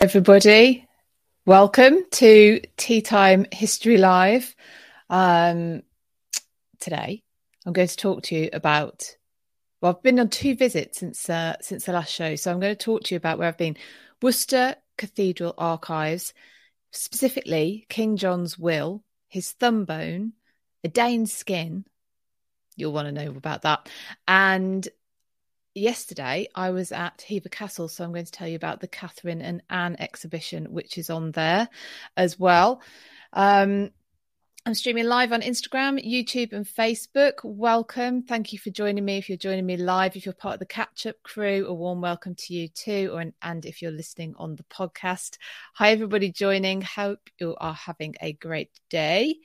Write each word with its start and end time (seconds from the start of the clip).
everybody. 0.00 0.88
Welcome 1.44 1.98
to 2.12 2.62
Tea 2.78 3.02
Time 3.02 3.44
History 3.52 3.98
Live. 3.98 4.56
Um, 5.10 5.82
today, 6.78 7.22
I'm 7.66 7.74
going 7.74 7.86
to 7.86 7.96
talk 7.96 8.22
to 8.24 8.34
you 8.34 8.48
about. 8.50 9.14
Well, 9.82 9.94
I've 9.94 10.02
been 10.02 10.18
on 10.18 10.30
two 10.30 10.56
visits 10.56 11.00
since 11.00 11.28
uh, 11.28 11.56
since 11.60 11.84
the 11.84 11.92
last 11.92 12.14
show, 12.14 12.34
so 12.36 12.50
I'm 12.50 12.60
going 12.60 12.74
to 12.74 12.82
talk 12.82 13.04
to 13.04 13.14
you 13.14 13.18
about 13.18 13.38
where 13.38 13.48
I've 13.48 13.58
been. 13.58 13.76
Worcester 14.22 14.76
Cathedral 14.96 15.54
Archives, 15.58 16.32
specifically 16.92 17.84
King 17.90 18.16
John's 18.16 18.58
will, 18.58 19.04
his 19.28 19.52
thumb 19.52 19.84
bone, 19.84 20.32
a 20.82 20.88
Dane's 20.88 21.32
skin. 21.32 21.84
You'll 22.74 22.94
want 22.94 23.06
to 23.06 23.12
know 23.12 23.32
about 23.36 23.62
that, 23.62 23.86
and 24.26 24.88
yesterday 25.74 26.48
I 26.54 26.70
was 26.70 26.92
at 26.92 27.22
Hever 27.28 27.48
Castle, 27.48 27.88
so 27.88 28.04
I'm 28.04 28.12
going 28.12 28.24
to 28.24 28.32
tell 28.32 28.48
you 28.48 28.56
about 28.56 28.80
the 28.80 28.88
Catherine 28.88 29.42
and 29.42 29.62
Anne 29.70 29.96
exhibition, 29.98 30.66
which 30.72 30.98
is 30.98 31.10
on 31.10 31.32
there 31.32 31.68
as 32.16 32.38
well. 32.38 32.82
Um, 33.32 33.90
I'm 34.66 34.74
streaming 34.74 35.06
live 35.06 35.32
on 35.32 35.40
Instagram, 35.40 36.04
YouTube, 36.06 36.52
and 36.52 36.66
Facebook. 36.66 37.42
Welcome. 37.44 38.24
Thank 38.24 38.52
you 38.52 38.58
for 38.58 38.68
joining 38.68 39.06
me. 39.06 39.16
If 39.16 39.30
you're 39.30 39.38
joining 39.38 39.64
me 39.64 39.78
live, 39.78 40.16
if 40.16 40.26
you're 40.26 40.34
part 40.34 40.54
of 40.54 40.60
the 40.60 40.66
catch 40.66 41.06
up 41.06 41.16
crew, 41.22 41.64
a 41.66 41.72
warm 41.72 42.02
welcome 42.02 42.34
to 42.34 42.54
you 42.54 42.68
too. 42.68 43.10
Or, 43.14 43.24
and 43.40 43.64
if 43.64 43.80
you're 43.80 43.90
listening 43.90 44.34
on 44.36 44.56
the 44.56 44.64
podcast, 44.64 45.38
hi, 45.72 45.92
everybody 45.92 46.30
joining. 46.30 46.82
Hope 46.82 47.30
you 47.38 47.56
are 47.58 47.72
having 47.72 48.16
a 48.20 48.34
great 48.34 48.70
day. 48.90 49.36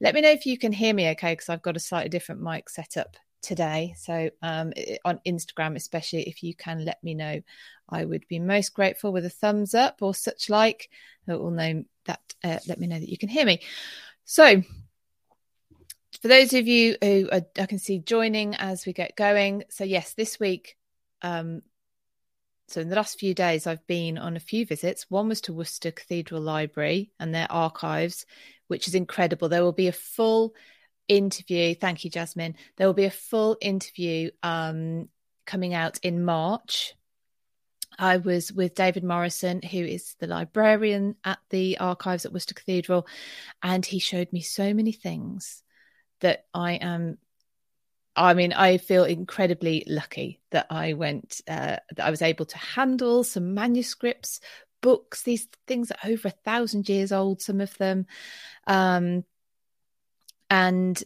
Let 0.00 0.14
me 0.14 0.22
know 0.22 0.32
if 0.32 0.44
you 0.44 0.58
can 0.58 0.72
hear 0.72 0.92
me 0.92 1.08
okay, 1.10 1.34
because 1.34 1.48
I've 1.48 1.62
got 1.62 1.76
a 1.76 1.80
slightly 1.80 2.08
different 2.08 2.42
mic 2.42 2.68
set 2.68 2.96
up 2.96 3.16
today. 3.44 3.94
So 3.96 4.30
um, 4.42 4.72
on 5.04 5.20
Instagram, 5.26 5.76
especially 5.76 6.22
if 6.22 6.42
you 6.42 6.54
can 6.54 6.84
let 6.84 7.02
me 7.04 7.14
know, 7.14 7.40
I 7.88 8.04
would 8.04 8.26
be 8.28 8.38
most 8.38 8.74
grateful 8.74 9.12
with 9.12 9.24
a 9.24 9.30
thumbs 9.30 9.74
up 9.74 9.98
or 10.00 10.14
such 10.14 10.50
like. 10.50 10.90
That 11.26 11.38
will 11.38 11.50
know 11.50 11.84
that. 12.06 12.20
Uh, 12.42 12.58
let 12.68 12.78
me 12.78 12.86
know 12.86 12.98
that 12.98 13.08
you 13.08 13.18
can 13.18 13.28
hear 13.28 13.46
me. 13.46 13.60
So. 14.24 14.62
For 16.22 16.28
those 16.28 16.54
of 16.54 16.66
you 16.66 16.96
who 17.02 17.28
are, 17.30 17.42
I 17.58 17.66
can 17.66 17.78
see 17.78 17.98
joining 17.98 18.54
as 18.54 18.86
we 18.86 18.94
get 18.94 19.14
going, 19.14 19.64
so 19.68 19.84
yes, 19.84 20.14
this 20.14 20.40
week 20.40 20.74
um, 21.20 21.62
so 22.68 22.80
in 22.80 22.88
the 22.88 22.96
last 22.96 23.18
few 23.18 23.34
days 23.34 23.66
i've 23.66 23.86
been 23.86 24.18
on 24.18 24.36
a 24.36 24.40
few 24.40 24.64
visits 24.66 25.06
one 25.10 25.28
was 25.28 25.40
to 25.42 25.52
worcester 25.52 25.90
cathedral 25.90 26.40
library 26.40 27.10
and 27.18 27.34
their 27.34 27.50
archives 27.50 28.26
which 28.68 28.88
is 28.88 28.94
incredible 28.94 29.48
there 29.48 29.62
will 29.62 29.72
be 29.72 29.88
a 29.88 29.92
full 29.92 30.54
interview. 31.08 31.74
Thank 31.74 32.04
you, 32.04 32.10
Jasmine. 32.10 32.56
There 32.76 32.86
will 32.86 32.94
be 32.94 33.04
a 33.04 33.10
full 33.10 33.56
interview 33.60 34.30
um, 34.42 35.08
coming 35.46 35.74
out 35.74 35.98
in 36.02 36.24
March. 36.24 36.94
I 37.98 38.16
was 38.16 38.52
with 38.52 38.74
David 38.74 39.04
Morrison, 39.04 39.62
who 39.62 39.78
is 39.78 40.16
the 40.18 40.26
librarian 40.26 41.16
at 41.24 41.38
the 41.50 41.78
archives 41.78 42.24
at 42.24 42.32
Worcester 42.32 42.54
Cathedral, 42.54 43.06
and 43.62 43.84
he 43.84 43.98
showed 43.98 44.32
me 44.32 44.40
so 44.40 44.74
many 44.74 44.92
things 44.92 45.62
that 46.20 46.46
I 46.52 46.72
am. 46.74 47.18
I 48.16 48.34
mean, 48.34 48.52
I 48.52 48.78
feel 48.78 49.04
incredibly 49.04 49.84
lucky 49.88 50.40
that 50.50 50.66
I 50.70 50.92
went, 50.92 51.40
uh, 51.48 51.78
that 51.96 52.04
I 52.04 52.10
was 52.10 52.22
able 52.22 52.46
to 52.46 52.58
handle 52.58 53.24
some 53.24 53.54
manuscripts, 53.54 54.40
books, 54.84 55.22
these 55.22 55.48
things 55.66 55.90
are 55.90 56.10
over 56.10 56.28
a 56.28 56.42
thousand 56.44 56.88
years 56.88 57.10
old, 57.10 57.40
some 57.40 57.60
of 57.60 57.76
them. 57.78 58.06
Um, 58.66 59.24
and 60.50 61.02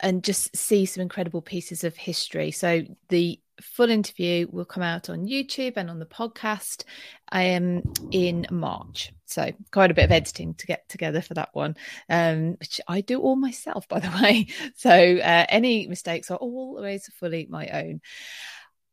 and 0.00 0.22
just 0.22 0.56
see 0.56 0.86
some 0.86 1.02
incredible 1.02 1.42
pieces 1.42 1.84
of 1.84 1.96
history. 1.96 2.50
So 2.50 2.82
the 3.08 3.40
full 3.60 3.90
interview 3.90 4.46
will 4.50 4.64
come 4.64 4.82
out 4.82 5.10
on 5.10 5.26
YouTube 5.26 5.72
and 5.76 5.90
on 5.90 5.98
the 5.98 6.06
podcast 6.06 6.84
am 7.32 7.82
in 8.12 8.46
March. 8.50 9.12
So 9.26 9.50
quite 9.72 9.90
a 9.90 9.94
bit 9.94 10.04
of 10.04 10.12
editing 10.12 10.54
to 10.54 10.66
get 10.66 10.88
together 10.88 11.20
for 11.20 11.34
that 11.34 11.50
one, 11.52 11.76
um, 12.08 12.52
which 12.60 12.80
I 12.86 13.00
do 13.00 13.20
all 13.20 13.36
myself, 13.36 13.88
by 13.88 14.00
the 14.00 14.10
way. 14.22 14.46
So 14.76 14.90
uh, 14.90 15.46
any 15.48 15.86
mistakes 15.86 16.30
are 16.30 16.38
always 16.38 17.06
fully 17.14 17.46
my 17.50 17.68
own. 17.68 18.00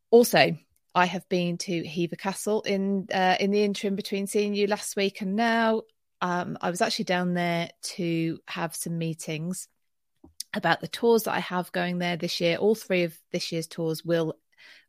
Also, 0.09 0.57
I 0.95 1.05
have 1.05 1.27
been 1.29 1.57
to 1.59 1.85
Hever 1.85 2.15
Castle 2.15 2.61
in 2.61 3.07
uh, 3.13 3.35
in 3.39 3.51
the 3.51 3.63
interim 3.63 3.95
between 3.95 4.27
seeing 4.27 4.53
you 4.53 4.67
last 4.67 4.95
week 4.95 5.21
and 5.21 5.35
now. 5.35 5.81
Um, 6.21 6.57
I 6.61 6.69
was 6.69 6.81
actually 6.81 7.05
down 7.05 7.33
there 7.33 7.69
to 7.95 8.39
have 8.47 8.73
some 8.73 8.97
meetings 8.97 9.67
about 10.55 10.81
the 10.81 10.87
tours 10.87 11.23
that 11.23 11.33
I 11.33 11.39
have 11.39 11.71
going 11.71 11.99
there 11.99 12.17
this 12.17 12.39
year. 12.39 12.57
All 12.57 12.75
three 12.75 13.03
of 13.03 13.17
this 13.31 13.51
year's 13.51 13.67
tours 13.67 14.03
will 14.03 14.35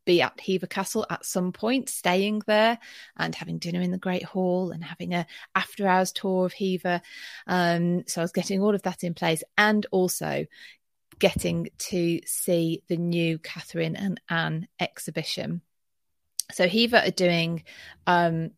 be 0.06 0.22
at 0.22 0.40
Hever 0.40 0.66
Castle 0.66 1.04
at 1.10 1.26
some 1.26 1.52
point, 1.52 1.88
staying 1.88 2.42
there 2.46 2.78
and 3.16 3.34
having 3.34 3.58
dinner 3.58 3.80
in 3.80 3.90
the 3.90 3.98
Great 3.98 4.24
Hall 4.24 4.70
and 4.70 4.82
having 4.82 5.12
a 5.12 5.26
after 5.54 5.86
hours 5.86 6.12
tour 6.12 6.46
of 6.46 6.54
Hever. 6.54 7.02
Um, 7.46 8.04
so 8.06 8.20
I 8.20 8.24
was 8.24 8.32
getting 8.32 8.62
all 8.62 8.74
of 8.74 8.82
that 8.82 9.04
in 9.04 9.14
place 9.14 9.42
and 9.58 9.84
also 9.90 10.46
getting 11.18 11.68
to 11.78 12.20
see 12.24 12.82
the 12.88 12.96
new 12.96 13.38
Catherine 13.38 13.96
and 13.96 14.20
Anne 14.28 14.68
exhibition. 14.80 15.60
So 16.52 16.68
Hever 16.68 17.02
are 17.04 17.10
doing 17.10 17.64
um, 18.06 18.52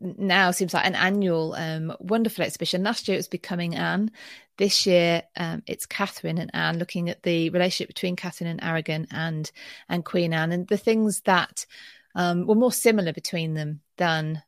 now 0.00 0.50
seems 0.50 0.74
like 0.74 0.86
an 0.86 0.94
annual 0.94 1.54
um, 1.54 1.94
wonderful 1.98 2.44
exhibition. 2.44 2.82
Last 2.82 3.08
year 3.08 3.16
it 3.16 3.18
was 3.18 3.28
Becoming 3.28 3.74
Anne. 3.74 4.10
This 4.58 4.86
year 4.86 5.22
um, 5.36 5.62
it's 5.66 5.86
Catherine 5.86 6.38
and 6.38 6.50
Anne, 6.54 6.78
looking 6.78 7.10
at 7.10 7.22
the 7.22 7.50
relationship 7.50 7.88
between 7.88 8.16
Catherine 8.16 8.50
and 8.50 8.62
Aragon 8.62 9.06
and 9.10 9.50
and 9.88 10.04
Queen 10.04 10.32
Anne, 10.32 10.52
and 10.52 10.66
the 10.68 10.76
things 10.76 11.20
that 11.22 11.66
um, 12.14 12.46
were 12.46 12.54
more 12.54 12.72
similar 12.72 13.12
between 13.12 13.54
them 13.54 13.80
than 13.96 14.42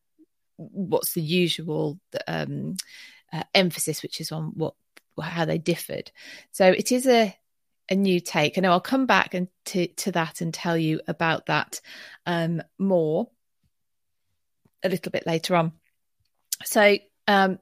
what's 0.57 1.13
the 1.13 1.23
usual 1.23 1.99
um, 2.27 2.77
uh, 3.33 3.45
emphasis, 3.55 4.03
which 4.03 4.21
is 4.21 4.33
on 4.33 4.53
what 4.57 4.75
how 5.21 5.45
they 5.45 5.59
differed. 5.59 6.11
So 6.53 6.67
it 6.71 6.93
is 6.93 7.07
a 7.07 7.37
a 7.91 7.95
new 7.95 8.21
take. 8.21 8.59
I 8.59 8.61
know 8.61 8.73
I'll 8.73 8.81
come 8.81 9.07
back 9.07 9.35
and 9.35 9.49
to 9.67 9.87
to 9.87 10.13
that 10.13 10.41
and 10.41 10.53
tell 10.53 10.77
you 10.77 11.01
about 11.09 11.47
that 11.47 11.81
um, 12.27 12.63
more 12.79 13.29
a 14.83 14.89
little 14.89 15.11
bit 15.11 15.27
later 15.27 15.57
on. 15.57 15.73
So, 16.65 16.99
um, 17.27 17.59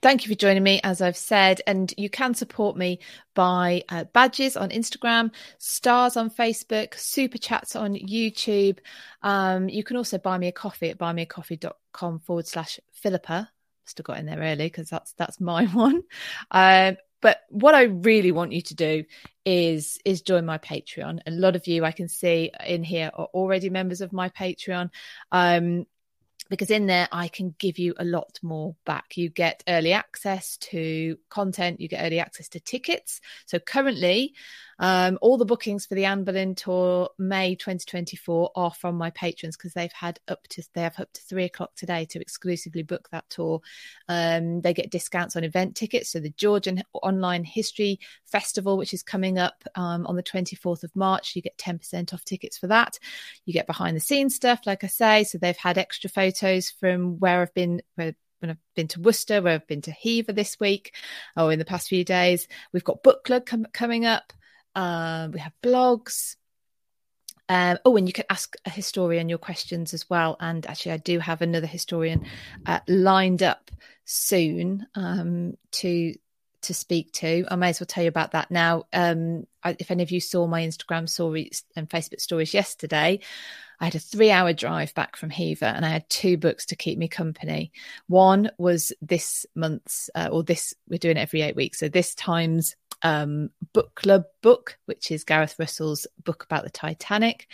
thank 0.00 0.24
you 0.24 0.32
for 0.32 0.38
joining 0.38 0.62
me, 0.62 0.80
as 0.82 1.00
I've 1.00 1.16
said. 1.16 1.60
And 1.66 1.92
you 1.96 2.08
can 2.10 2.34
support 2.34 2.76
me 2.76 3.00
by 3.34 3.82
uh, 3.88 4.04
badges 4.04 4.56
on 4.56 4.70
Instagram, 4.70 5.30
stars 5.58 6.16
on 6.16 6.30
Facebook, 6.30 6.98
super 6.98 7.38
chats 7.38 7.76
on 7.76 7.94
YouTube. 7.94 8.78
Um, 9.22 9.68
you 9.68 9.82
can 9.82 9.96
also 9.96 10.18
buy 10.18 10.38
me 10.38 10.48
a 10.48 10.52
coffee 10.52 10.90
at 10.90 10.98
buymeacoffee.com 10.98 12.20
forward 12.20 12.46
slash 12.46 12.78
Philippa. 12.92 13.50
Still 13.84 14.04
got 14.04 14.18
in 14.18 14.26
there 14.26 14.38
early 14.38 14.66
because 14.66 14.90
that's 14.90 15.12
that's 15.14 15.40
my 15.40 15.64
one. 15.72 16.02
Um, 16.50 16.96
but 17.20 17.38
what 17.48 17.74
I 17.74 17.84
really 17.84 18.30
want 18.30 18.52
you 18.52 18.62
to 18.62 18.74
do 18.74 19.04
is 19.44 19.98
is 20.04 20.22
join 20.22 20.44
my 20.44 20.58
Patreon. 20.58 21.20
A 21.26 21.30
lot 21.30 21.56
of 21.56 21.66
you 21.66 21.84
I 21.84 21.92
can 21.92 22.08
see 22.08 22.52
in 22.64 22.84
here 22.84 23.10
are 23.12 23.28
already 23.34 23.70
members 23.70 24.00
of 24.00 24.12
my 24.12 24.28
Patreon. 24.28 24.90
Um, 25.32 25.86
because 26.48 26.70
in 26.70 26.86
there 26.86 27.08
I 27.12 27.28
can 27.28 27.54
give 27.58 27.78
you 27.78 27.94
a 27.98 28.04
lot 28.04 28.38
more 28.42 28.74
back. 28.84 29.16
You 29.16 29.28
get 29.28 29.62
early 29.68 29.92
access 29.92 30.56
to 30.58 31.18
content, 31.28 31.80
you 31.80 31.88
get 31.88 32.04
early 32.04 32.20
access 32.20 32.48
to 32.50 32.60
tickets. 32.60 33.20
So 33.46 33.58
currently, 33.58 34.34
um, 34.78 35.18
all 35.20 35.36
the 35.36 35.44
bookings 35.44 35.86
for 35.86 35.94
the 35.94 36.04
Anne 36.04 36.24
Boleyn 36.24 36.54
tour 36.54 37.10
May 37.18 37.54
2024 37.54 38.52
are 38.54 38.72
from 38.72 38.96
my 38.96 39.10
patrons 39.10 39.56
because 39.56 39.72
they've 39.72 39.92
had 39.92 40.20
up 40.28 40.46
to 40.48 40.62
they 40.74 40.82
have 40.82 40.98
up 41.00 41.12
to 41.14 41.22
three 41.22 41.44
o'clock 41.44 41.74
today 41.74 42.04
to 42.06 42.20
exclusively 42.20 42.82
book 42.82 43.08
that 43.10 43.28
tour. 43.28 43.60
Um, 44.08 44.60
they 44.60 44.72
get 44.74 44.90
discounts 44.90 45.36
on 45.36 45.44
event 45.44 45.76
tickets. 45.76 46.10
So 46.10 46.20
the 46.20 46.30
Georgian 46.30 46.82
Online 46.92 47.44
History 47.44 47.98
Festival, 48.26 48.76
which 48.76 48.94
is 48.94 49.02
coming 49.02 49.38
up 49.38 49.64
um, 49.74 50.06
on 50.06 50.16
the 50.16 50.22
24th 50.22 50.84
of 50.84 50.94
March, 50.94 51.34
you 51.34 51.42
get 51.42 51.58
10% 51.58 52.14
off 52.14 52.24
tickets 52.24 52.58
for 52.58 52.68
that. 52.68 52.98
You 53.46 53.52
get 53.52 53.66
behind 53.66 53.96
the 53.96 54.00
scenes 54.00 54.34
stuff, 54.34 54.60
like 54.66 54.84
I 54.84 54.88
say. 54.88 55.24
So 55.24 55.38
they've 55.38 55.56
had 55.56 55.78
extra 55.78 56.10
photos 56.10 56.70
from 56.70 57.18
where 57.18 57.42
I've 57.42 57.54
been. 57.54 57.82
Where, 57.96 58.14
when 58.40 58.52
I've 58.52 58.58
been 58.76 58.86
to 58.88 59.00
Worcester, 59.00 59.42
where 59.42 59.54
I've 59.54 59.66
been 59.66 59.82
to 59.82 59.90
Hever 59.90 60.32
this 60.32 60.60
week, 60.60 60.94
or 61.36 61.52
in 61.52 61.58
the 61.58 61.64
past 61.64 61.88
few 61.88 62.04
days. 62.04 62.46
We've 62.72 62.84
got 62.84 63.02
book 63.02 63.24
club 63.24 63.46
com- 63.46 63.66
coming 63.72 64.06
up. 64.06 64.32
Um, 64.78 65.32
we 65.32 65.40
have 65.40 65.52
blogs. 65.60 66.36
Um, 67.48 67.78
oh, 67.84 67.96
and 67.96 68.06
you 68.06 68.12
can 68.12 68.26
ask 68.30 68.54
a 68.64 68.70
historian 68.70 69.28
your 69.28 69.38
questions 69.38 69.92
as 69.92 70.08
well. 70.08 70.36
And 70.38 70.64
actually, 70.66 70.92
I 70.92 70.98
do 70.98 71.18
have 71.18 71.42
another 71.42 71.66
historian 71.66 72.26
uh, 72.64 72.78
lined 72.86 73.42
up 73.42 73.72
soon 74.04 74.86
um, 74.94 75.54
to 75.72 76.14
to 76.60 76.74
speak 76.74 77.12
to. 77.12 77.44
I 77.48 77.56
may 77.56 77.70
as 77.70 77.80
well 77.80 77.86
tell 77.86 78.04
you 78.04 78.08
about 78.08 78.32
that 78.32 78.50
now. 78.50 78.84
Um, 78.92 79.46
I, 79.64 79.76
if 79.78 79.90
any 79.90 80.02
of 80.02 80.10
you 80.10 80.20
saw 80.20 80.46
my 80.46 80.62
Instagram 80.62 81.08
stories 81.08 81.64
and 81.74 81.88
Facebook 81.88 82.20
stories 82.20 82.54
yesterday, 82.54 83.20
I 83.80 83.84
had 83.84 83.94
a 83.94 84.00
three 84.00 84.30
hour 84.30 84.52
drive 84.52 84.94
back 84.94 85.16
from 85.16 85.30
Hever 85.30 85.66
and 85.66 85.86
I 85.86 85.88
had 85.88 86.08
two 86.10 86.36
books 86.36 86.66
to 86.66 86.76
keep 86.76 86.98
me 86.98 87.08
company. 87.08 87.72
One 88.08 88.50
was 88.58 88.92
this 89.00 89.46
month's, 89.54 90.10
uh, 90.14 90.28
or 90.32 90.42
this, 90.42 90.74
we're 90.88 90.98
doing 90.98 91.16
it 91.16 91.20
every 91.20 91.42
eight 91.42 91.56
weeks. 91.56 91.78
So 91.78 91.88
this 91.88 92.14
time's 92.14 92.74
um, 93.02 93.50
book 93.72 93.94
club 93.94 94.24
book, 94.42 94.78
which 94.86 95.10
is 95.10 95.24
Gareth 95.24 95.56
Russell's 95.58 96.06
book 96.24 96.44
about 96.44 96.64
the 96.64 96.70
Titanic. 96.70 97.48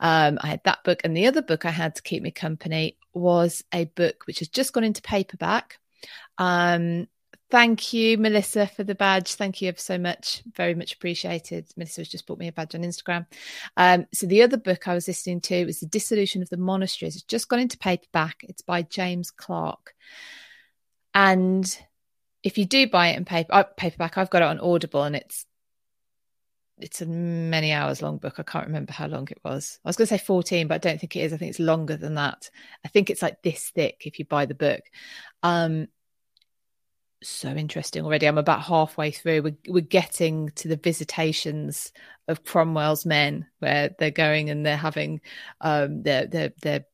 Um, 0.00 0.38
I 0.40 0.48
had 0.48 0.62
that 0.64 0.84
book, 0.84 1.00
and 1.04 1.16
the 1.16 1.26
other 1.26 1.42
book 1.42 1.64
I 1.64 1.70
had 1.70 1.94
to 1.96 2.02
keep 2.02 2.22
me 2.22 2.30
company 2.30 2.96
was 3.12 3.64
a 3.72 3.86
book 3.86 4.24
which 4.26 4.38
has 4.40 4.48
just 4.48 4.72
gone 4.72 4.84
into 4.84 5.02
paperback. 5.02 5.78
Um, 6.38 7.08
thank 7.50 7.92
you, 7.92 8.18
Melissa, 8.18 8.66
for 8.66 8.84
the 8.84 8.94
badge. 8.94 9.34
Thank 9.34 9.60
you 9.60 9.68
ever 9.68 9.78
so 9.78 9.98
much. 9.98 10.42
Very 10.54 10.74
much 10.74 10.94
appreciated. 10.94 11.66
Melissa 11.76 12.02
has 12.02 12.08
just 12.08 12.26
bought 12.26 12.38
me 12.38 12.48
a 12.48 12.52
badge 12.52 12.74
on 12.74 12.82
Instagram. 12.82 13.26
Um, 13.76 14.06
so 14.12 14.26
the 14.26 14.42
other 14.42 14.56
book 14.56 14.86
I 14.86 14.94
was 14.94 15.08
listening 15.08 15.40
to 15.42 15.66
was 15.66 15.80
The 15.80 15.86
Dissolution 15.86 16.42
of 16.42 16.50
the 16.50 16.56
Monasteries. 16.56 17.16
It's 17.16 17.24
just 17.24 17.48
gone 17.48 17.60
into 17.60 17.78
paperback. 17.78 18.44
It's 18.44 18.62
by 18.62 18.82
James 18.82 19.30
Clark. 19.30 19.94
And 21.14 21.78
if 22.42 22.58
you 22.58 22.64
do 22.64 22.88
buy 22.88 23.08
it 23.08 23.16
in 23.16 23.24
paper, 23.24 23.52
uh, 23.52 23.64
paperback, 23.76 24.16
I've 24.16 24.30
got 24.30 24.42
it 24.42 24.48
on 24.48 24.60
Audible, 24.60 25.02
and 25.02 25.16
it's 25.16 25.46
it's 26.80 27.02
a 27.02 27.06
many 27.06 27.72
hours 27.72 28.02
long 28.02 28.18
book. 28.18 28.34
I 28.38 28.42
can't 28.42 28.66
remember 28.66 28.92
how 28.92 29.08
long 29.08 29.26
it 29.30 29.40
was. 29.44 29.80
I 29.84 29.88
was 29.88 29.96
going 29.96 30.06
to 30.06 30.16
say 30.16 30.24
14, 30.24 30.68
but 30.68 30.76
I 30.76 30.78
don't 30.78 31.00
think 31.00 31.16
it 31.16 31.20
is. 31.20 31.32
I 31.32 31.36
think 31.36 31.50
it's 31.50 31.58
longer 31.58 31.96
than 31.96 32.14
that. 32.14 32.50
I 32.84 32.88
think 32.88 33.10
it's 33.10 33.22
like 33.22 33.42
this 33.42 33.70
thick 33.70 34.02
if 34.04 34.18
you 34.18 34.24
buy 34.24 34.46
the 34.46 34.54
book. 34.54 34.82
Um, 35.42 35.88
so 37.22 37.48
interesting 37.48 38.04
already. 38.04 38.26
I'm 38.26 38.38
about 38.38 38.62
halfway 38.62 39.10
through. 39.10 39.42
We're, 39.42 39.56
we're 39.68 39.80
getting 39.80 40.50
to 40.50 40.68
the 40.68 40.76
visitations 40.76 41.92
of 42.28 42.44
Cromwell's 42.44 43.04
men, 43.04 43.46
where 43.58 43.90
they're 43.98 44.10
going 44.10 44.50
and 44.50 44.64
they're 44.64 44.76
having 44.76 45.20
um, 45.60 46.02
they're 46.02 46.26
they're 46.26 46.52
they're 46.62 46.84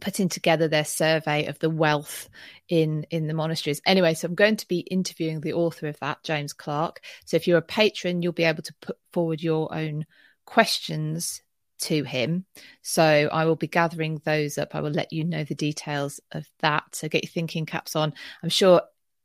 putting 0.00 0.28
together 0.28 0.68
their 0.68 0.84
survey 0.84 1.46
of 1.46 1.58
the 1.58 1.70
wealth 1.70 2.28
in 2.68 3.06
in 3.10 3.26
the 3.26 3.34
monasteries 3.34 3.80
anyway 3.86 4.14
so 4.14 4.26
i'm 4.26 4.34
going 4.34 4.56
to 4.56 4.68
be 4.68 4.80
interviewing 4.80 5.40
the 5.40 5.52
author 5.52 5.86
of 5.86 5.98
that 6.00 6.22
james 6.24 6.52
clark 6.52 7.00
so 7.24 7.36
if 7.36 7.46
you're 7.46 7.58
a 7.58 7.62
patron 7.62 8.22
you'll 8.22 8.32
be 8.32 8.44
able 8.44 8.62
to 8.62 8.74
put 8.80 8.96
forward 9.12 9.42
your 9.42 9.72
own 9.74 10.04
questions 10.46 11.42
to 11.78 12.02
him 12.04 12.44
so 12.82 13.28
i 13.32 13.44
will 13.44 13.56
be 13.56 13.66
gathering 13.66 14.20
those 14.24 14.58
up 14.58 14.74
i 14.74 14.80
will 14.80 14.90
let 14.90 15.12
you 15.12 15.24
know 15.24 15.44
the 15.44 15.54
details 15.54 16.20
of 16.32 16.46
that 16.60 16.84
so 16.92 17.08
get 17.08 17.24
your 17.24 17.30
thinking 17.30 17.66
caps 17.66 17.96
on 17.96 18.14
i'm 18.42 18.48
sure 18.48 18.80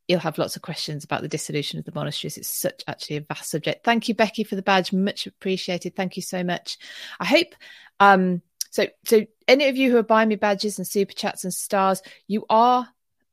you'll 0.09 0.19
have 0.19 0.39
lots 0.39 0.55
of 0.55 0.63
questions 0.63 1.03
about 1.03 1.21
the 1.21 1.27
dissolution 1.27 1.77
of 1.77 1.85
the 1.85 1.91
monasteries. 1.93 2.35
It's 2.35 2.49
such 2.49 2.83
actually 2.87 3.17
a 3.17 3.21
vast 3.21 3.51
subject. 3.51 3.85
Thank 3.85 4.09
you, 4.09 4.15
Becky, 4.15 4.43
for 4.43 4.55
the 4.55 4.63
badge. 4.63 4.91
Much 4.91 5.27
appreciated. 5.27 5.95
Thank 5.95 6.15
you 6.15 6.23
so 6.23 6.43
much. 6.43 6.79
I 7.19 7.25
hope 7.25 7.53
um, 7.99 8.41
so, 8.69 8.87
so 9.05 9.25
any 9.47 9.67
of 9.67 9.77
you 9.77 9.91
who 9.91 9.97
are 9.97 10.03
buying 10.03 10.29
me 10.29 10.35
badges 10.35 10.77
and 10.77 10.87
super 10.87 11.13
chats 11.13 11.43
and 11.43 11.53
stars, 11.53 12.01
you 12.27 12.45
are. 12.49 12.87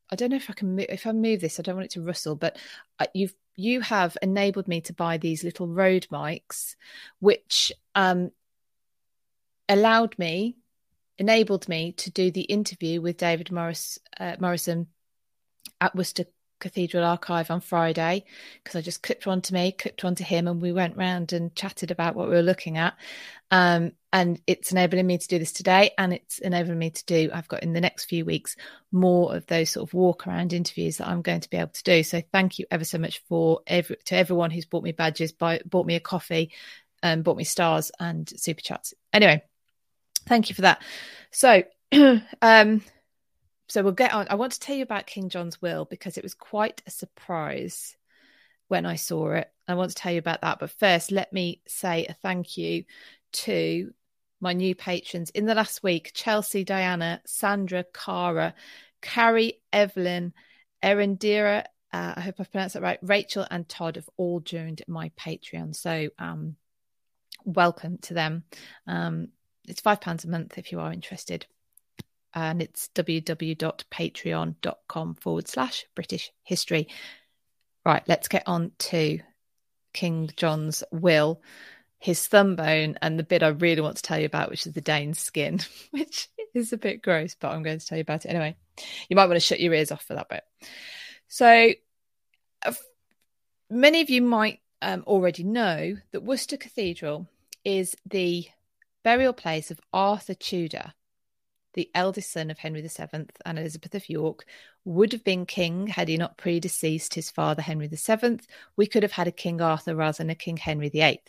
I 0.09 0.15
don't 0.15 0.29
know 0.29 0.37
if 0.37 0.49
I 0.49 0.53
can 0.53 0.75
move, 0.75 0.85
if 0.89 1.05
I 1.05 1.11
move 1.11 1.41
this. 1.41 1.59
I 1.59 1.63
don't 1.63 1.75
want 1.75 1.85
it 1.85 1.91
to 1.91 2.01
rustle, 2.01 2.35
but 2.35 2.57
uh, 2.99 3.07
you've 3.13 3.35
you 3.57 3.81
have 3.81 4.15
enabled 4.21 4.67
me 4.67 4.81
to 4.81 4.93
buy 4.93 5.17
these 5.17 5.43
little 5.43 5.67
Rode 5.67 6.07
mics, 6.11 6.75
which 7.19 7.71
um, 7.95 8.31
allowed 9.67 10.17
me, 10.19 10.55
enabled 11.17 11.67
me 11.67 11.91
to 11.93 12.11
do 12.11 12.29
the 12.29 12.41
interview 12.41 13.01
with 13.01 13.17
David 13.17 13.51
Morris 13.51 13.97
uh, 14.19 14.35
Morrison 14.39 14.87
at 15.81 15.95
Worcester 15.95 16.25
Cathedral 16.59 17.03
Archive 17.03 17.51
on 17.51 17.61
Friday 17.61 18.25
because 18.63 18.77
I 18.77 18.81
just 18.81 19.03
clipped 19.03 19.25
one 19.25 19.41
to 19.41 19.53
me, 19.53 19.71
clipped 19.71 20.03
one 20.03 20.15
to 20.15 20.23
him, 20.23 20.47
and 20.47 20.61
we 20.61 20.71
went 20.71 20.97
round 20.97 21.33
and 21.33 21.55
chatted 21.55 21.91
about 21.91 22.15
what 22.15 22.27
we 22.29 22.35
were 22.35 22.41
looking 22.41 22.77
at. 22.77 22.95
Um, 23.51 23.93
and 24.11 24.41
it's 24.47 24.71
enabling 24.71 25.07
me 25.07 25.17
to 25.17 25.27
do 25.27 25.39
this 25.39 25.51
today, 25.51 25.91
and 25.97 26.13
it's 26.13 26.39
enabling 26.39 26.79
me 26.79 26.89
to 26.89 27.05
do. 27.05 27.29
I've 27.33 27.47
got 27.47 27.63
in 27.63 27.73
the 27.73 27.81
next 27.81 28.05
few 28.05 28.25
weeks 28.25 28.55
more 28.91 29.35
of 29.35 29.45
those 29.47 29.69
sort 29.69 29.87
of 29.87 29.93
walk 29.93 30.27
around 30.27 30.53
interviews 30.53 30.97
that 30.97 31.07
I'm 31.07 31.21
going 31.21 31.41
to 31.41 31.49
be 31.49 31.57
able 31.57 31.69
to 31.69 31.83
do. 31.83 32.03
So 32.03 32.21
thank 32.31 32.59
you 32.59 32.65
ever 32.71 32.85
so 32.85 32.97
much 32.97 33.19
for 33.27 33.61
every 33.67 33.97
to 34.05 34.15
everyone 34.15 34.51
who's 34.51 34.65
bought 34.65 34.83
me 34.83 34.91
badges, 34.91 35.31
buy, 35.31 35.61
bought 35.65 35.85
me 35.85 35.95
a 35.95 35.99
coffee, 35.99 36.51
and 37.03 37.19
um, 37.19 37.23
bought 37.23 37.37
me 37.37 37.43
stars 37.43 37.91
and 37.99 38.27
super 38.27 38.61
chats. 38.61 38.93
Anyway, 39.13 39.43
thank 40.27 40.49
you 40.49 40.55
for 40.55 40.63
that. 40.63 40.81
So. 41.31 41.63
um 42.41 42.81
so 43.69 43.83
we'll 43.83 43.93
get 43.93 44.13
on. 44.13 44.27
I 44.29 44.35
want 44.35 44.53
to 44.53 44.59
tell 44.59 44.75
you 44.75 44.83
about 44.83 45.07
King 45.07 45.29
John's 45.29 45.61
will 45.61 45.85
because 45.85 46.17
it 46.17 46.23
was 46.23 46.33
quite 46.33 46.81
a 46.87 46.91
surprise 46.91 47.95
when 48.69 48.85
I 48.85 48.95
saw 48.95 49.31
it. 49.31 49.51
I 49.67 49.75
want 49.75 49.91
to 49.91 49.95
tell 49.95 50.13
you 50.13 50.19
about 50.19 50.41
that. 50.41 50.59
But 50.59 50.71
first, 50.71 51.11
let 51.11 51.33
me 51.33 51.61
say 51.67 52.05
a 52.05 52.13
thank 52.13 52.57
you 52.57 52.85
to 53.33 53.93
my 54.39 54.53
new 54.53 54.73
patrons 54.73 55.31
in 55.31 55.45
the 55.45 55.55
last 55.55 55.83
week 55.83 56.11
Chelsea, 56.13 56.63
Diana, 56.63 57.21
Sandra, 57.25 57.83
Cara, 57.93 58.53
Carrie, 59.01 59.59
Evelyn, 59.73 60.33
Erendira. 60.81 61.65
Uh, 61.91 62.13
I 62.15 62.21
hope 62.21 62.35
I've 62.39 62.51
pronounced 62.51 62.75
that 62.75 62.83
right. 62.83 62.99
Rachel 63.01 63.45
and 63.49 63.67
Todd 63.67 63.95
have 63.97 64.09
all 64.15 64.39
joined 64.39 64.81
my 64.87 65.11
Patreon. 65.19 65.75
So, 65.75 66.09
um, 66.19 66.55
welcome 67.43 67.97
to 68.03 68.13
them. 68.13 68.43
Um, 68.85 69.29
it's 69.67 69.81
£5 69.81 70.23
a 70.23 70.27
month 70.29 70.57
if 70.57 70.71
you 70.71 70.79
are 70.79 70.93
interested 70.93 71.45
and 72.37 72.61
it's 72.61 72.89
www.patreon.com 72.93 75.15
forward 75.15 75.47
slash 75.47 75.87
British 75.95 76.31
history. 76.43 76.87
Right, 77.83 78.03
let's 78.07 78.27
get 78.27 78.43
on 78.45 78.73
to 78.77 79.19
King 79.91 80.29
John's 80.35 80.83
will, 80.91 81.41
his 81.97 82.27
thumb 82.27 82.55
bone, 82.55 82.95
and 83.01 83.17
the 83.17 83.23
bit 83.23 83.41
I 83.41 83.47
really 83.47 83.81
want 83.81 83.97
to 83.97 84.03
tell 84.03 84.19
you 84.19 84.27
about, 84.27 84.51
which 84.51 84.67
is 84.67 84.73
the 84.73 84.81
Dane's 84.81 85.17
skin, 85.17 85.61
which 85.91 86.29
is 86.53 86.71
a 86.71 86.77
bit 86.77 87.01
gross, 87.01 87.33
but 87.33 87.51
I'm 87.51 87.63
going 87.63 87.79
to 87.79 87.85
tell 87.85 87.97
you 87.97 88.03
about 88.03 88.25
it 88.25 88.29
anyway. 88.29 88.55
You 89.09 89.15
might 89.15 89.25
want 89.25 89.37
to 89.37 89.39
shut 89.39 89.59
your 89.59 89.73
ears 89.73 89.91
off 89.91 90.03
for 90.03 90.13
that 90.13 90.29
bit. 90.29 90.43
So, 91.27 91.71
uh, 92.63 92.73
many 93.71 94.01
of 94.01 94.11
you 94.11 94.21
might 94.21 94.59
um, 94.83 95.03
already 95.07 95.43
know 95.43 95.97
that 96.11 96.21
Worcester 96.21 96.57
Cathedral 96.57 97.27
is 97.65 97.95
the 98.05 98.45
burial 99.03 99.33
place 99.33 99.71
of 99.71 99.81
Arthur 99.91 100.35
Tudor, 100.35 100.93
the 101.77 101.89
eldest 101.93 102.31
son 102.31 102.49
of 102.49 102.57
Henry 102.57 102.81
VII 102.81 103.27
and 103.45 103.59
Elizabeth 103.59 103.93
of 103.93 104.09
York, 104.09 104.45
would 104.83 105.13
have 105.13 105.23
been 105.23 105.45
king 105.45 105.85
had 105.85 106.07
he 106.07 106.17
not 106.17 106.35
predeceased 106.35 107.13
his 107.13 107.29
father 107.29 107.61
Henry 107.61 107.87
VII. 107.87 108.39
We 108.75 108.87
could 108.87 109.03
have 109.03 109.11
had 109.11 109.27
a 109.27 109.31
King 109.31 109.61
Arthur 109.61 109.95
rather 109.95 110.17
than 110.17 110.31
a 110.31 110.35
King 110.35 110.57
Henry 110.57 110.89
VIII. 110.89 111.21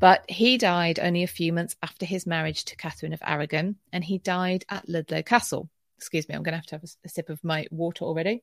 But 0.00 0.28
he 0.28 0.58
died 0.58 0.98
only 0.98 1.22
a 1.22 1.28
few 1.28 1.52
months 1.52 1.76
after 1.84 2.04
his 2.04 2.26
marriage 2.26 2.64
to 2.64 2.76
Catherine 2.76 3.12
of 3.12 3.22
Aragon, 3.24 3.76
and 3.92 4.02
he 4.02 4.18
died 4.18 4.64
at 4.68 4.88
Ludlow 4.88 5.22
Castle. 5.22 5.70
Excuse 5.98 6.28
me, 6.28 6.34
I'm 6.34 6.42
going 6.42 6.52
to 6.52 6.58
have 6.58 6.66
to 6.66 6.74
have 6.74 6.84
a, 6.84 6.88
a 7.04 7.08
sip 7.08 7.30
of 7.30 7.42
my 7.44 7.66
water 7.70 8.04
already. 8.04 8.42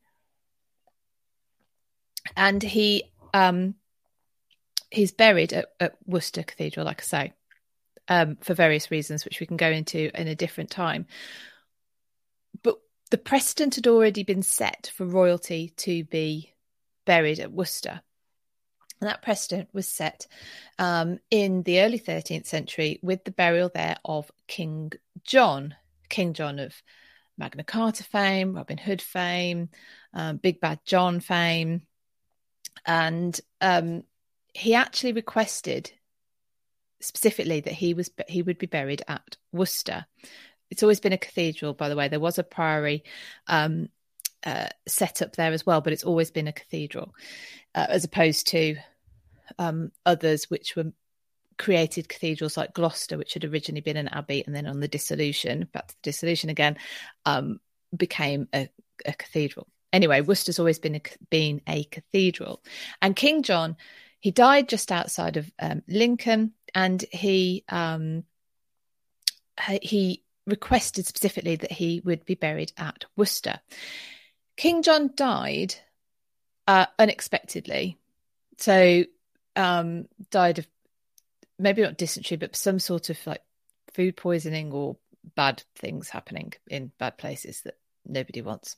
And 2.38 2.64
he 2.64 3.04
um, 3.34 3.76
he's 4.90 5.12
buried 5.12 5.52
at, 5.52 5.66
at 5.78 5.98
Worcester 6.06 6.44
Cathedral, 6.44 6.86
like 6.86 7.02
I 7.02 7.04
say 7.04 7.34
um, 8.08 8.38
for 8.42 8.54
various 8.54 8.92
reasons, 8.92 9.26
which 9.26 9.40
we 9.40 9.46
can 9.46 9.58
go 9.58 9.70
into 9.70 10.12
in 10.20 10.28
a 10.28 10.36
different 10.36 10.70
time. 10.70 11.06
But 12.64 12.78
the 13.10 13.18
precedent 13.18 13.76
had 13.76 13.88
already 13.88 14.24
been 14.24 14.44
set 14.44 14.92
for 14.96 15.06
royalty 15.06 15.74
to 15.78 16.04
be 16.06 16.54
buried 17.06 17.40
at 17.40 17.52
Worcester. 17.52 18.02
And 19.00 19.10
that 19.10 19.24
precedent 19.24 19.70
was 19.74 19.88
set 19.88 20.28
um, 20.78 21.20
in 21.32 21.64
the 21.64 21.82
early 21.82 22.00
13th 22.00 22.46
century 22.46 23.00
with 23.02 23.24
the 23.24 23.32
burial 23.32 23.72
there 23.74 23.98
of 24.06 24.32
King 24.48 24.92
John, 25.24 25.76
King 26.08 26.34
John 26.34 26.60
of 26.60 26.76
Magna 27.38 27.64
Carta 27.64 28.04
fame, 28.04 28.54
Robin 28.54 28.78
Hood 28.78 29.02
fame, 29.02 29.70
um, 30.14 30.38
Big 30.38 30.62
Bad 30.62 30.80
John 30.86 31.20
fame. 31.20 31.82
And 32.86 33.40
um, 33.60 34.04
he 34.54 34.76
actually 34.76 35.14
requested 35.14 35.92
specifically 37.02 37.60
that 37.62 37.74
he 37.74 37.94
was 37.94 38.10
he 38.28 38.42
would 38.42 38.58
be 38.58 38.68
buried 38.68 39.02
at 39.08 39.38
Worcester. 39.52 40.06
It's 40.70 40.84
always 40.84 41.00
been 41.00 41.14
a 41.14 41.18
cathedral, 41.18 41.74
by 41.74 41.90
the 41.90 41.96
way. 41.96 42.08
There 42.08 42.20
was 42.20 42.40
a 42.40 42.44
priory 42.44 43.04
um, 43.48 43.90
uh, 44.46 44.68
set 44.88 45.22
up 45.22 45.36
there 45.36 45.52
as 45.52 45.66
well, 45.66 45.82
but 45.82 45.94
it's 45.94 46.06
always 46.06 46.32
been 46.32 46.48
a 46.48 46.54
cathedral, 46.54 47.14
uh, 47.76 47.88
as 47.90 48.06
opposed 48.06 48.48
to 48.48 48.78
um, 49.60 49.92
others 50.06 50.50
which 50.50 50.76
were 50.76 50.94
created 51.58 52.08
cathedrals 52.08 52.58
like 52.58 52.74
Gloucester, 52.74 53.18
which 53.18 53.34
had 53.34 53.44
originally 53.44 53.82
been 53.82 53.98
an 53.98 54.08
abbey, 54.08 54.44
and 54.46 54.56
then 54.56 54.66
on 54.66 54.80
the 54.80 54.88
dissolution, 54.88 55.68
back 55.74 55.88
to 55.88 55.96
the 55.96 56.02
dissolution 56.04 56.50
again, 56.50 56.78
um, 57.26 57.60
became 57.96 58.48
a, 58.54 58.70
a 59.06 59.14
cathedral. 59.14 59.68
Anyway, 59.92 60.22
Worcester's 60.22 60.58
always 60.58 60.80
been 60.80 60.96
a, 60.96 61.02
been 61.30 61.62
a 61.68 61.84
cathedral, 61.84 62.64
and 63.02 63.16
King 63.16 63.44
John 63.44 63.76
he 64.22 64.30
died 64.30 64.70
just 64.70 64.92
outside 64.92 65.36
of 65.36 65.52
um, 65.60 65.82
Lincoln, 65.88 66.54
and 66.74 67.04
he 67.12 67.64
um, 67.70 68.24
he 69.82 70.24
requested 70.48 71.06
specifically 71.06 71.56
that 71.56 71.72
he 71.72 72.02
would 72.04 72.26
be 72.26 72.36
buried 72.36 72.72
at 72.78 73.06
Worcester. 73.16 73.60
King 74.58 74.82
John 74.82 75.12
died 75.16 75.76
uh, 76.68 76.86
unexpectedly, 76.98 77.98
so 78.58 79.04
um, 79.56 80.08
died 80.30 80.60
of 80.60 80.68
maybe 81.60 81.82
not 81.82 81.98
dysentery, 81.98 82.38
but 82.38 82.56
some 82.56 82.80
sort 82.80 83.10
of 83.10 83.20
like 83.26 83.42
food 83.94 84.18
poisoning 84.18 84.72
or 84.72 84.98
bad 85.36 85.64
things 85.76 86.10
happening 86.10 86.54
in 86.68 86.92
bad 86.98 87.18
places 87.18 87.62
that 87.62 87.78
nobody 88.06 88.42
wants. 88.42 88.76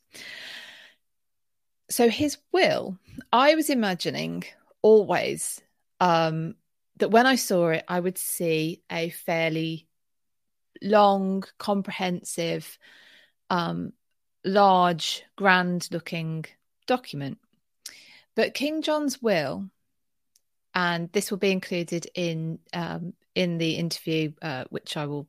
So 1.90 2.10
his 2.10 2.38
will, 2.52 2.98
I 3.32 3.56
was 3.56 3.70
imagining 3.70 4.44
always 4.82 5.62
um, 6.00 6.56
that 6.98 7.12
when 7.12 7.26
I 7.26 7.36
saw 7.36 7.70
it, 7.70 7.84
I 7.88 8.00
would 8.00 8.18
see 8.18 8.82
a 8.92 9.10
fairly 9.10 9.88
long, 10.82 11.44
comprehensive, 11.58 12.78
um, 13.50 13.94
large, 14.44 15.24
grand 15.36 15.88
looking 15.92 16.46
document. 16.88 17.40
But 18.36 18.54
King 18.54 18.82
John's 18.82 19.22
will, 19.22 19.70
and 20.74 21.12
this 21.12 21.30
will 21.30 21.38
be 21.38 21.52
included 21.52 22.08
in 22.16 22.60
um, 22.74 23.14
in 23.36 23.58
the 23.58 23.76
interview, 23.76 24.34
uh, 24.42 24.66
which 24.70 24.98
I 24.98 25.06
will 25.06 25.28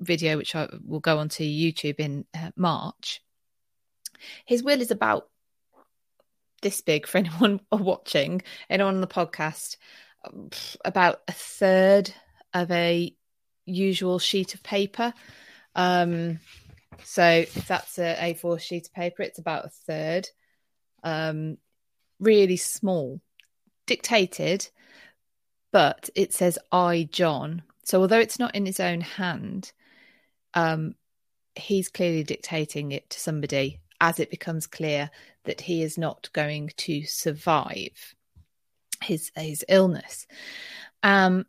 video, 0.00 0.36
which 0.36 0.54
I 0.54 0.68
will 0.84 1.00
go 1.00 1.18
onto 1.18 1.44
YouTube 1.44 2.00
in 2.00 2.24
uh, 2.34 2.50
March. 2.56 3.22
His 4.46 4.62
will 4.62 4.80
is 4.80 4.90
about 4.90 5.28
this 6.62 6.80
big 6.80 7.06
for 7.06 7.18
anyone 7.18 7.60
watching, 7.72 8.42
anyone 8.70 8.94
on 8.94 9.00
the 9.00 9.06
podcast, 9.06 9.76
about 10.84 11.20
a 11.28 11.32
third 11.32 12.12
of 12.54 12.70
a 12.70 13.14
usual 13.66 14.18
sheet 14.18 14.54
of 14.54 14.62
paper. 14.62 15.12
Um, 15.74 16.38
so 17.04 17.24
if 17.24 17.66
that's 17.66 17.98
a 17.98 18.16
A4 18.16 18.60
sheet 18.60 18.86
of 18.86 18.94
paper, 18.94 19.22
it's 19.22 19.38
about 19.38 19.66
a 19.66 19.70
third. 19.86 20.28
Um, 21.02 21.58
really 22.20 22.56
small, 22.56 23.20
dictated, 23.86 24.68
but 25.72 26.10
it 26.14 26.32
says 26.32 26.58
I, 26.70 27.08
John. 27.10 27.62
So 27.84 28.00
although 28.00 28.20
it's 28.20 28.38
not 28.38 28.54
in 28.54 28.66
his 28.66 28.78
own 28.78 29.00
hand, 29.00 29.72
um, 30.54 30.94
he's 31.56 31.88
clearly 31.88 32.22
dictating 32.22 32.92
it 32.92 33.10
to 33.10 33.20
somebody 33.20 33.80
as 34.00 34.20
it 34.20 34.30
becomes 34.30 34.66
clear 34.66 35.10
that 35.44 35.62
he 35.62 35.82
is 35.82 35.98
not 35.98 36.28
going 36.32 36.70
to 36.76 37.04
survive 37.04 38.14
his 39.02 39.30
his 39.36 39.64
illness. 39.68 40.26
Um, 41.02 41.46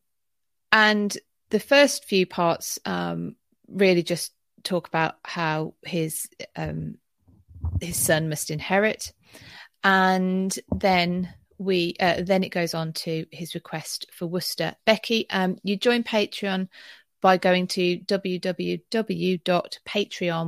and 0.71 1.15
the 1.49 1.59
first 1.59 2.05
few 2.05 2.25
parts 2.25 2.79
um, 2.85 3.35
really 3.67 4.03
just 4.03 4.33
talk 4.63 4.87
about 4.87 5.15
how 5.23 5.75
his 5.83 6.27
um, 6.55 6.97
his 7.81 7.97
son 7.97 8.29
must 8.29 8.49
inherit, 8.51 9.13
and 9.83 10.57
then 10.75 11.33
we 11.57 11.95
uh, 11.99 12.21
then 12.23 12.43
it 12.43 12.49
goes 12.49 12.73
on 12.73 12.93
to 12.93 13.25
his 13.31 13.55
request 13.55 14.07
for 14.11 14.25
Worcester. 14.27 14.75
Becky, 14.85 15.29
um, 15.29 15.57
you 15.63 15.77
join 15.77 16.03
Patreon 16.03 16.67
by 17.21 17.37
going 17.37 17.67
to 17.67 17.99
www.patreon, 17.99 18.79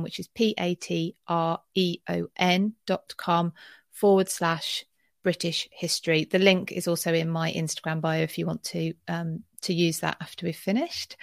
which 0.02 0.18
is 0.18 0.28
p 0.28 0.54
a 0.58 0.74
t 0.74 1.16
r 1.26 1.60
e 1.74 1.98
o 2.08 2.26
n 2.36 2.74
dot 2.86 3.14
com 3.16 3.52
forward 3.92 4.28
slash 4.28 4.84
British 5.26 5.68
history. 5.72 6.24
The 6.24 6.38
link 6.38 6.70
is 6.70 6.86
also 6.86 7.12
in 7.12 7.28
my 7.28 7.52
Instagram 7.52 8.00
bio 8.00 8.22
if 8.22 8.38
you 8.38 8.46
want 8.46 8.62
to 8.62 8.94
um, 9.08 9.42
to 9.62 9.74
use 9.74 9.98
that 9.98 10.16
after 10.20 10.46
we've 10.46 10.54
finished. 10.54 11.16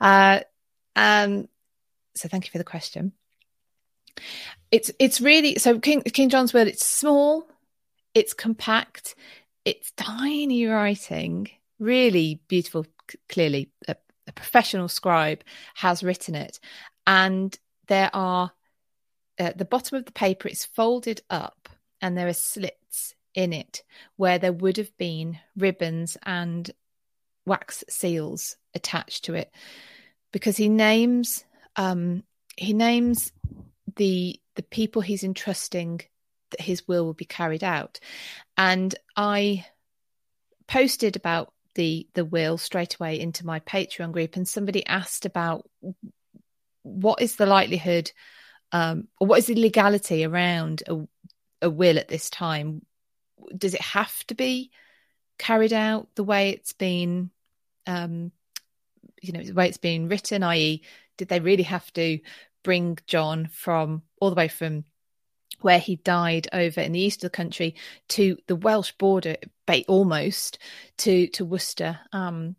Uh, 0.00 0.40
um, 0.96 1.48
so 2.14 2.30
thank 2.30 2.46
you 2.46 2.50
for 2.50 2.56
the 2.56 2.64
question. 2.64 3.12
It's 4.70 4.90
it's 4.98 5.20
really 5.20 5.56
so 5.58 5.78
King 5.80 6.00
King 6.00 6.30
John's 6.30 6.54
Will. 6.54 6.66
It's 6.66 6.86
small, 6.86 7.46
it's 8.14 8.32
compact, 8.32 9.16
it's 9.66 9.92
tiny 9.98 10.64
writing, 10.64 11.50
really 11.78 12.40
beautiful. 12.48 12.86
Clearly, 13.28 13.70
a, 13.86 13.96
a 14.28 14.32
professional 14.32 14.88
scribe 14.88 15.44
has 15.74 16.02
written 16.02 16.34
it, 16.34 16.58
and 17.06 17.54
there 17.88 18.08
are 18.14 18.50
at 19.36 19.58
the 19.58 19.66
bottom 19.66 19.98
of 19.98 20.06
the 20.06 20.12
paper. 20.12 20.48
It's 20.48 20.64
folded 20.64 21.20
up, 21.28 21.68
and 22.00 22.16
there 22.16 22.28
are 22.28 22.32
slits 22.32 23.14
in 23.34 23.52
it 23.52 23.82
where 24.16 24.38
there 24.38 24.52
would 24.52 24.76
have 24.76 24.96
been 24.96 25.38
ribbons 25.56 26.16
and 26.22 26.70
wax 27.46 27.84
seals 27.88 28.56
attached 28.74 29.24
to 29.24 29.34
it. 29.34 29.50
Because 30.32 30.56
he 30.56 30.68
names 30.68 31.44
um, 31.76 32.22
he 32.56 32.72
names 32.72 33.32
the 33.96 34.40
the 34.54 34.62
people 34.62 35.02
he's 35.02 35.24
entrusting 35.24 36.00
that 36.50 36.60
his 36.60 36.86
will 36.86 37.04
will 37.04 37.14
be 37.14 37.24
carried 37.24 37.64
out. 37.64 38.00
And 38.56 38.94
i 39.16 39.64
posted 40.68 41.16
about 41.16 41.52
the 41.74 42.06
the 42.14 42.24
will 42.24 42.58
straight 42.58 42.94
away 42.94 43.18
into 43.18 43.46
my 43.46 43.60
patreon 43.60 44.12
group 44.12 44.36
and 44.36 44.48
somebody 44.48 44.86
asked 44.86 45.26
about 45.26 45.68
what 46.82 47.20
is 47.20 47.36
the 47.36 47.46
likelihood 47.46 48.10
um, 48.72 49.08
or 49.20 49.26
what 49.26 49.38
is 49.38 49.46
the 49.46 49.54
legality 49.54 50.24
around 50.24 50.82
a, 50.88 51.06
a 51.62 51.70
will 51.70 51.98
at 51.98 52.08
this 52.08 52.30
time 52.30 52.82
does 53.56 53.74
it 53.74 53.80
have 53.80 54.26
to 54.26 54.34
be 54.34 54.70
carried 55.38 55.72
out 55.72 56.08
the 56.14 56.24
way 56.24 56.50
it's 56.50 56.72
been 56.72 57.30
um 57.86 58.30
you 59.20 59.32
know 59.32 59.42
the 59.42 59.54
way 59.54 59.68
it's 59.68 59.78
been 59.78 60.08
written 60.08 60.42
i.e 60.42 60.82
did 61.16 61.28
they 61.28 61.40
really 61.40 61.62
have 61.62 61.92
to 61.92 62.18
bring 62.62 62.98
john 63.06 63.48
from 63.52 64.02
all 64.20 64.30
the 64.30 64.36
way 64.36 64.48
from 64.48 64.84
where 65.60 65.78
he 65.78 65.96
died 65.96 66.48
over 66.52 66.80
in 66.80 66.92
the 66.92 67.00
east 67.00 67.24
of 67.24 67.30
the 67.30 67.36
country 67.36 67.74
to 68.08 68.36
the 68.46 68.56
welsh 68.56 68.92
border 68.92 69.36
almost 69.88 70.58
to 70.98 71.28
to 71.28 71.44
worcester 71.44 71.98
um 72.12 72.56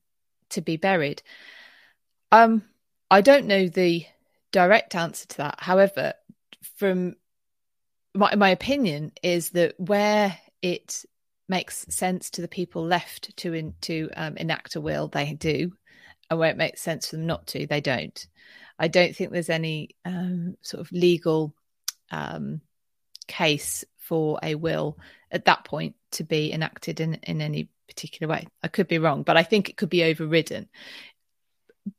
to 0.50 0.62
be 0.62 0.78
buried? 0.78 1.22
Um 2.32 2.64
i 3.12 3.22
don't 3.22 3.46
know 3.46 3.68
the 3.68 4.06
direct 4.54 4.96
answer 4.96 5.28
to 5.28 5.38
that. 5.38 5.56
However 5.60 6.14
from 6.78 7.16
my, 8.14 8.36
my 8.36 8.50
opinion 8.50 9.12
is 9.22 9.50
that 9.52 9.78
where 9.78 10.38
it 10.64 11.06
makes 11.48 11.86
sense 11.90 12.32
to 12.32 12.42
the 12.42 12.48
people 12.48 12.84
left 12.84 13.36
to 13.38 13.54
in, 13.54 13.76
to 13.82 14.10
um, 14.16 14.38
enact 14.38 14.76
a 14.76 14.82
will, 14.82 15.10
they 15.10 15.34
do, 15.34 15.74
and 16.30 16.40
where 16.40 16.50
it 16.50 16.58
makes 16.58 16.82
sense 16.82 17.10
for 17.10 17.18
them 17.18 17.28
not 17.28 17.46
to, 17.48 17.68
they 17.68 17.82
don't. 17.82 18.26
I 18.80 18.88
don't 18.88 19.16
think 19.16 19.32
there's 19.32 19.50
any 19.50 19.90
um, 20.06 20.56
sort 20.62 20.82
of 20.82 20.92
legal 20.92 21.54
um, 22.10 22.62
case 23.28 23.84
for 24.00 24.40
a 24.42 24.56
will 24.56 24.98
at 25.32 25.46
that 25.46 25.66
point 25.66 25.96
to 26.12 26.24
be 26.24 26.52
enacted 26.52 27.00
in, 27.00 27.16
in 27.16 27.42
any 27.42 27.70
particular 27.88 28.32
way. 28.32 28.48
I 28.64 28.70
could 28.70 28.88
be 28.88 29.00
wrong, 29.00 29.24
but 29.24 29.38
I 29.38 29.44
think 29.44 29.70
it 29.70 29.78
could 29.78 29.90
be 29.90 30.04
overridden. 30.06 30.70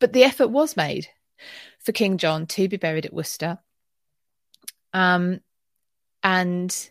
But 0.00 0.14
the 0.14 0.24
effort 0.24 0.48
was 0.48 0.76
made 0.76 1.06
for 1.80 1.92
King 1.92 2.16
John 2.16 2.46
to 2.46 2.66
be 2.68 2.78
buried 2.78 3.04
at 3.04 3.12
Worcester. 3.12 3.58
Um, 4.94 5.40
and 6.22 6.90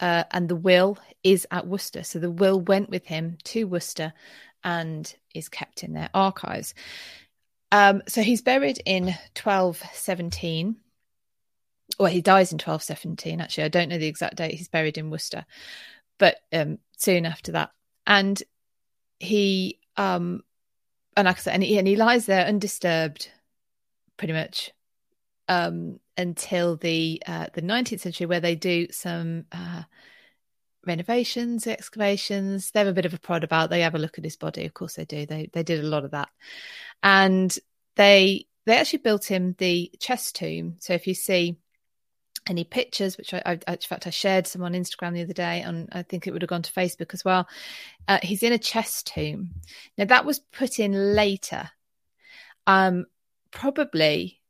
uh, 0.00 0.24
and 0.30 0.48
the 0.48 0.56
will 0.56 0.98
is 1.22 1.46
at 1.50 1.66
Worcester. 1.66 2.02
So 2.02 2.18
the 2.18 2.30
will 2.30 2.60
went 2.60 2.90
with 2.90 3.06
him 3.06 3.38
to 3.44 3.66
Worcester 3.66 4.12
and 4.62 5.14
is 5.34 5.48
kept 5.48 5.82
in 5.82 5.92
their 5.92 6.10
archives. 6.12 6.74
Um, 7.72 8.02
so 8.08 8.22
he's 8.22 8.42
buried 8.42 8.80
in 8.84 9.04
1217. 9.04 10.76
Well, 11.98 12.10
he 12.10 12.20
dies 12.20 12.52
in 12.52 12.56
1217, 12.56 13.40
actually. 13.40 13.64
I 13.64 13.68
don't 13.68 13.88
know 13.88 13.98
the 13.98 14.06
exact 14.06 14.36
date 14.36 14.54
he's 14.54 14.68
buried 14.68 14.98
in 14.98 15.10
Worcester, 15.10 15.46
but 16.18 16.36
um, 16.52 16.78
soon 16.96 17.26
after 17.26 17.52
that. 17.52 17.70
And 18.06 18.42
he, 19.18 19.78
um, 19.96 20.42
and 21.16 21.26
like 21.26 21.36
I 21.36 21.40
said, 21.40 21.54
and 21.54 21.62
he, 21.62 21.78
and 21.78 21.88
he 21.88 21.96
lies 21.96 22.26
there 22.26 22.46
undisturbed 22.46 23.30
pretty 24.16 24.32
much 24.32 24.72
um, 25.48 26.00
until 26.16 26.76
the 26.76 27.22
uh, 27.26 27.46
the 27.52 27.62
19th 27.62 28.00
century, 28.00 28.26
where 28.26 28.40
they 28.40 28.54
do 28.54 28.88
some 28.90 29.44
uh, 29.52 29.82
renovations, 30.86 31.66
excavations. 31.66 32.70
They 32.70 32.80
have 32.80 32.88
a 32.88 32.92
bit 32.92 33.06
of 33.06 33.14
a 33.14 33.18
prod 33.18 33.44
about. 33.44 33.70
They 33.70 33.80
have 33.80 33.94
a 33.94 33.98
look 33.98 34.18
at 34.18 34.24
his 34.24 34.36
body. 34.36 34.64
Of 34.64 34.74
course, 34.74 34.94
they 34.94 35.04
do. 35.04 35.26
They 35.26 35.50
they 35.52 35.62
did 35.62 35.84
a 35.84 35.88
lot 35.88 36.04
of 36.04 36.12
that, 36.12 36.28
and 37.02 37.56
they 37.96 38.46
they 38.64 38.76
actually 38.76 39.00
built 39.00 39.24
him 39.24 39.54
the 39.58 39.90
chest 40.00 40.36
tomb. 40.36 40.76
So 40.80 40.92
if 40.92 41.06
you 41.06 41.14
see 41.14 41.58
any 42.48 42.64
pictures, 42.64 43.16
which 43.16 43.34
I, 43.34 43.42
I, 43.66 43.72
in 43.72 43.78
fact 43.78 44.06
I 44.06 44.10
shared 44.10 44.46
some 44.46 44.62
on 44.62 44.72
Instagram 44.72 45.14
the 45.14 45.22
other 45.22 45.32
day, 45.32 45.62
and 45.62 45.88
I 45.92 46.02
think 46.02 46.26
it 46.26 46.32
would 46.32 46.42
have 46.42 46.48
gone 46.48 46.62
to 46.62 46.72
Facebook 46.72 47.12
as 47.12 47.24
well. 47.24 47.48
Uh, 48.06 48.18
he's 48.22 48.42
in 48.42 48.52
a 48.52 48.58
chest 48.58 49.08
tomb. 49.08 49.50
Now 49.98 50.04
that 50.06 50.24
was 50.24 50.38
put 50.38 50.78
in 50.78 51.14
later, 51.14 51.70
um, 52.66 53.06
probably 53.50 54.40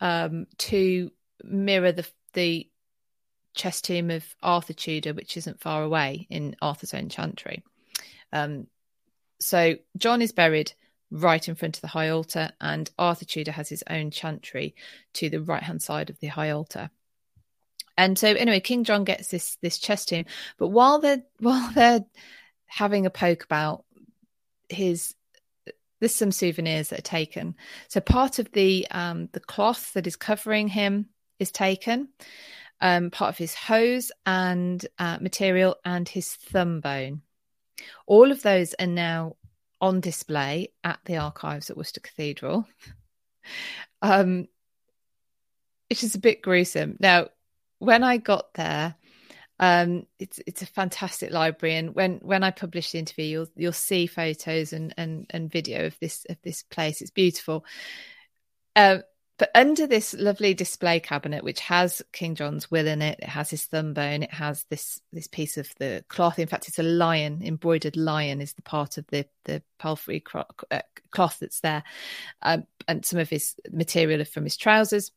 um, 0.00 0.46
to 0.58 1.10
mirror 1.42 1.92
the 1.92 2.06
the 2.34 2.68
chest 3.54 3.84
tomb 3.84 4.10
of 4.10 4.24
Arthur 4.42 4.72
Tudor, 4.72 5.14
which 5.14 5.36
isn't 5.36 5.60
far 5.60 5.82
away 5.82 6.26
in 6.30 6.56
Arthur's 6.62 6.94
own 6.94 7.08
chantry. 7.08 7.62
Um, 8.32 8.66
so 9.40 9.76
John 9.96 10.22
is 10.22 10.32
buried 10.32 10.72
right 11.10 11.48
in 11.48 11.54
front 11.54 11.76
of 11.76 11.80
the 11.80 11.88
high 11.88 12.10
altar, 12.10 12.50
and 12.60 12.90
Arthur 12.98 13.24
Tudor 13.24 13.52
has 13.52 13.68
his 13.68 13.82
own 13.88 14.10
chantry 14.10 14.74
to 15.14 15.28
the 15.28 15.40
right 15.40 15.62
hand 15.62 15.82
side 15.82 16.10
of 16.10 16.20
the 16.20 16.26
high 16.28 16.50
altar. 16.50 16.90
And 17.96 18.16
so, 18.16 18.28
anyway, 18.28 18.60
King 18.60 18.84
John 18.84 19.04
gets 19.04 19.28
this 19.28 19.56
this 19.60 19.78
chest 19.78 20.08
tomb, 20.08 20.26
but 20.56 20.68
while 20.68 21.00
they're 21.00 21.24
while 21.40 21.70
they're 21.72 22.04
having 22.66 23.06
a 23.06 23.10
poke 23.10 23.44
about 23.44 23.84
his 24.68 25.14
there's 26.00 26.14
some 26.14 26.32
souvenirs 26.32 26.88
that 26.88 27.00
are 27.00 27.02
taken. 27.02 27.54
So 27.88 28.00
part 28.00 28.38
of 28.38 28.50
the 28.52 28.86
um, 28.90 29.28
the 29.32 29.40
cloth 29.40 29.92
that 29.94 30.06
is 30.06 30.16
covering 30.16 30.68
him 30.68 31.06
is 31.38 31.50
taken, 31.50 32.08
um, 32.80 33.10
part 33.10 33.30
of 33.30 33.38
his 33.38 33.54
hose 33.54 34.12
and 34.26 34.84
uh, 34.98 35.18
material, 35.20 35.76
and 35.84 36.08
his 36.08 36.34
thumb 36.34 36.80
bone. 36.80 37.22
All 38.06 38.30
of 38.30 38.42
those 38.42 38.74
are 38.78 38.86
now 38.86 39.36
on 39.80 40.00
display 40.00 40.72
at 40.82 40.98
the 41.04 41.16
archives 41.18 41.70
at 41.70 41.76
Worcester 41.76 42.00
Cathedral, 42.00 42.66
um, 44.02 44.48
which 45.88 46.02
is 46.02 46.14
a 46.14 46.20
bit 46.20 46.42
gruesome. 46.42 46.96
Now, 47.00 47.28
when 47.78 48.02
I 48.02 48.16
got 48.16 48.54
there, 48.54 48.96
um, 49.60 50.06
it's 50.18 50.40
it's 50.46 50.62
a 50.62 50.66
fantastic 50.66 51.32
library, 51.32 51.76
and 51.76 51.94
when 51.94 52.18
when 52.22 52.44
I 52.44 52.50
publish 52.50 52.92
the 52.92 52.98
interview, 52.98 53.24
you'll 53.24 53.48
you'll 53.56 53.72
see 53.72 54.06
photos 54.06 54.72
and 54.72 54.94
and 54.96 55.26
and 55.30 55.50
video 55.50 55.86
of 55.86 55.98
this 56.00 56.24
of 56.28 56.36
this 56.42 56.62
place. 56.62 57.02
It's 57.02 57.10
beautiful. 57.10 57.64
Uh, 58.76 58.98
but 59.36 59.50
under 59.54 59.86
this 59.86 60.14
lovely 60.14 60.52
display 60.52 60.98
cabinet, 60.98 61.44
which 61.44 61.60
has 61.60 62.02
King 62.12 62.34
John's 62.34 62.72
will 62.72 62.88
in 62.88 63.02
it, 63.02 63.20
it 63.20 63.28
has 63.28 63.50
his 63.50 63.64
thumb 63.64 63.94
bone, 63.94 64.24
it 64.24 64.32
has 64.32 64.64
this 64.68 65.00
this 65.12 65.26
piece 65.26 65.56
of 65.56 65.68
the 65.78 66.04
cloth. 66.08 66.38
In 66.38 66.48
fact, 66.48 66.68
it's 66.68 66.78
a 66.78 66.84
lion, 66.84 67.40
embroidered 67.42 67.96
lion, 67.96 68.40
is 68.40 68.52
the 68.52 68.62
part 68.62 68.96
of 68.96 69.06
the 69.08 69.26
the 69.44 69.62
palfrey 69.80 70.22
uh, 70.70 70.80
cloth 71.10 71.38
that's 71.40 71.60
there, 71.60 71.82
um, 72.42 72.64
and 72.86 73.04
some 73.04 73.18
of 73.18 73.28
his 73.28 73.56
material 73.72 74.24
from 74.24 74.44
his 74.44 74.56
trousers. 74.56 75.10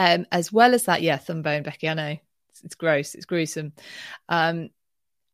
Um, 0.00 0.26
as 0.32 0.50
well 0.50 0.74
as 0.74 0.86
that, 0.86 1.02
yeah, 1.02 1.18
thumb 1.18 1.42
bone, 1.42 1.62
Becky, 1.62 1.86
I 1.86 1.94
know 1.94 2.16
it's, 2.62 2.74
gross, 2.74 3.14
it's 3.14 3.26
gruesome. 3.26 3.72
Um, 4.28 4.70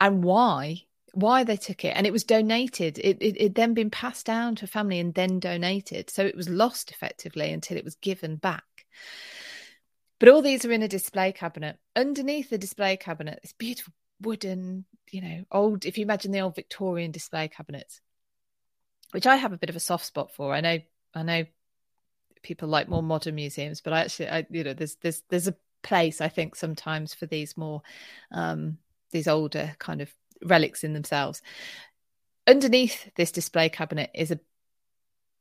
and 0.01 0.23
why? 0.23 0.87
why 1.17 1.45
they 1.45 1.57
took 1.57 1.83
it 1.83 1.95
and 1.97 2.07
it 2.07 2.13
was 2.13 2.25
donated 2.25 2.99
it, 2.99 3.17
it 3.23 3.41
it 3.41 3.55
then 3.55 3.73
been 3.73 3.89
passed 3.89 4.27
down 4.27 4.55
to 4.55 4.67
a 4.67 4.69
family 4.69 5.01
and 5.01 5.15
then 5.15 5.41
donated 5.41 6.11
so 6.11 6.27
it 6.27 6.37
was 6.37 6.47
lost 6.47 6.91
effectively 6.91 7.51
until 7.51 7.79
it 7.79 7.85
was 7.85 7.95
given 7.95 8.37
back 8.37 8.85
but 10.19 10.29
all 10.29 10.43
these 10.43 10.67
are 10.67 10.73
in 10.73 10.83
a 10.83 10.89
display 10.89 11.33
cabinet 11.33 11.79
underneath 11.97 12.51
the 12.51 12.59
display 12.59 12.99
cabinet 12.99 13.39
this 13.41 13.55
beautiful 13.55 13.95
wooden 14.21 14.85
you 15.11 15.23
know 15.23 15.43
old 15.51 15.87
if 15.87 15.97
you 15.97 16.05
imagine 16.05 16.33
the 16.33 16.41
old 16.41 16.55
victorian 16.55 17.13
display 17.13 17.49
cabinets 17.49 18.03
which 19.13 19.27
i 19.27 19.37
have 19.37 19.55
a 19.55 19.59
bit 19.59 19.71
of 19.71 19.77
a 19.77 19.81
soft 19.81 20.05
spot 20.05 20.35
for 20.35 20.53
i 20.53 20.61
know 20.61 20.79
i 21.15 21.23
know 21.23 21.47
people 22.43 22.69
like 22.69 22.91
more 22.91 23.03
modern 23.03 23.35
museums 23.35 23.81
but 23.81 23.95
i 23.95 24.01
actually 24.01 24.29
i 24.29 24.47
you 24.51 24.65
know 24.65 24.75
there's 24.75 24.97
there's 24.97 25.23
there's 25.31 25.49
a 25.49 25.57
place 25.87 26.21
i 26.21 26.29
think 26.29 26.57
sometimes 26.57 27.15
for 27.15 27.27
these 27.27 27.57
more 27.57 27.81
um 28.33 28.79
these 29.13 29.29
older 29.29 29.75
kind 29.79 30.01
of 30.01 30.13
relics 30.45 30.85
in 30.85 30.93
themselves. 30.93 31.43
Underneath 32.47 33.11
this 33.17 33.33
display 33.33 33.69
cabinet 33.69 34.11
is 34.15 34.31
a 34.31 34.41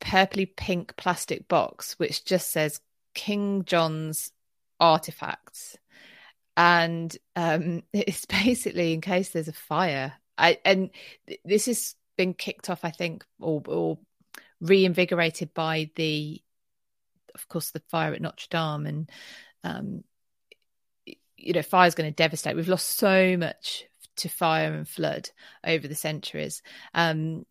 purpley 0.00 0.48
pink 0.56 0.96
plastic 0.96 1.48
box 1.48 1.98
which 1.98 2.24
just 2.24 2.50
says 2.50 2.80
King 3.14 3.64
John's 3.64 4.32
artifacts. 4.80 5.76
And 6.56 7.16
um, 7.34 7.82
it's 7.92 8.24
basically 8.24 8.92
in 8.92 9.00
case 9.00 9.30
there's 9.30 9.48
a 9.48 9.52
fire. 9.52 10.14
I, 10.38 10.58
and 10.64 10.90
this 11.44 11.66
has 11.66 11.94
been 12.16 12.34
kicked 12.34 12.68
off, 12.68 12.84
I 12.84 12.90
think, 12.90 13.24
or, 13.40 13.62
or 13.66 13.98
reinvigorated 14.60 15.54
by 15.54 15.90
the, 15.96 16.42
of 17.34 17.48
course, 17.48 17.70
the 17.70 17.82
fire 17.90 18.12
at 18.12 18.20
Notre 18.20 18.46
Dame. 18.50 18.86
And, 18.86 19.10
um, 19.64 20.04
you 21.36 21.52
know, 21.52 21.62
fire 21.62 21.86
is 21.86 21.94
going 21.94 22.10
to 22.10 22.14
devastate. 22.14 22.56
We've 22.56 22.68
lost 22.68 22.96
so 22.96 23.36
much 23.36 23.84
to 24.16 24.28
fire 24.28 24.72
and 24.72 24.88
flood 24.88 25.30
over 25.64 25.86
the 25.86 25.94
centuries. 25.94 26.62
Um, 26.94 27.44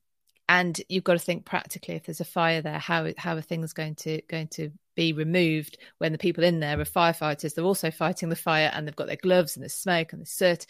and 0.48 0.80
you've 0.90 1.04
got 1.04 1.14
to 1.14 1.20
think 1.20 1.46
practically 1.46 1.96
if 1.96 2.06
there's 2.06 2.22
a 2.22 2.26
fire 2.26 2.62
there, 2.62 2.78
how 2.78 3.08
how 3.18 3.36
are 3.36 3.42
things 3.42 3.74
going 3.74 3.96
to 3.96 4.22
going 4.30 4.48
to 4.50 4.72
be 4.96 5.12
removed 5.12 5.78
when 5.98 6.12
the 6.12 6.18
people 6.18 6.44
in 6.44 6.60
there 6.60 6.80
are 6.80 6.86
firefighters? 6.86 7.56
They're 7.56 7.66
also 7.66 7.90
fighting 7.90 8.30
the 8.30 8.36
fire 8.36 8.70
and 8.72 8.88
they've 8.88 8.96
got 8.96 9.08
their 9.08 9.16
gloves 9.16 9.56
and 9.56 9.66
the 9.66 9.70
smoke 9.70 10.14
and 10.14 10.22
the 10.22 10.28
soot. 10.28 10.68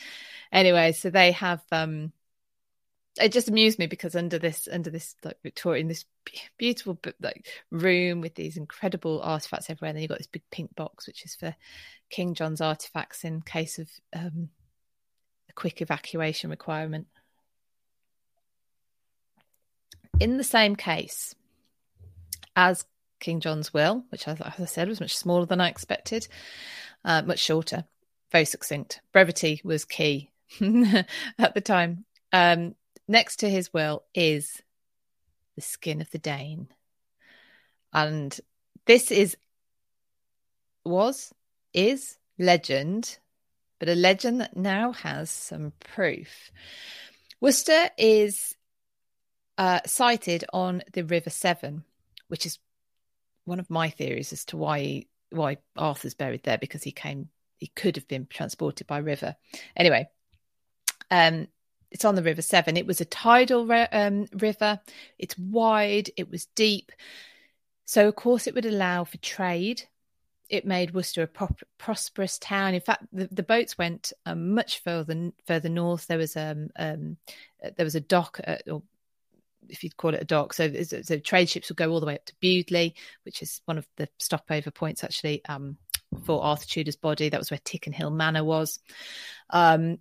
Anyway, 0.51 0.93
so 0.93 1.09
they 1.09 1.33
have 1.33 1.61
um, 1.73 2.13
it 3.19 3.31
just 3.31 3.49
amused 3.49 3.79
me 3.79 3.87
because 3.87 4.15
under 4.15 4.39
this 4.39 4.67
under 4.71 4.89
this 4.89 5.15
like 5.23 5.37
Victorian 5.43 5.87
this 5.87 6.05
beautiful 6.57 6.99
like 7.21 7.45
room 7.71 8.21
with 8.21 8.35
these 8.35 8.57
incredible 8.57 9.21
artifacts 9.21 9.69
everywhere, 9.69 9.89
and 9.89 9.97
then 9.97 10.01
you've 10.03 10.09
got 10.09 10.17
this 10.17 10.27
big 10.27 10.43
pink 10.51 10.75
box 10.75 11.07
which 11.07 11.25
is 11.25 11.35
for 11.35 11.55
King 12.09 12.33
John's 12.33 12.61
artifacts 12.61 13.23
in 13.23 13.41
case 13.41 13.79
of 13.79 13.89
um, 14.15 14.49
a 15.49 15.53
quick 15.53 15.81
evacuation 15.81 16.49
requirement. 16.49 17.07
In 20.19 20.37
the 20.37 20.43
same 20.43 20.75
case 20.75 21.35
as 22.55 22.85
King 23.19 23.39
John's 23.39 23.73
will, 23.73 24.05
which, 24.09 24.27
as 24.27 24.39
I 24.41 24.65
said, 24.65 24.87
was 24.87 25.01
much 25.01 25.15
smaller 25.15 25.45
than 25.45 25.61
I 25.61 25.69
expected, 25.69 26.27
uh, 27.03 27.21
much 27.23 27.39
shorter, 27.39 27.85
very 28.31 28.45
succinct. 28.45 29.01
Brevity 29.11 29.61
was 29.63 29.85
key 29.85 30.31
at 30.61 31.53
the 31.53 31.61
time. 31.61 32.05
Um, 32.31 32.75
next 33.07 33.37
to 33.37 33.49
his 33.49 33.73
will 33.73 34.03
is 34.13 34.61
the 35.55 35.61
skin 35.61 36.01
of 36.01 36.11
the 36.11 36.19
Dane. 36.19 36.67
And 37.93 38.37
this 38.85 39.11
is, 39.11 39.37
was, 40.83 41.33
is 41.73 42.17
legend 42.37 43.17
but 43.79 43.89
a 43.89 43.95
legend 43.95 44.41
that 44.41 44.55
now 44.55 44.91
has 44.93 45.29
some 45.29 45.73
proof. 45.79 46.51
Worcester 47.41 47.89
is 47.97 48.55
uh, 49.57 49.81
sited 49.85 50.45
on 50.53 50.81
the 50.93 51.03
River 51.03 51.29
Severn, 51.29 51.83
which 52.27 52.45
is 52.45 52.59
one 53.43 53.59
of 53.59 53.69
my 53.69 53.89
theories 53.89 54.33
as 54.33 54.45
to 54.45 54.57
why 54.57 55.05
why 55.29 55.57
Arthur's 55.75 56.13
buried 56.13 56.43
there 56.43 56.57
because 56.57 56.83
he 56.83 56.91
came 56.91 57.29
he 57.57 57.67
could 57.67 57.95
have 57.95 58.07
been 58.07 58.27
transported 58.27 58.87
by 58.87 58.97
river. 58.97 59.35
Anyway, 59.75 60.07
um, 61.11 61.47
it's 61.91 62.05
on 62.05 62.15
the 62.15 62.23
River 62.23 62.41
Severn. 62.41 62.77
It 62.77 62.87
was 62.87 63.01
a 63.01 63.05
tidal 63.05 63.71
um, 63.91 64.27
river. 64.33 64.79
It's 65.17 65.37
wide. 65.37 66.09
It 66.17 66.29
was 66.29 66.45
deep. 66.55 66.91
So 67.85 68.07
of 68.07 68.15
course 68.15 68.47
it 68.47 68.55
would 68.55 68.65
allow 68.65 69.03
for 69.03 69.17
trade 69.17 69.83
it 70.49 70.65
made 70.65 70.93
Worcester 70.93 71.23
a 71.23 71.27
pro- 71.27 71.55
prosperous 71.77 72.37
town. 72.37 72.73
In 72.73 72.81
fact, 72.81 73.05
the, 73.11 73.27
the 73.31 73.43
boats 73.43 73.77
went 73.77 74.13
um, 74.25 74.53
much 74.53 74.79
further 74.83 75.31
further 75.45 75.69
north. 75.69 76.07
There 76.07 76.17
was 76.17 76.37
um, 76.37 76.69
um 76.77 77.17
there 77.75 77.85
was 77.85 77.95
a 77.95 78.01
dock, 78.01 78.39
at, 78.43 78.69
or 78.69 78.83
if 79.69 79.83
you'd 79.83 79.97
call 79.97 80.13
it 80.13 80.21
a 80.21 80.25
dock. 80.25 80.53
So, 80.53 80.71
so 80.83 81.17
trade 81.19 81.49
ships 81.49 81.69
would 81.69 81.77
go 81.77 81.89
all 81.89 81.99
the 81.99 82.05
way 82.05 82.15
up 82.15 82.25
to 82.25 82.35
Bewdley, 82.41 82.93
which 83.23 83.41
is 83.41 83.61
one 83.65 83.77
of 83.77 83.87
the 83.97 84.07
stopover 84.19 84.71
points 84.71 85.03
actually 85.03 85.43
um, 85.45 85.77
for 86.23 86.43
Arthur 86.43 86.67
Tudor's 86.67 86.95
body. 86.95 87.29
That 87.29 87.39
was 87.39 87.49
where 87.49 87.59
Tickenhill 87.59 88.13
Manor 88.13 88.43
was. 88.43 88.79
Um, 89.49 89.99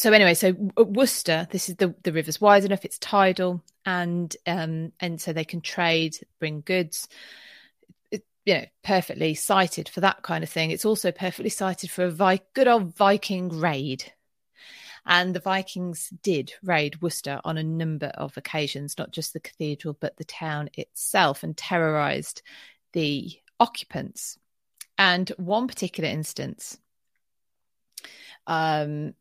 so 0.00 0.12
anyway, 0.12 0.34
so 0.34 0.54
Worcester, 0.76 1.46
this 1.50 1.68
is 1.68 1.76
the 1.76 1.94
the 2.02 2.12
river's 2.12 2.40
wide 2.40 2.64
enough, 2.64 2.84
it's 2.84 2.98
tidal, 2.98 3.62
and 3.84 4.34
um, 4.46 4.92
and 5.00 5.20
so 5.20 5.32
they 5.32 5.44
can 5.44 5.60
trade, 5.60 6.16
bring 6.38 6.62
goods 6.62 7.08
you 8.44 8.54
know, 8.54 8.64
perfectly 8.82 9.34
sited 9.34 9.88
for 9.88 10.00
that 10.00 10.22
kind 10.22 10.42
of 10.42 10.50
thing. 10.50 10.70
It's 10.70 10.84
also 10.84 11.12
perfectly 11.12 11.50
sited 11.50 11.90
for 11.90 12.04
a 12.04 12.10
Vi- 12.10 12.40
good 12.54 12.68
old 12.68 12.96
Viking 12.96 13.48
raid. 13.48 14.12
And 15.06 15.34
the 15.34 15.40
Vikings 15.40 16.10
did 16.22 16.52
raid 16.62 17.00
Worcester 17.00 17.40
on 17.44 17.56
a 17.56 17.62
number 17.62 18.08
of 18.08 18.36
occasions, 18.36 18.98
not 18.98 19.12
just 19.12 19.32
the 19.32 19.40
cathedral, 19.40 19.96
but 19.98 20.16
the 20.16 20.24
town 20.24 20.68
itself, 20.74 21.42
and 21.42 21.56
terrorized 21.56 22.42
the 22.92 23.30
occupants. 23.58 24.38
And 24.98 25.28
one 25.36 25.68
particular 25.68 26.10
instance, 26.10 26.78
um, 28.46 29.14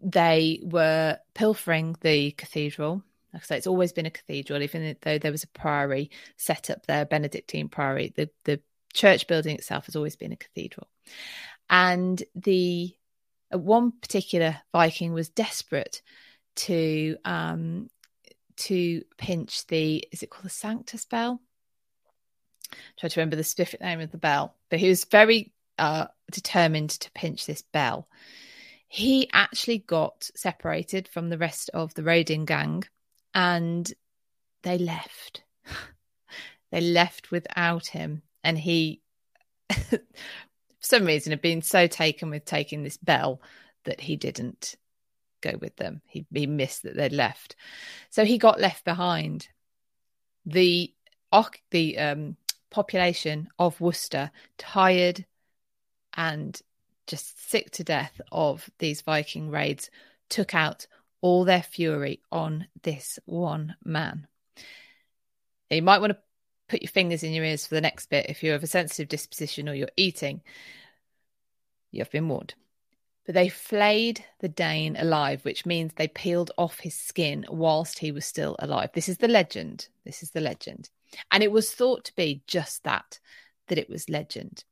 they 0.00 0.60
were 0.62 1.18
pilfering 1.34 1.96
the 2.00 2.30
cathedral 2.32 3.02
like 3.32 3.42
I 3.42 3.46
say, 3.46 3.56
it's 3.58 3.66
always 3.66 3.92
been 3.92 4.06
a 4.06 4.10
cathedral, 4.10 4.62
even 4.62 4.96
though 5.02 5.18
there 5.18 5.32
was 5.32 5.44
a 5.44 5.48
priory 5.48 6.10
set 6.36 6.70
up 6.70 6.86
there, 6.86 7.04
Benedictine 7.04 7.68
priory. 7.68 8.12
The 8.16 8.30
the 8.44 8.60
church 8.94 9.26
building 9.26 9.54
itself 9.54 9.86
has 9.86 9.96
always 9.96 10.16
been 10.16 10.32
a 10.32 10.36
cathedral. 10.36 10.88
And 11.68 12.22
the 12.34 12.94
one 13.50 13.92
particular 13.92 14.58
Viking 14.72 15.12
was 15.12 15.28
desperate 15.28 16.02
to 16.56 17.16
um 17.24 17.88
to 18.56 19.02
pinch 19.16 19.66
the 19.66 20.04
is 20.10 20.22
it 20.22 20.30
called 20.30 20.46
the 20.46 20.50
Sanctus 20.50 21.04
bell? 21.04 21.40
Try 22.98 23.08
to 23.08 23.20
remember 23.20 23.36
the 23.36 23.44
specific 23.44 23.80
name 23.80 24.00
of 24.00 24.10
the 24.10 24.18
bell, 24.18 24.54
but 24.68 24.78
he 24.78 24.88
was 24.88 25.04
very 25.04 25.52
uh, 25.78 26.06
determined 26.30 26.90
to 26.90 27.10
pinch 27.12 27.46
this 27.46 27.62
bell. 27.62 28.08
He 28.88 29.28
actually 29.32 29.78
got 29.78 30.30
separated 30.34 31.08
from 31.08 31.28
the 31.28 31.38
rest 31.38 31.70
of 31.74 31.94
the 31.94 32.02
raiding 32.02 32.46
gang 32.46 32.84
and 33.34 33.92
they 34.62 34.78
left. 34.78 35.42
they 36.70 36.80
left 36.80 37.30
without 37.30 37.86
him, 37.86 38.22
and 38.42 38.58
he, 38.58 39.00
for 39.70 40.00
some 40.80 41.04
reason, 41.04 41.30
had 41.30 41.42
been 41.42 41.62
so 41.62 41.86
taken 41.86 42.30
with 42.30 42.44
taking 42.44 42.82
this 42.82 42.96
bell 42.96 43.40
that 43.84 44.00
he 44.00 44.16
didn't 44.16 44.74
go 45.40 45.52
with 45.60 45.76
them. 45.76 46.02
He, 46.06 46.26
he 46.34 46.46
missed 46.46 46.82
that 46.82 46.96
they'd 46.96 47.12
left, 47.12 47.56
so 48.10 48.24
he 48.24 48.38
got 48.38 48.60
left 48.60 48.84
behind. 48.84 49.48
The 50.46 50.92
the 51.70 51.98
um, 51.98 52.36
population 52.70 53.48
of 53.58 53.80
Worcester, 53.80 54.30
tired 54.56 55.26
and 56.16 56.60
just 57.08 57.50
sick 57.50 57.70
to 57.72 57.82
death 57.82 58.20
of 58.30 58.70
these 58.78 59.00
Viking 59.00 59.50
raids, 59.50 59.90
took 60.28 60.54
out 60.54 60.86
all 61.20 61.44
their 61.44 61.62
fury 61.62 62.20
on 62.30 62.68
this 62.82 63.18
one 63.24 63.74
man. 63.84 64.28
You 65.70 65.82
might 65.82 66.00
want 66.00 66.12
to 66.12 66.18
put 66.68 66.82
your 66.82 66.90
fingers 66.90 67.22
in 67.22 67.32
your 67.32 67.44
ears 67.44 67.66
for 67.66 67.74
the 67.74 67.80
next 67.80 68.06
bit 68.10 68.26
if 68.28 68.42
you're 68.42 68.54
of 68.54 68.62
a 68.62 68.68
sensitive 68.68 69.08
disposition 69.08 69.68
or 69.68 69.74
you're 69.74 69.88
eating. 69.96 70.42
You 71.90 72.00
have 72.00 72.10
been 72.10 72.28
warned. 72.28 72.54
But 73.26 73.34
they 73.34 73.48
flayed 73.48 74.24
the 74.40 74.48
Dane 74.48 74.96
alive, 74.96 75.44
which 75.44 75.66
means 75.66 75.92
they 75.92 76.08
peeled 76.08 76.50
off 76.56 76.80
his 76.80 76.94
skin 76.94 77.44
whilst 77.48 77.98
he 77.98 78.12
was 78.12 78.24
still 78.24 78.56
alive. 78.58 78.90
This 78.94 79.08
is 79.08 79.18
the 79.18 79.28
legend. 79.28 79.88
This 80.04 80.22
is 80.22 80.30
the 80.30 80.40
legend. 80.40 80.88
And 81.30 81.42
it 81.42 81.52
was 81.52 81.72
thought 81.72 82.04
to 82.06 82.16
be 82.16 82.42
just 82.46 82.84
that, 82.84 83.18
that 83.66 83.78
it 83.78 83.90
was 83.90 84.08
legend. 84.08 84.64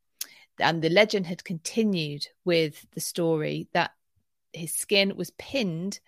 And 0.59 0.83
the 0.83 0.89
legend 0.89 1.27
had 1.27 1.45
continued 1.45 2.27
with 2.45 2.87
the 2.93 3.01
story 3.01 3.69
that 3.73 3.93
his 4.53 4.73
skin 4.73 5.17
was 5.17 5.31
pinned 5.33 6.01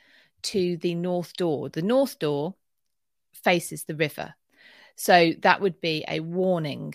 to 0.42 0.76
the 0.78 0.94
north 0.94 1.34
door. 1.34 1.68
The 1.68 1.82
north 1.82 2.18
door 2.18 2.54
faces 3.32 3.84
the 3.84 3.96
river. 3.96 4.34
So 4.96 5.32
that 5.40 5.60
would 5.60 5.80
be 5.80 6.04
a 6.08 6.20
warning 6.20 6.94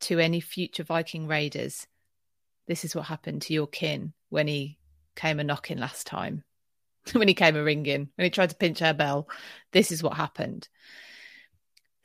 to 0.00 0.18
any 0.18 0.40
future 0.40 0.84
Viking 0.84 1.26
raiders. 1.26 1.86
This 2.66 2.84
is 2.84 2.94
what 2.94 3.06
happened 3.06 3.42
to 3.42 3.52
your 3.52 3.66
kin 3.66 4.12
when 4.28 4.46
he 4.46 4.78
came 5.16 5.40
a 5.40 5.44
knocking 5.44 5.78
last 5.78 6.06
time, 6.06 6.44
when 7.12 7.28
he 7.28 7.34
came 7.34 7.56
a 7.56 7.62
ringing, 7.62 8.08
when 8.14 8.24
he 8.24 8.30
tried 8.30 8.50
to 8.50 8.56
pinch 8.56 8.78
her 8.78 8.94
bell. 8.94 9.28
This 9.72 9.92
is 9.92 10.02
what 10.02 10.14
happened. 10.14 10.68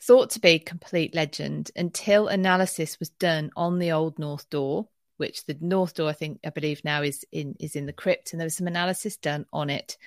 Thought 0.05 0.29
to 0.31 0.39
be 0.39 0.59
complete 0.59 1.15
legend 1.15 1.71
until 1.75 2.27
analysis 2.27 2.99
was 2.99 3.09
done 3.09 3.49
on 3.55 3.79
the 3.79 3.91
old 3.91 4.19
north 4.19 4.47
door, 4.51 4.87
which 5.17 5.45
the 5.47 5.57
north 5.59 5.95
door, 5.95 6.07
I 6.09 6.13
think, 6.13 6.41
I 6.45 6.51
believe 6.51 6.85
now 6.85 7.01
is 7.01 7.25
in 7.31 7.55
is 7.59 7.75
in 7.75 7.87
the 7.87 7.93
crypt, 7.93 8.31
and 8.31 8.39
there 8.39 8.45
was 8.45 8.55
some 8.55 8.67
analysis 8.67 9.17
done 9.17 9.47
on 9.51 9.71
it, 9.71 9.97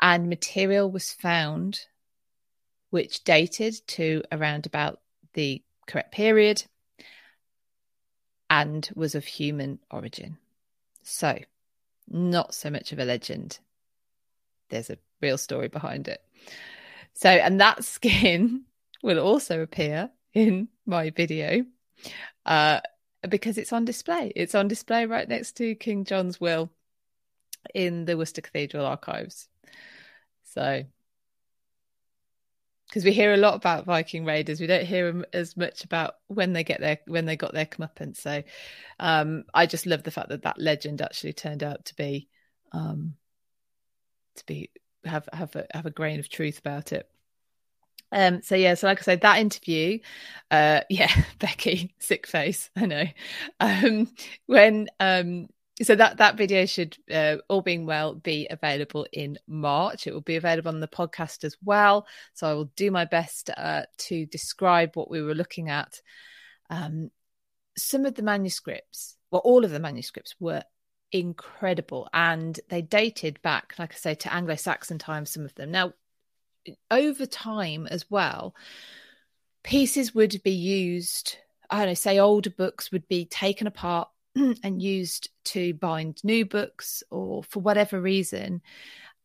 and 0.00 0.30
material 0.30 0.90
was 0.90 1.12
found 1.12 1.80
which 2.88 3.22
dated 3.22 3.74
to 3.88 4.22
around 4.32 4.64
about 4.64 5.02
the 5.34 5.62
correct 5.86 6.12
period 6.12 6.64
and 8.48 8.88
was 8.94 9.14
of 9.14 9.26
human 9.26 9.78
origin. 9.90 10.38
So, 11.02 11.38
not 12.08 12.54
so 12.54 12.70
much 12.70 12.92
of 12.92 12.98
a 12.98 13.04
legend. 13.04 13.58
There's 14.70 14.88
a 14.88 14.96
real 15.20 15.36
story 15.36 15.68
behind 15.68 16.08
it. 16.08 16.22
So, 17.12 17.28
and 17.28 17.60
that 17.60 17.84
skin 17.84 18.64
will 19.02 19.18
also 19.18 19.60
appear 19.60 20.10
in 20.34 20.68
my 20.86 21.10
video 21.10 21.64
uh, 22.46 22.80
because 23.28 23.58
it's 23.58 23.72
on 23.72 23.84
display. 23.84 24.32
It's 24.34 24.54
on 24.54 24.68
display 24.68 25.06
right 25.06 25.28
next 25.28 25.56
to 25.58 25.74
King 25.74 26.04
John's 26.04 26.40
will 26.40 26.70
in 27.74 28.04
the 28.04 28.16
Worcester 28.16 28.40
Cathedral 28.40 28.86
archives. 28.86 29.48
So, 30.44 30.84
because 32.88 33.04
we 33.04 33.12
hear 33.12 33.34
a 33.34 33.38
lot 33.38 33.54
about 33.54 33.84
Viking 33.84 34.24
raiders, 34.24 34.60
we 34.60 34.66
don't 34.66 34.86
hear 34.86 35.24
as 35.32 35.56
much 35.56 35.84
about 35.84 36.14
when 36.28 36.52
they 36.52 36.64
get 36.64 36.80
their 36.80 36.98
when 37.06 37.26
they 37.26 37.36
got 37.36 37.52
their 37.52 37.66
comeuppance. 37.66 38.16
So, 38.16 38.42
um, 38.98 39.44
I 39.52 39.66
just 39.66 39.86
love 39.86 40.02
the 40.02 40.10
fact 40.10 40.30
that 40.30 40.42
that 40.42 40.60
legend 40.60 41.02
actually 41.02 41.34
turned 41.34 41.62
out 41.62 41.84
to 41.86 41.94
be, 41.96 42.28
um, 42.72 43.14
to 44.36 44.46
be 44.46 44.70
have 45.04 45.28
have 45.32 45.54
a, 45.54 45.66
have 45.72 45.86
a 45.86 45.90
grain 45.90 46.18
of 46.18 46.28
truth 46.28 46.58
about 46.58 46.92
it. 46.92 47.10
Um, 48.10 48.42
so 48.42 48.54
yeah, 48.54 48.74
so 48.74 48.86
like 48.86 49.00
I 49.00 49.02
said, 49.02 49.20
that 49.20 49.38
interview, 49.38 49.98
uh, 50.50 50.80
yeah, 50.90 51.12
Becky, 51.38 51.94
sick 51.98 52.26
face, 52.26 52.70
I 52.76 52.86
know. 52.86 53.04
Um, 53.60 54.08
when 54.46 54.88
um, 55.00 55.48
so 55.82 55.94
that 55.94 56.16
that 56.16 56.36
video 56.36 56.66
should, 56.66 56.96
uh, 57.12 57.36
all 57.48 57.62
being 57.62 57.86
well, 57.86 58.14
be 58.14 58.48
available 58.50 59.06
in 59.12 59.38
March. 59.46 60.06
It 60.06 60.12
will 60.12 60.20
be 60.20 60.36
available 60.36 60.70
on 60.70 60.80
the 60.80 60.88
podcast 60.88 61.44
as 61.44 61.56
well. 61.64 62.06
So 62.34 62.48
I 62.48 62.54
will 62.54 62.70
do 62.76 62.90
my 62.90 63.04
best 63.04 63.50
uh, 63.56 63.82
to 63.98 64.26
describe 64.26 64.96
what 64.96 65.10
we 65.10 65.22
were 65.22 65.34
looking 65.34 65.68
at. 65.68 66.00
Um, 66.70 67.10
some 67.76 68.06
of 68.06 68.14
the 68.14 68.22
manuscripts, 68.22 69.16
well, 69.30 69.42
all 69.44 69.64
of 69.64 69.70
the 69.70 69.78
manuscripts 69.78 70.34
were 70.40 70.64
incredible, 71.12 72.08
and 72.12 72.58
they 72.68 72.82
dated 72.82 73.40
back, 73.42 73.74
like 73.78 73.92
I 73.92 73.96
say, 73.96 74.14
to 74.16 74.34
Anglo-Saxon 74.34 74.98
times. 74.98 75.30
Some 75.30 75.44
of 75.44 75.54
them 75.54 75.70
now 75.70 75.92
over 76.90 77.26
time 77.26 77.86
as 77.86 78.10
well, 78.10 78.54
pieces 79.62 80.14
would 80.14 80.42
be 80.42 80.52
used. 80.52 81.36
I 81.70 81.78
don't 81.78 81.88
know, 81.88 81.94
say 81.94 82.18
older 82.18 82.50
books 82.50 82.90
would 82.92 83.06
be 83.08 83.24
taken 83.26 83.66
apart 83.66 84.08
and 84.34 84.82
used 84.82 85.30
to 85.46 85.74
bind 85.74 86.22
new 86.24 86.44
books 86.44 87.02
or 87.10 87.42
for 87.44 87.60
whatever 87.60 88.00
reason, 88.00 88.62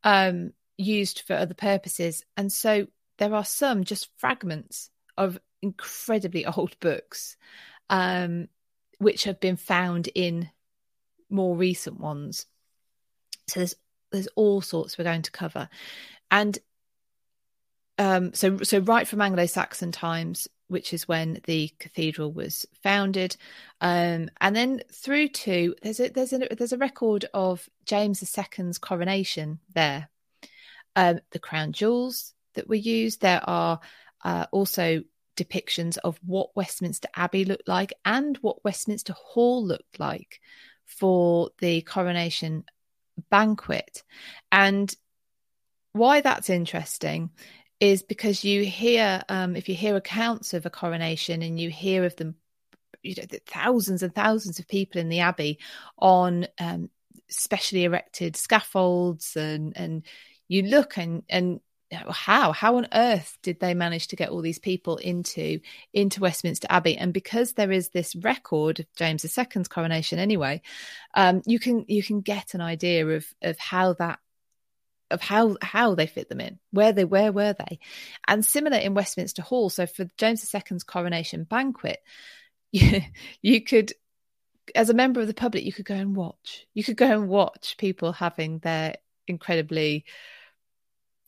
um, 0.02 0.52
used 0.76 1.22
for 1.26 1.34
other 1.34 1.54
purposes. 1.54 2.22
And 2.36 2.52
so 2.52 2.86
there 3.18 3.34
are 3.34 3.44
some 3.44 3.84
just 3.84 4.10
fragments 4.18 4.90
of 5.16 5.38
incredibly 5.62 6.46
old 6.56 6.78
books, 6.80 7.36
um, 7.90 8.48
which 8.98 9.24
have 9.24 9.40
been 9.40 9.56
found 9.56 10.08
in 10.14 10.50
more 11.30 11.56
recent 11.56 11.98
ones. 11.98 12.46
So 13.48 13.60
there's 13.60 13.74
there's 14.12 14.28
all 14.36 14.60
sorts 14.60 14.96
we're 14.96 15.04
going 15.04 15.22
to 15.22 15.30
cover, 15.32 15.68
and 16.30 16.56
um, 17.98 18.32
so 18.34 18.58
so 18.58 18.78
right 18.80 19.06
from 19.06 19.20
Anglo-Saxon 19.20 19.92
times, 19.92 20.48
which 20.68 20.92
is 20.92 21.06
when 21.06 21.40
the 21.44 21.70
cathedral 21.78 22.32
was 22.32 22.66
founded, 22.82 23.36
um, 23.80 24.30
and 24.40 24.56
then 24.56 24.82
through 24.92 25.28
to 25.28 25.74
there's 25.82 26.00
a 26.00 26.08
there's 26.08 26.32
a 26.32 26.48
there's 26.56 26.72
a 26.72 26.78
record 26.78 27.26
of 27.32 27.68
James 27.86 28.22
II's 28.22 28.78
coronation 28.78 29.60
there. 29.74 30.08
Um, 30.96 31.20
the 31.30 31.38
crown 31.38 31.72
jewels 31.72 32.34
that 32.54 32.68
were 32.68 32.74
used. 32.74 33.20
There 33.20 33.42
are 33.44 33.80
uh, 34.24 34.46
also 34.52 35.02
depictions 35.36 35.98
of 36.02 36.18
what 36.24 36.54
Westminster 36.56 37.08
Abbey 37.14 37.44
looked 37.44 37.68
like 37.68 37.92
and 38.04 38.36
what 38.38 38.64
Westminster 38.64 39.12
Hall 39.12 39.64
looked 39.64 39.98
like 39.98 40.40
for 40.84 41.50
the 41.58 41.82
coronation 41.82 42.64
banquet. 43.30 44.02
And 44.52 44.94
why 45.92 46.20
that's 46.20 46.50
interesting 46.50 47.30
is 47.84 48.02
because 48.02 48.44
you 48.44 48.64
hear 48.64 49.22
um, 49.28 49.56
if 49.56 49.68
you 49.68 49.74
hear 49.74 49.94
accounts 49.94 50.54
of 50.54 50.64
a 50.64 50.70
coronation 50.70 51.42
and 51.42 51.60
you 51.60 51.68
hear 51.68 52.04
of 52.04 52.16
them 52.16 52.34
you 53.02 53.14
know 53.16 53.24
thousands 53.46 54.02
and 54.02 54.14
thousands 54.14 54.58
of 54.58 54.66
people 54.66 55.00
in 55.00 55.10
the 55.10 55.20
abbey 55.20 55.58
on 55.98 56.46
um, 56.58 56.88
specially 57.28 57.84
erected 57.84 58.36
scaffolds 58.36 59.36
and 59.36 59.76
and 59.76 60.02
you 60.48 60.62
look 60.62 60.96
and 60.96 61.24
and 61.28 61.60
how 62.08 62.52
how 62.52 62.76
on 62.76 62.88
earth 62.92 63.36
did 63.42 63.60
they 63.60 63.74
manage 63.74 64.08
to 64.08 64.16
get 64.16 64.30
all 64.30 64.40
these 64.40 64.58
people 64.58 64.96
into 64.96 65.60
into 65.92 66.20
Westminster 66.20 66.66
Abbey? 66.70 66.96
And 66.96 67.12
because 67.12 67.52
there 67.52 67.70
is 67.70 67.90
this 67.90 68.16
record 68.16 68.80
of 68.80 68.86
James 68.96 69.24
II's 69.24 69.68
coronation 69.68 70.18
anyway 70.18 70.62
um, 71.14 71.42
you 71.46 71.58
can 71.58 71.84
you 71.86 72.02
can 72.02 72.22
get 72.22 72.54
an 72.54 72.62
idea 72.62 73.06
of 73.06 73.26
of 73.42 73.58
how 73.58 73.92
that 73.92 74.18
of 75.14 75.22
how 75.22 75.56
how 75.62 75.94
they 75.94 76.06
fit 76.06 76.28
them 76.28 76.40
in 76.40 76.58
where 76.70 76.92
they 76.92 77.04
where 77.04 77.32
were 77.32 77.54
they? 77.54 77.78
And 78.26 78.44
similar 78.44 78.76
in 78.76 78.94
westminster 78.94 79.42
hall. 79.42 79.70
So 79.70 79.86
for 79.86 80.06
james 80.18 80.54
ii's 80.54 80.84
coronation 80.84 81.44
banquet 81.44 82.02
you, 82.72 83.00
you 83.40 83.62
could 83.62 83.92
as 84.74 84.90
a 84.90 84.94
member 84.94 85.20
of 85.20 85.26
the 85.26 85.34
public 85.34 85.64
you 85.64 85.72
could 85.72 85.84
go 85.84 85.94
and 85.94 86.16
watch. 86.16 86.66
You 86.74 86.84
could 86.84 86.96
go 86.96 87.10
and 87.10 87.28
watch 87.28 87.76
people 87.78 88.12
having 88.12 88.58
their 88.58 88.96
incredibly 89.26 90.04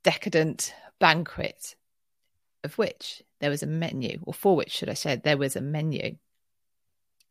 decadent 0.03 0.75
banquet 0.99 1.75
of 2.65 2.77
which 2.79 3.23
there 3.41 3.51
was 3.51 3.63
a 3.63 3.67
menu 3.67 4.19
or 4.23 4.35
for 4.35 4.57
which 4.57 4.71
should 4.71 4.89
i 4.89 4.95
say 4.95 5.17
there 5.17 5.39
was 5.39 5.57
a 5.57 5.61
menu. 5.61 6.17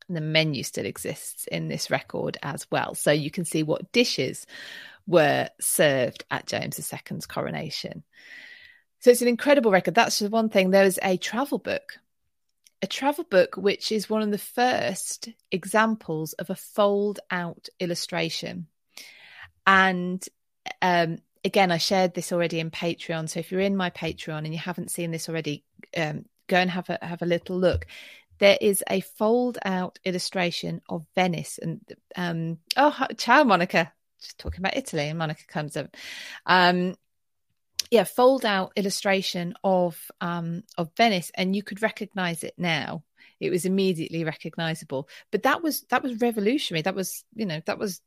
And 0.07 0.15
the 0.15 0.21
menu 0.21 0.63
still 0.63 0.85
exists 0.85 1.47
in 1.51 1.67
this 1.67 1.89
record 1.89 2.37
as 2.43 2.67
well. 2.69 2.93
So 2.93 3.11
you 3.11 3.31
can 3.31 3.43
see 3.43 3.63
what 3.63 3.91
dishes 3.91 4.45
were 5.07 5.49
served 5.59 6.25
at 6.31 6.47
James 6.47 6.79
II's 6.79 7.25
coronation. 7.25 8.03
So 8.99 9.11
it's 9.11 9.21
an 9.21 9.27
incredible 9.27 9.71
record. 9.71 9.95
That's 9.95 10.19
the 10.19 10.29
one 10.29 10.49
thing. 10.49 10.71
There 10.71 10.83
was 10.83 10.99
a 11.03 11.17
travel 11.17 11.59
book, 11.59 11.99
a 12.81 12.87
travel 12.87 13.23
book, 13.23 13.55
which 13.55 13.91
is 13.91 14.09
one 14.09 14.23
of 14.23 14.31
the 14.31 14.37
first 14.37 15.29
examples 15.51 16.33
of 16.33 16.49
a 16.49 16.55
fold 16.55 17.19
out 17.29 17.69
illustration. 17.79 18.67
And 19.67 20.25
um, 20.81 21.19
again, 21.43 21.71
I 21.71 21.77
shared 21.77 22.13
this 22.13 22.31
already 22.31 22.59
in 22.59 22.71
Patreon. 22.71 23.29
So 23.29 23.39
if 23.39 23.51
you're 23.51 23.61
in 23.61 23.77
my 23.77 23.91
Patreon 23.91 24.39
and 24.39 24.53
you 24.53 24.59
haven't 24.59 24.91
seen 24.91 25.11
this 25.11 25.29
already, 25.29 25.63
um, 25.95 26.25
go 26.47 26.57
and 26.57 26.69
have 26.69 26.89
a 26.89 26.97
have 27.01 27.21
a 27.21 27.27
little 27.27 27.57
look. 27.57 27.85
There 28.39 28.57
is 28.59 28.83
a 28.89 28.99
fold 29.01 29.57
out 29.63 29.97
illustration 30.03 30.81
of 30.89 31.05
Venice, 31.15 31.57
and 31.57 31.79
um, 32.15 32.57
oh, 32.75 33.07
ciao, 33.17 33.43
Monica 33.43 33.93
just 34.25 34.37
talking 34.37 34.61
about 34.61 34.77
Italy, 34.77 35.07
and 35.09 35.19
Monica 35.19 35.43
comes 35.47 35.77
up. 35.77 35.95
Um, 36.45 36.95
yeah, 37.91 38.03
fold 38.03 38.45
out 38.45 38.73
illustration 38.75 39.53
of 39.63 39.99
um, 40.21 40.63
of 40.77 40.91
Venice, 40.97 41.31
and 41.35 41.55
you 41.55 41.63
could 41.63 41.81
recognize 41.81 42.43
it 42.43 42.53
now. 42.57 43.03
It 43.39 43.49
was 43.49 43.65
immediately 43.65 44.23
recognizable. 44.23 45.09
But 45.31 45.43
that 45.43 45.61
was 45.61 45.81
that 45.89 46.03
was 46.03 46.21
revolutionary. 46.21 46.81
That 46.81 46.95
was 46.95 47.23
you 47.35 47.45
know 47.45 47.61
that 47.65 47.77
was 47.77 48.01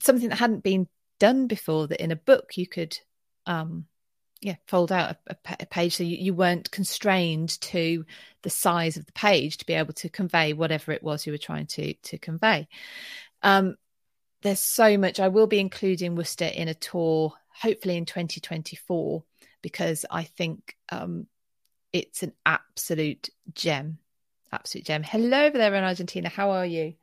something 0.00 0.28
that 0.28 0.38
hadn't 0.38 0.64
been 0.64 0.88
done 1.22 1.46
before 1.46 1.86
that 1.86 2.02
in 2.02 2.10
a 2.10 2.16
book 2.16 2.56
you 2.56 2.66
could 2.66 2.98
um, 3.46 3.86
yeah 4.40 4.56
fold 4.66 4.90
out 4.90 5.16
a, 5.28 5.36
a 5.60 5.66
page 5.66 5.96
so 5.96 6.02
you, 6.02 6.16
you, 6.16 6.34
weren't 6.34 6.70
constrained 6.72 7.60
to 7.60 8.04
the 8.42 8.50
size 8.50 8.96
of 8.96 9.06
the 9.06 9.12
page 9.12 9.58
to 9.58 9.66
be 9.66 9.74
able 9.74 9.92
to 9.92 10.08
convey 10.08 10.52
whatever 10.52 10.90
it 10.90 11.02
was 11.02 11.24
you 11.24 11.32
were 11.32 11.38
trying 11.38 11.66
to 11.66 11.94
to 12.02 12.18
convey 12.18 12.66
um, 13.44 13.76
there's 14.42 14.60
so 14.60 14.96
much 14.98 15.20
i 15.20 15.28
will 15.28 15.46
be 15.46 15.60
including 15.60 16.14
worcester 16.14 16.44
in 16.44 16.68
a 16.68 16.74
tour 16.74 17.32
hopefully 17.48 17.96
in 17.96 18.04
2024 18.04 19.22
because 19.62 20.04
i 20.10 20.22
think 20.22 20.76
um, 20.90 21.26
it's 21.92 22.22
an 22.22 22.32
absolute 22.44 23.28
gem 23.54 23.98
absolute 24.52 24.86
gem 24.86 25.02
hello 25.02 25.44
over 25.44 25.58
there 25.58 25.74
in 25.74 25.84
argentina 25.84 26.28
how 26.28 26.50
are 26.50 26.66
you 26.66 26.94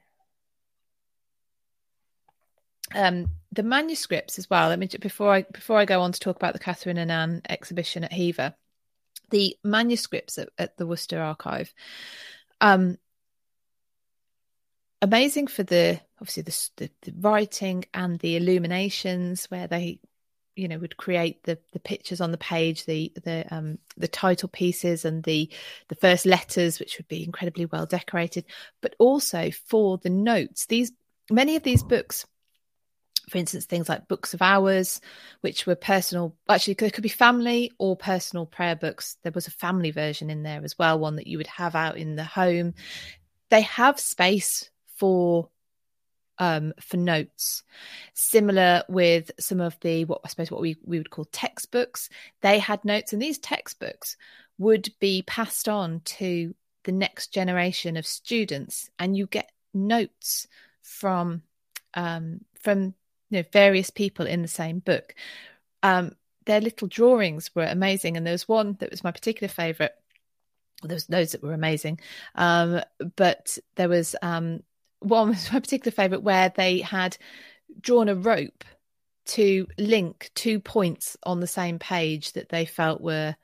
um, 2.96 3.28
the 3.52 3.64
manuscripts 3.64 4.38
as 4.38 4.50
well. 4.50 4.70
Let 4.70 4.80
me 4.80 4.88
before 5.00 5.34
I 5.34 5.42
before 5.44 5.78
I 5.78 5.86
go 5.86 6.02
on 6.02 6.12
to 6.12 6.20
talk 6.20 6.36
about 6.36 6.54
the 6.54 6.60
Catherine 6.60 6.98
and 6.98 7.12
Anne 7.12 7.42
exhibition 7.48 8.04
at 8.04 8.14
Hever, 8.14 8.54
the 9.30 9.58
manuscripts 9.64 10.38
at, 10.38 10.50
at 10.58 10.78
the 10.78 10.88
Worcester 10.88 11.22
Archive. 11.22 11.74
Um, 12.62 12.98
amazing 15.02 15.48
for 15.48 15.64
the 15.64 16.00
obviously 16.20 16.44
the, 16.44 16.70
the, 16.78 16.90
the 17.04 17.14
writing 17.20 17.86
and 17.94 18.20
the 18.20 18.36
illuminations 18.36 19.46
where 19.46 19.68
they 19.68 20.00
you 20.56 20.68
know 20.68 20.78
would 20.78 20.98
create 20.98 21.44
the 21.44 21.58
the 21.72 21.80
pictures 21.80 22.20
on 22.20 22.32
the 22.32 22.38
page 22.38 22.86
the 22.86 23.14
the 23.24 23.46
um 23.50 23.78
the 23.98 24.08
title 24.08 24.50
pieces 24.50 25.06
and 25.06 25.24
the 25.24 25.50
the 25.88 25.96
first 25.96 26.26
letters 26.26 26.80
which 26.80 26.98
would 26.98 27.08
be 27.08 27.24
incredibly 27.24 27.66
well 27.66 27.86
decorated 27.86 28.46
but 28.82 28.96
also 29.00 29.52
for 29.52 29.98
the 30.00 30.10
notes 30.10 30.66
these 30.66 30.92
many 31.32 31.56
of 31.56 31.64
these 31.64 31.84
books 31.84 32.26
for 33.30 33.38
instance, 33.38 33.66
things 33.66 33.88
like 33.88 34.08
books 34.08 34.34
of 34.34 34.42
hours, 34.42 35.00
which 35.42 35.68
were 35.68 35.76
personal. 35.76 36.36
Actually, 36.50 36.74
there 36.74 36.90
could 36.90 37.04
be 37.04 37.10
family 37.10 37.72
or 37.78 37.96
personal 37.96 38.48
prayer 38.48 38.76
books. 38.76 39.18
There 39.22 39.32
was 39.32 39.46
a 39.46 39.52
family 39.52 39.92
version 39.92 40.32
in 40.32 40.42
there 40.42 40.62
as 40.64 40.80
well, 40.80 40.98
one 40.98 41.18
that 41.18 41.28
you 41.28 41.38
would 41.38 41.46
have 41.46 41.76
out 41.76 41.98
in 41.98 42.16
the 42.16 42.24
home. 42.24 42.74
They 43.50 43.62
have 43.62 44.00
space 44.00 44.72
for 45.00 45.50
um, 46.40 46.74
for 46.80 46.98
notes. 46.98 47.64
Similar 48.14 48.84
with 48.88 49.32
some 49.40 49.60
of 49.60 49.78
the 49.82 50.06
what 50.06 50.22
I 50.24 50.30
suppose 50.30 50.52
what 50.52 50.62
we, 50.62 50.78
we 50.86 50.98
would 50.98 51.10
call 51.10 51.26
textbooks. 51.26 52.10
They 52.42 52.60
had 52.60 52.84
notes, 52.86 53.14
and 53.14 53.22
these 53.22 53.38
textbooks 53.38 54.18
would 54.58 54.90
be 55.00 55.24
passed 55.24 55.70
on 55.70 56.02
to 56.04 56.54
the 56.84 56.92
next 56.92 57.34
generation 57.34 57.98
of 57.98 58.08
students, 58.08 58.90
and 58.98 59.16
you 59.16 59.28
get 59.28 59.52
notes 59.74 60.48
from 60.82 61.44
um, 61.94 62.42
from 62.60 62.94
you 63.30 63.40
know 63.40 63.44
various 63.52 63.90
people 63.90 64.26
in 64.26 64.42
the 64.42 64.48
same 64.48 64.80
book. 64.80 65.14
Um, 65.84 66.16
their 66.46 66.62
little 66.62 66.88
drawings 66.88 67.54
were 67.54 67.66
amazing, 67.66 68.18
and 68.18 68.26
there 68.26 68.34
was 68.34 68.48
one 68.48 68.78
that 68.80 68.92
was 68.92 69.04
my 69.04 69.12
particular 69.12 69.50
favourite. 69.50 69.92
There 70.82 70.96
was 70.96 71.10
loads 71.10 71.34
that 71.34 71.44
were 71.44 71.54
amazing, 71.54 72.00
um, 72.36 72.82
but 73.18 73.58
there 73.76 73.90
was 73.90 74.16
um, 74.22 74.64
one 75.00 75.30
was 75.30 75.52
my 75.52 75.60
particular 75.60 75.92
favourite 75.92 76.24
where 76.24 76.50
they 76.50 76.80
had 76.80 77.18
drawn 77.80 78.10
a 78.10 78.16
rope 78.16 78.64
to 79.26 79.68
link 79.78 80.32
two 80.34 80.60
points 80.60 81.16
on 81.24 81.40
the 81.40 81.48
same 81.48 81.80
page 81.80 82.34
that 82.34 82.50
they 82.50 82.66
felt 82.66 83.02
were 83.02 83.36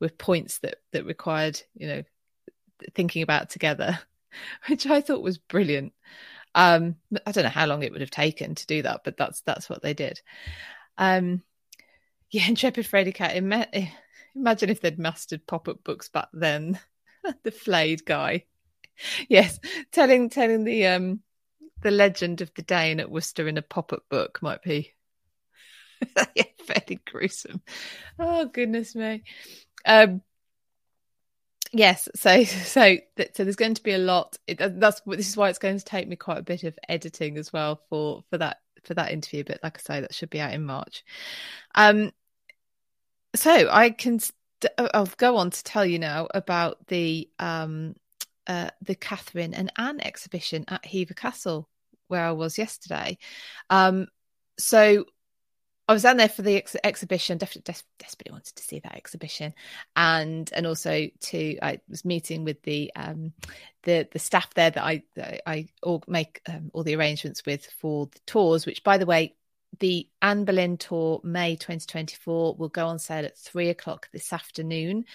were 0.00 0.08
points 0.10 0.58
that 0.58 0.76
that 0.92 1.04
required 1.06 1.60
you 1.74 1.86
know 1.88 2.02
thinking 2.94 3.22
about 3.22 3.50
together, 3.50 3.98
which 4.68 4.86
I 4.86 5.00
thought 5.00 5.22
was 5.22 5.38
brilliant. 5.38 5.92
Um, 6.54 6.96
I 7.26 7.32
don't 7.32 7.44
know 7.44 7.50
how 7.50 7.66
long 7.66 7.82
it 7.82 7.92
would 7.92 8.00
have 8.00 8.10
taken 8.10 8.54
to 8.54 8.66
do 8.66 8.82
that, 8.82 9.02
but 9.04 9.16
that's 9.16 9.40
that's 9.42 9.68
what 9.68 9.82
they 9.82 9.94
did. 9.94 10.20
Um, 10.98 11.42
yeah, 12.30 12.46
Intrepid 12.46 12.86
Freddy 12.86 13.12
Cat. 13.12 13.36
Imagine 14.36 14.70
if 14.70 14.80
they'd 14.80 14.98
mastered 14.98 15.46
pop-up 15.46 15.82
books 15.82 16.08
back 16.08 16.28
then. 16.32 16.78
the 17.42 17.50
flayed 17.50 18.04
guy. 18.04 18.44
Yes, 19.28 19.58
telling 19.92 20.30
telling 20.30 20.64
the 20.64 20.86
um 20.86 21.20
the 21.82 21.90
legend 21.90 22.40
of 22.40 22.52
the 22.54 22.62
Dane 22.62 23.00
at 23.00 23.10
Worcester 23.10 23.48
in 23.48 23.58
a 23.58 23.62
pop-up 23.62 24.04
book 24.10 24.40
might 24.42 24.62
be 24.62 24.94
yeah, 26.34 26.44
fairly 26.66 27.00
gruesome. 27.06 27.62
Oh 28.18 28.46
goodness 28.46 28.94
me. 28.94 29.22
Um 29.84 30.22
yes 31.72 32.08
so 32.14 32.44
so 32.44 32.96
so 33.34 33.44
there's 33.44 33.56
going 33.56 33.74
to 33.74 33.82
be 33.82 33.92
a 33.92 33.98
lot 33.98 34.36
it, 34.46 34.58
that's 34.80 35.00
this 35.06 35.28
is 35.28 35.36
why 35.36 35.48
it's 35.48 35.58
going 35.58 35.78
to 35.78 35.84
take 35.84 36.08
me 36.08 36.16
quite 36.16 36.38
a 36.38 36.42
bit 36.42 36.64
of 36.64 36.78
editing 36.88 37.36
as 37.38 37.52
well 37.52 37.80
for 37.88 38.24
for 38.30 38.38
that 38.38 38.58
for 38.84 38.94
that 38.94 39.12
interview 39.12 39.44
but 39.44 39.60
like 39.62 39.78
i 39.78 39.80
say 39.80 40.00
that 40.00 40.14
should 40.14 40.30
be 40.30 40.40
out 40.40 40.52
in 40.52 40.64
march 40.64 41.04
um 41.74 42.10
so 43.34 43.68
i 43.70 43.90
can 43.90 44.18
st- 44.18 44.34
i'll 44.78 45.08
go 45.16 45.36
on 45.36 45.50
to 45.50 45.62
tell 45.64 45.84
you 45.84 45.98
now 45.98 46.26
about 46.34 46.86
the 46.88 47.28
um 47.38 47.94
uh 48.46 48.70
the 48.82 48.94
catherine 48.94 49.54
and 49.54 49.72
anne 49.76 50.00
exhibition 50.00 50.64
at 50.68 50.84
hever 50.84 51.14
castle 51.14 51.68
where 52.08 52.24
i 52.24 52.32
was 52.32 52.58
yesterday 52.58 53.16
um 53.70 54.06
so 54.58 55.04
I 55.90 55.92
was 55.92 56.04
down 56.04 56.18
there 56.18 56.28
for 56.28 56.42
the 56.42 56.54
ex- 56.54 56.76
exhibition. 56.84 57.36
Definitely, 57.36 57.72
des- 57.72 57.82
desperately 57.98 58.30
wanted 58.30 58.54
to 58.54 58.62
see 58.62 58.78
that 58.78 58.94
exhibition, 58.94 59.52
and 59.96 60.48
and 60.54 60.64
also 60.64 61.08
to 61.22 61.58
I 61.60 61.80
was 61.88 62.04
meeting 62.04 62.44
with 62.44 62.62
the 62.62 62.92
um, 62.94 63.32
the 63.82 64.06
the 64.12 64.20
staff 64.20 64.54
there 64.54 64.70
that 64.70 64.84
I 64.84 65.02
that 65.16 65.42
I 65.50 65.66
all 65.82 66.04
make 66.06 66.42
um, 66.46 66.70
all 66.72 66.84
the 66.84 66.94
arrangements 66.94 67.44
with 67.44 67.66
for 67.66 68.06
the 68.06 68.20
tours. 68.24 68.66
Which, 68.66 68.84
by 68.84 68.98
the 68.98 69.06
way, 69.06 69.34
the 69.80 70.08
Anne 70.22 70.44
Boleyn 70.44 70.76
tour 70.76 71.20
May 71.24 71.56
2024 71.56 72.54
will 72.54 72.68
go 72.68 72.86
on 72.86 73.00
sale 73.00 73.24
at 73.24 73.36
three 73.36 73.68
o'clock 73.68 74.08
this 74.12 74.32
afternoon 74.32 75.06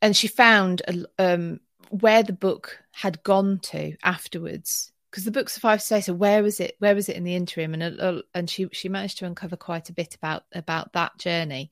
and 0.01 0.17
she 0.17 0.29
found 0.29 0.83
um, 1.19 1.61
where 1.91 2.23
the 2.23 2.33
book 2.33 2.79
had 2.93 3.23
gone 3.23 3.59
to 3.61 3.97
afterwards 4.03 4.93
because 5.17 5.25
the 5.25 5.31
book 5.31 5.49
survived 5.49 5.81
to 5.81 5.87
say 5.87 6.01
so 6.03 6.13
where 6.13 6.43
was 6.43 6.61
it 6.61 6.77
where 6.79 6.95
was 6.95 7.09
it 7.09 7.17
in 7.17 7.25
the 7.25 7.35
interim 7.35 7.73
and 7.73 8.01
uh, 8.01 8.21
and 8.35 8.51
she 8.51 8.69
she 8.73 8.89
managed 8.91 9.17
to 9.17 9.25
uncover 9.25 9.57
quite 9.57 9.89
a 9.89 9.95
bit 9.95 10.15
about 10.15 10.45
about 10.53 10.93
that 10.93 11.17
journey 11.17 11.71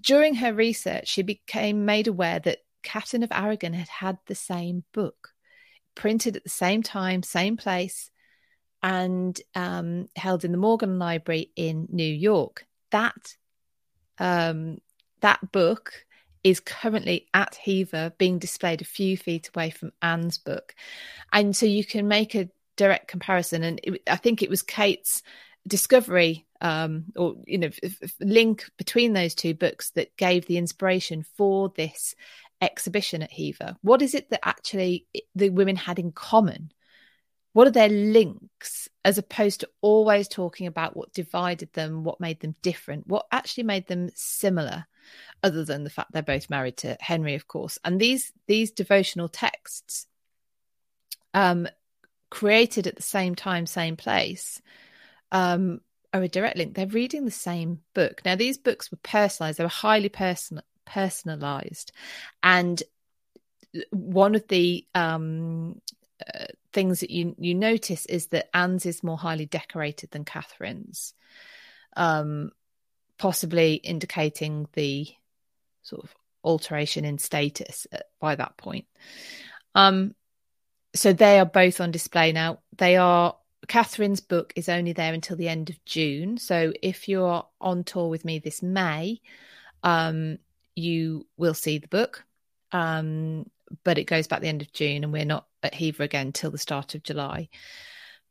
during 0.00 0.34
her 0.36 0.52
research, 0.52 1.08
she 1.08 1.22
became 1.22 1.84
made 1.84 2.08
aware 2.08 2.40
that 2.40 2.58
Catherine 2.82 3.22
of 3.22 3.32
Aragon 3.32 3.72
had 3.72 3.88
had 3.88 4.18
the 4.26 4.34
same 4.34 4.84
book, 4.92 5.30
printed 5.94 6.36
at 6.36 6.44
the 6.44 6.50
same 6.50 6.82
time, 6.82 7.22
same 7.22 7.56
place, 7.56 8.10
and 8.82 9.40
um, 9.54 10.08
held 10.16 10.44
in 10.44 10.52
the 10.52 10.58
Morgan 10.58 10.98
Library 10.98 11.50
in 11.56 11.86
New 11.90 12.02
York. 12.02 12.66
That 12.90 13.36
um, 14.18 14.78
that 15.20 15.52
book 15.52 16.04
is 16.44 16.60
currently 16.60 17.26
at 17.34 17.56
Hever, 17.56 18.12
being 18.18 18.38
displayed 18.38 18.82
a 18.82 18.86
few 18.86 19.16
feet 19.16 19.50
away 19.54 19.70
from 19.70 19.92
Anne's 20.02 20.38
book, 20.38 20.74
and 21.32 21.56
so 21.56 21.66
you 21.66 21.84
can 21.84 22.06
make 22.06 22.34
a 22.34 22.50
direct 22.76 23.08
comparison. 23.08 23.64
And 23.64 23.80
it, 23.82 24.02
I 24.08 24.16
think 24.16 24.42
it 24.42 24.50
was 24.50 24.62
Kate's 24.62 25.22
discovery 25.66 26.46
um, 26.60 27.06
or 27.16 27.36
you 27.46 27.58
know 27.58 27.70
link 28.20 28.70
between 28.76 29.12
those 29.12 29.34
two 29.34 29.54
books 29.54 29.90
that 29.90 30.16
gave 30.16 30.46
the 30.46 30.58
inspiration 30.58 31.24
for 31.36 31.72
this 31.76 32.14
exhibition 32.60 33.22
at 33.22 33.32
Hever. 33.32 33.76
What 33.82 34.02
is 34.02 34.14
it 34.14 34.30
that 34.30 34.46
actually 34.46 35.06
the 35.34 35.50
women 35.50 35.76
had 35.76 35.98
in 35.98 36.12
common? 36.12 36.72
What 37.52 37.68
are 37.68 37.72
their 37.72 37.88
links 37.88 38.88
as 39.04 39.18
opposed 39.18 39.60
to 39.60 39.68
always 39.80 40.26
talking 40.26 40.66
about 40.66 40.96
what 40.96 41.12
divided 41.12 41.72
them, 41.72 42.02
what 42.02 42.20
made 42.20 42.40
them 42.40 42.56
different, 42.62 43.06
what 43.06 43.26
actually 43.30 43.64
made 43.64 43.86
them 43.86 44.10
similar, 44.14 44.86
other 45.42 45.64
than 45.64 45.84
the 45.84 45.90
fact 45.90 46.12
they're 46.12 46.22
both 46.22 46.50
married 46.50 46.76
to 46.78 46.96
Henry, 47.00 47.34
of 47.34 47.48
course. 47.48 47.78
And 47.84 48.00
these 48.00 48.32
these 48.46 48.70
devotional 48.70 49.28
texts, 49.28 50.06
um, 51.32 51.68
created 52.30 52.86
at 52.86 52.96
the 52.96 53.02
same 53.02 53.34
time, 53.34 53.66
same 53.66 53.96
place, 53.96 54.60
um, 55.32 55.80
are 56.12 56.22
a 56.22 56.28
direct 56.28 56.56
link. 56.56 56.74
They're 56.74 56.86
reading 56.86 57.24
the 57.24 57.30
same 57.30 57.80
book. 57.94 58.22
Now, 58.24 58.36
these 58.36 58.58
books 58.58 58.90
were 58.90 58.98
personalized, 59.02 59.58
they 59.58 59.64
were 59.64 59.68
highly 59.68 60.08
personal 60.08 60.64
personalized 60.86 61.92
and 62.42 62.82
one 63.90 64.34
of 64.34 64.46
the 64.48 64.86
um, 64.94 65.80
uh, 66.34 66.46
things 66.72 67.00
that 67.00 67.10
you 67.10 67.34
you 67.38 67.54
notice 67.54 68.06
is 68.06 68.28
that 68.28 68.54
Anne's 68.54 68.86
is 68.86 69.02
more 69.02 69.18
highly 69.18 69.46
decorated 69.46 70.10
than 70.10 70.24
Catherine's, 70.24 71.14
um, 71.96 72.50
possibly 73.24 73.76
indicating 73.76 74.68
the 74.74 75.08
sort 75.82 76.04
of 76.04 76.14
alteration 76.44 77.06
in 77.06 77.16
status 77.16 77.86
by 78.20 78.34
that 78.34 78.54
point. 78.58 78.84
Um, 79.74 80.14
so 80.94 81.14
they 81.14 81.38
are 81.38 81.46
both 81.46 81.80
on 81.80 81.90
display 81.90 82.32
now. 82.32 82.58
They 82.76 82.96
are 82.96 83.34
Catherine's 83.66 84.20
book 84.20 84.52
is 84.56 84.68
only 84.68 84.92
there 84.92 85.14
until 85.14 85.38
the 85.38 85.48
end 85.48 85.70
of 85.70 85.82
June. 85.86 86.36
So 86.36 86.74
if 86.82 87.08
you're 87.08 87.46
on 87.62 87.84
tour 87.84 88.10
with 88.10 88.26
me 88.26 88.40
this 88.40 88.62
May, 88.62 89.22
um, 89.82 90.36
you 90.76 91.26
will 91.38 91.54
see 91.54 91.78
the 91.78 91.88
book. 91.88 92.26
Um, 92.72 93.50
but 93.84 93.96
it 93.96 94.04
goes 94.04 94.26
back 94.26 94.42
the 94.42 94.48
end 94.48 94.60
of 94.60 94.70
June, 94.74 95.02
and 95.02 95.14
we're 95.14 95.24
not 95.24 95.46
at 95.62 95.72
Hever 95.72 96.02
again 96.02 96.32
till 96.32 96.50
the 96.50 96.58
start 96.58 96.94
of 96.94 97.02
July. 97.02 97.48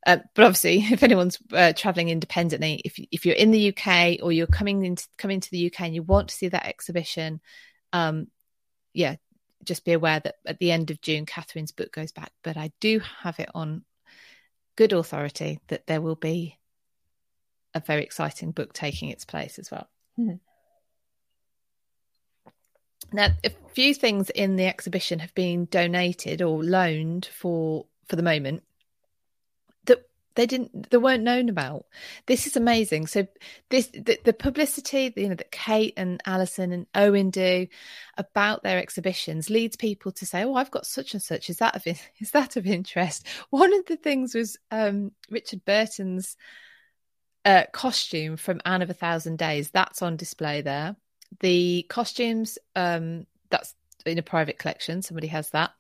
Uh, 0.06 0.18
but 0.34 0.46
obviously, 0.46 0.78
if 0.92 1.04
anyone's 1.04 1.40
uh, 1.54 1.74
traveling 1.74 2.10
independently, 2.10 2.82
if 2.86 3.00
if 3.12 3.26
you're 3.26 3.36
in 3.36 3.52
the 3.52 3.70
UK 3.70 4.20
or 4.22 4.32
you're 4.32 4.48
coming 4.48 4.86
into 4.86 5.08
coming 5.18 5.40
to 5.40 5.52
the 5.52 5.68
UK 5.68 5.82
and 5.82 5.96
you 5.96 6.04
want 6.04 6.30
to 6.30 6.36
see 6.36 6.50
that 6.50 6.68
exhibition, 6.68 7.40
um, 7.92 8.28
yeah, 8.94 9.16
just 9.64 9.86
be 9.86 9.94
aware 9.94 10.20
that 10.20 10.36
at 10.46 10.60
the 10.60 10.72
end 10.72 10.92
of 10.92 11.02
June, 11.02 11.26
Catherine's 11.26 11.72
book 11.72 11.92
goes 11.92 12.12
back. 12.12 12.32
But 12.44 12.58
I 12.58 12.72
do 12.80 13.00
have 13.22 13.40
it 13.40 13.50
on 13.54 13.84
good 14.76 14.94
authority 14.94 15.60
that 15.68 15.88
there 15.88 16.02
will 16.02 16.16
be 16.16 16.58
a 17.74 17.80
very 17.80 18.04
exciting 18.04 18.52
book 18.52 18.74
taking 18.74 19.10
its 19.10 19.26
place 19.26 19.58
as 19.58 19.72
well. 19.72 19.88
Mm-hmm. 20.20 20.36
Now, 23.12 23.30
a 23.44 23.52
few 23.74 23.94
things 23.94 24.30
in 24.32 24.56
the 24.56 24.66
exhibition 24.66 25.20
have 25.20 25.36
been 25.36 25.66
donated 25.66 26.42
or 26.42 26.64
loaned 26.64 27.28
for 27.28 27.86
for 28.08 28.16
the 28.16 28.24
moment 28.24 28.64
they 30.36 30.46
didn't 30.46 30.90
they 30.90 30.98
weren't 30.98 31.24
known 31.24 31.50
about. 31.50 31.86
This 32.26 32.48
is 32.48 32.56
amazing. 32.56 33.08
So 33.08 33.28
this 33.70 33.88
the, 33.88 34.20
the 34.24 34.34
publicity 34.34 35.14
you 35.16 35.30
know 35.30 35.36
that 35.36 35.52
Kate 35.52 35.94
and 35.98 36.22
Alison 36.26 36.72
and 36.72 36.88
Owen 36.96 37.30
do 37.30 37.68
about 38.18 38.64
their 38.64 38.80
exhibitions 38.80 39.50
leads 39.50 39.76
people 39.76 40.12
to 40.14 40.26
say, 40.26 40.44
"Oh, 40.44 40.56
I've 40.56 40.72
got 40.72 40.86
such 40.86 41.14
and 41.14 41.22
such. 41.22 41.50
Is 41.50 41.58
that 41.58 41.76
of 41.76 41.84
is 42.20 42.32
that 42.32 42.56
of 42.56 42.66
interest?" 42.66 43.28
One 43.50 43.74
of 43.74 43.86
the 43.86 43.98
things 43.98 44.34
was 44.34 44.58
um, 44.72 45.12
Richard 45.30 45.66
Burton's 45.66 46.36
uh, 47.46 47.66
costume 47.74 48.38
from 48.38 48.62
Anne 48.66 48.82
of 48.82 48.90
a 48.90 48.94
Thousand 48.94 49.38
Days. 49.38 49.72
That's 49.72 50.02
on 50.02 50.18
display 50.18 50.62
there 50.62 50.96
the 51.40 51.86
costumes 51.90 52.58
um 52.76 53.26
that's 53.50 53.76
in 54.06 54.18
a 54.18 54.24
private 54.24 54.58
collection 54.58 55.02
somebody 55.02 55.28
has 55.28 55.50
that. 55.52 55.72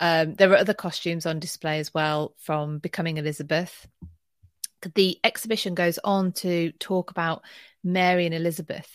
Um 0.00 0.34
there 0.34 0.52
are 0.52 0.56
other 0.56 0.74
costumes 0.74 1.26
on 1.26 1.38
display 1.38 1.78
as 1.78 1.92
well 1.92 2.34
from 2.38 2.78
becoming 2.78 3.16
elizabeth. 3.16 3.86
The 4.94 5.18
exhibition 5.24 5.74
goes 5.74 5.98
on 6.04 6.32
to 6.32 6.72
talk 6.72 7.10
about 7.10 7.42
mary 7.84 8.26
and 8.26 8.34
elizabeth 8.34 8.88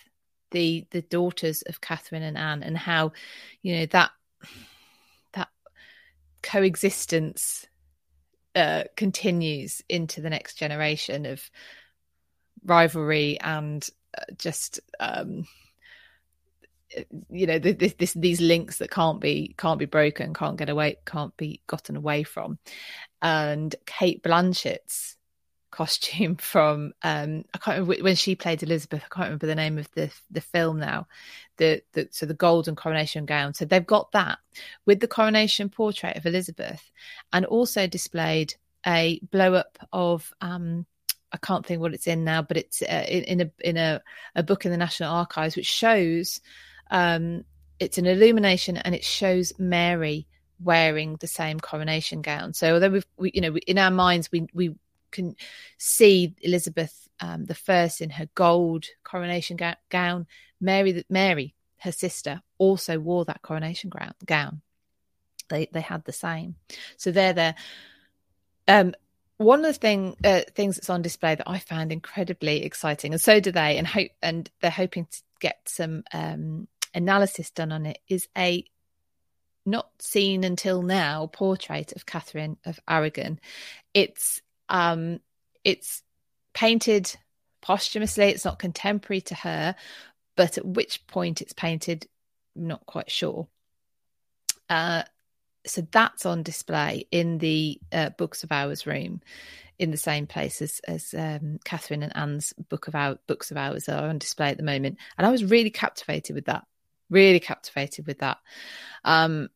the 0.53 0.85
the 0.91 1.01
daughters 1.01 1.63
of 1.63 1.81
catherine 1.81 2.23
and 2.23 2.37
anne 2.37 2.63
and 2.63 2.77
how 2.77 3.11
you 3.61 3.75
know 3.75 3.85
that 3.87 4.11
that 5.33 5.49
coexistence 6.41 7.65
uh, 8.55 8.83
continues 8.95 9.81
into 9.89 10.21
the 10.21 10.29
next 10.29 10.53
generation 10.55 11.25
of 11.25 11.49
rivalry 12.63 13.39
and 13.41 13.89
uh, 14.15 14.21
just 14.37 14.79
um, 14.99 15.47
you 17.29 17.47
know 17.47 17.59
this, 17.59 17.93
this, 17.93 18.13
these 18.13 18.41
links 18.41 18.77
that 18.77 18.91
can't 18.91 19.19
be 19.19 19.55
can't 19.57 19.79
be 19.79 19.85
broken 19.85 20.33
can't 20.33 20.57
get 20.57 20.69
away 20.69 20.97
can't 21.05 21.35
be 21.37 21.61
gotten 21.67 21.95
away 21.95 22.23
from. 22.23 22.57
And 23.21 23.75
Cate 23.85 24.21
Blanchett's 24.23 25.17
costume 25.71 26.35
from 26.39 26.93
um 27.01 27.43
i 27.51 27.57
can't 27.57 27.79
remember 27.79 28.03
when 28.03 28.15
she 28.15 28.35
played 28.35 28.61
elizabeth 28.61 29.01
i 29.03 29.15
can't 29.15 29.25
remember 29.25 29.47
the 29.47 29.55
name 29.55 29.79
of 29.79 29.89
the 29.95 30.11
the 30.29 30.39
film 30.39 30.77
now 30.77 31.07
the, 31.57 31.81
the 31.93 32.07
so 32.11 32.25
the 32.25 32.33
golden 32.33 32.75
coronation 32.75 33.25
gown. 33.25 33.53
So 33.53 33.65
they've 33.65 33.85
got 33.85 34.11
that 34.11 34.39
with 34.85 34.99
the 34.99 35.07
coronation 35.07 35.69
portrait 35.69 36.17
of 36.17 36.25
elizabeth 36.25 36.91
and 37.31 37.45
also 37.45 37.87
displayed 37.87 38.55
a 38.85 39.19
blow 39.31 39.53
up 39.53 39.77
of 39.91 40.31
um 40.41 40.85
I 41.31 41.37
can't 41.37 41.65
think 41.65 41.81
what 41.81 41.95
it's 41.95 42.05
in 42.05 42.23
now, 42.23 42.43
but 42.43 42.57
it's 42.57 42.83
uh, 42.83 43.05
in, 43.07 43.23
in, 43.23 43.41
a 43.41 43.51
in 43.67 43.75
a, 43.75 44.03
a 44.35 44.43
book 44.43 44.65
in 44.65 44.71
the 44.71 44.77
National 44.77 45.11
Archives 45.11 45.55
which 45.55 45.65
shows 45.65 46.39
um, 46.91 47.45
it's 47.79 47.97
an 47.97 48.05
illumination 48.05 48.77
and 48.77 48.95
it 48.95 49.03
shows 49.03 49.53
Mary 49.57 50.27
wearing 50.59 51.17
the 51.19 51.27
same 51.27 51.59
coronation 51.59 52.21
gown. 52.21 52.53
So 52.53 52.75
although 52.75 52.89
we've, 52.89 53.05
we, 53.17 53.31
you 53.33 53.41
know, 53.41 53.55
in 53.57 53.77
our 53.77 53.91
minds, 53.91 54.31
we, 54.31 54.47
we 54.53 54.75
can 55.11 55.35
see 55.77 56.35
Elizabeth 56.41 57.07
um, 57.19 57.45
the 57.45 57.55
first 57.55 58.01
in 58.01 58.09
her 58.11 58.27
gold 58.35 58.85
coronation 59.03 59.57
ga- 59.57 59.75
gown. 59.89 60.27
Mary, 60.59 61.03
Mary, 61.09 61.55
her 61.77 61.91
sister, 61.91 62.41
also 62.57 62.99
wore 62.99 63.25
that 63.25 63.41
coronation 63.41 63.89
gown. 63.89 64.13
gown. 64.25 64.61
They 65.49 65.67
they 65.71 65.81
had 65.81 66.05
the 66.05 66.13
same. 66.13 66.55
So 66.97 67.11
they're 67.11 67.33
there. 67.33 67.55
Um, 68.67 68.93
one 69.37 69.59
of 69.59 69.65
the 69.65 69.73
thing 69.73 70.15
uh, 70.23 70.41
things 70.55 70.75
that's 70.75 70.89
on 70.89 71.01
display 71.01 71.35
that 71.35 71.49
I 71.49 71.59
found 71.59 71.91
incredibly 71.91 72.63
exciting, 72.63 73.13
and 73.13 73.21
so 73.21 73.39
do 73.39 73.51
they, 73.51 73.77
and 73.77 73.85
hope 73.85 74.11
and 74.21 74.49
they're 74.61 74.71
hoping 74.71 75.05
to 75.05 75.21
get 75.39 75.67
some 75.67 76.03
um, 76.13 76.67
analysis 76.93 77.49
done 77.51 77.71
on 77.71 77.85
it 77.85 77.99
is 78.07 78.27
a 78.37 78.65
not 79.65 79.89
seen 79.99 80.43
until 80.43 80.81
now 80.81 81.27
portrait 81.27 81.93
of 81.93 82.05
Catherine 82.05 82.57
of 82.65 82.79
Aragon. 82.87 83.39
It's 83.93 84.41
um 84.69 85.19
it's 85.63 86.03
painted 86.53 87.15
posthumously, 87.61 88.25
it's 88.25 88.45
not 88.45 88.59
contemporary 88.59 89.21
to 89.21 89.35
her, 89.35 89.75
but 90.35 90.57
at 90.57 90.65
which 90.65 91.05
point 91.07 91.41
it's 91.41 91.53
painted, 91.53 92.07
not 92.55 92.85
quite 92.85 93.09
sure. 93.09 93.47
Uh, 94.69 95.03
so 95.65 95.81
that's 95.91 96.25
on 96.25 96.43
display 96.43 97.07
in 97.09 97.37
the 97.37 97.79
uh, 97.91 98.09
Books 98.09 98.43
of 98.43 98.51
Hours 98.51 98.85
room 98.85 99.21
in 99.79 99.91
the 99.91 99.97
same 99.97 100.27
place 100.27 100.61
as, 100.61 100.81
as 100.87 101.13
um, 101.17 101.57
Catherine 101.63 102.03
and 102.03 102.15
Anne's 102.15 102.53
book 102.69 102.87
of 102.87 102.95
Hour, 102.95 103.17
Books 103.27 103.49
of 103.49 103.57
Hours 103.57 103.87
are 103.87 104.09
on 104.09 104.17
display 104.17 104.49
at 104.49 104.57
the 104.57 104.63
moment. 104.63 104.97
And 105.17 105.25
I 105.25 105.31
was 105.31 105.45
really 105.45 105.69
captivated 105.69 106.35
with 106.35 106.45
that 106.45 106.65
really 107.13 107.39
captivated 107.39 108.07
with 108.07 108.19
that. 108.19 108.39
Um, 109.05 109.49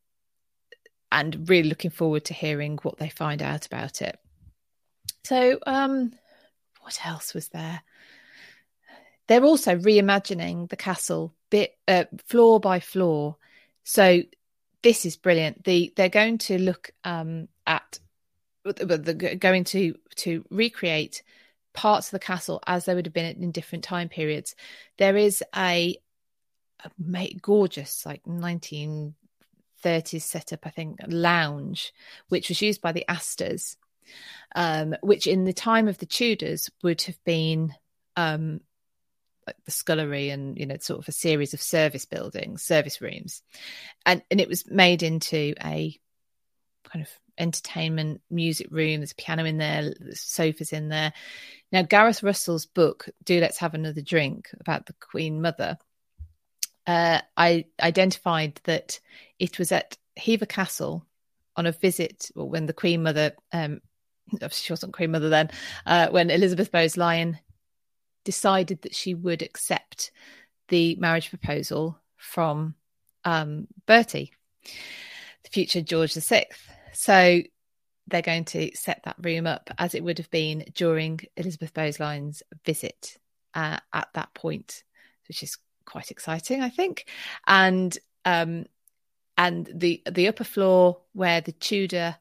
and 1.10 1.48
really 1.48 1.68
looking 1.68 1.90
forward 1.90 2.24
to 2.26 2.34
hearing 2.34 2.78
what 2.82 2.98
they 2.98 3.08
find 3.08 3.42
out 3.42 3.66
about 3.66 4.02
it. 4.02 4.18
So, 5.24 5.58
um, 5.66 6.12
what 6.80 6.98
else 7.04 7.34
was 7.34 7.48
there? 7.48 7.82
They're 9.26 9.44
also 9.44 9.76
reimagining 9.76 10.68
the 10.70 10.76
castle 10.76 11.34
bit 11.50 11.76
uh, 11.86 12.04
floor 12.26 12.60
by 12.60 12.80
floor. 12.80 13.36
So 13.84 14.22
this 14.82 15.04
is 15.04 15.16
brilliant. 15.16 15.64
The 15.64 15.92
they're 15.96 16.08
going 16.08 16.38
to 16.38 16.58
look 16.58 16.90
um, 17.04 17.48
at 17.66 17.98
they're 18.64 19.36
going 19.36 19.64
to 19.64 19.94
to 20.16 20.44
recreate 20.50 21.22
parts 21.74 22.08
of 22.08 22.12
the 22.12 22.18
castle 22.18 22.60
as 22.66 22.84
they 22.84 22.94
would 22.94 23.06
have 23.06 23.14
been 23.14 23.42
in 23.42 23.52
different 23.52 23.84
time 23.84 24.08
periods. 24.08 24.54
There 24.98 25.16
is 25.16 25.42
a 25.54 25.96
gorgeous, 27.40 28.04
like 28.06 28.22
1930s 28.24 29.12
setup, 30.22 30.66
I 30.66 30.70
think, 30.70 30.98
lounge, 31.06 31.92
which 32.28 32.48
was 32.48 32.62
used 32.62 32.80
by 32.80 32.92
the 32.92 33.08
Astors, 33.08 33.76
um, 34.54 34.94
which 35.02 35.26
in 35.26 35.44
the 35.44 35.52
time 35.52 35.88
of 35.88 35.98
the 35.98 36.06
Tudors 36.06 36.70
would 36.82 37.02
have 37.02 37.22
been 37.24 37.74
um, 38.16 38.60
like 39.46 39.56
the 39.64 39.70
scullery 39.70 40.28
and 40.28 40.58
you 40.58 40.66
know 40.66 40.76
sort 40.78 41.00
of 41.00 41.08
a 41.08 41.12
series 41.12 41.54
of 41.54 41.62
service 41.62 42.04
buildings 42.04 42.62
service 42.62 43.00
rooms. 43.00 43.42
And 44.04 44.22
and 44.30 44.40
it 44.40 44.48
was 44.48 44.70
made 44.70 45.02
into 45.02 45.54
a 45.64 45.98
kind 46.84 47.02
of 47.04 47.10
entertainment 47.38 48.20
music 48.30 48.68
room. 48.70 49.00
There's 49.00 49.12
a 49.12 49.16
piano 49.16 49.44
in 49.44 49.58
there 49.58 49.94
sofas 50.12 50.72
in 50.72 50.88
there. 50.88 51.12
Now 51.72 51.82
gareth 51.82 52.22
russell's 52.22 52.66
book 52.66 53.08
do 53.24 53.40
let's 53.40 53.58
have 53.58 53.74
another 53.74 54.02
drink 54.02 54.50
about 54.60 54.86
the 54.86 54.94
queen 54.94 55.40
mother 55.40 55.78
uh, 56.88 57.20
i 57.36 57.64
identified 57.80 58.60
that 58.64 58.98
it 59.38 59.58
was 59.58 59.70
at 59.70 59.96
hever 60.16 60.46
castle 60.46 61.06
on 61.56 61.66
a 61.66 61.72
visit 61.72 62.30
well, 62.34 62.48
when 62.48 62.66
the 62.66 62.72
queen 62.72 63.02
mother 63.04 63.32
um 63.52 63.80
she 64.50 64.72
wasn't 64.72 64.92
queen 64.92 65.12
mother 65.12 65.28
then 65.28 65.48
uh, 65.86 66.08
when 66.08 66.30
elizabeth 66.30 66.72
bowes-lyon 66.72 67.38
decided 68.24 68.82
that 68.82 68.94
she 68.94 69.14
would 69.14 69.40
accept 69.40 70.10
the 70.68 70.96
marriage 70.96 71.30
proposal 71.30 71.98
from 72.16 72.74
um, 73.24 73.66
Bertie, 73.86 74.32
the 74.64 75.50
future 75.50 75.80
George 75.80 76.12
VI. 76.12 76.44
So 76.92 77.40
they're 78.06 78.22
going 78.22 78.44
to 78.46 78.70
set 78.74 79.00
that 79.04 79.16
room 79.22 79.46
up 79.46 79.70
as 79.78 79.94
it 79.94 80.02
would 80.04 80.18
have 80.18 80.30
been 80.30 80.64
during 80.74 81.20
Elizabeth 81.36 81.72
Bowes-Lyon's 81.74 82.42
visit 82.64 83.18
uh, 83.54 83.78
at 83.92 84.08
that 84.14 84.34
point, 84.34 84.84
which 85.28 85.42
is 85.42 85.56
quite 85.88 86.10
exciting, 86.10 86.62
I 86.62 86.68
think. 86.68 87.06
And 87.46 87.96
um, 88.24 88.66
and 89.36 89.68
the 89.72 90.02
the 90.10 90.28
upper 90.28 90.44
floor 90.44 91.00
where 91.12 91.40
the 91.40 91.52
Tudor, 91.52 92.16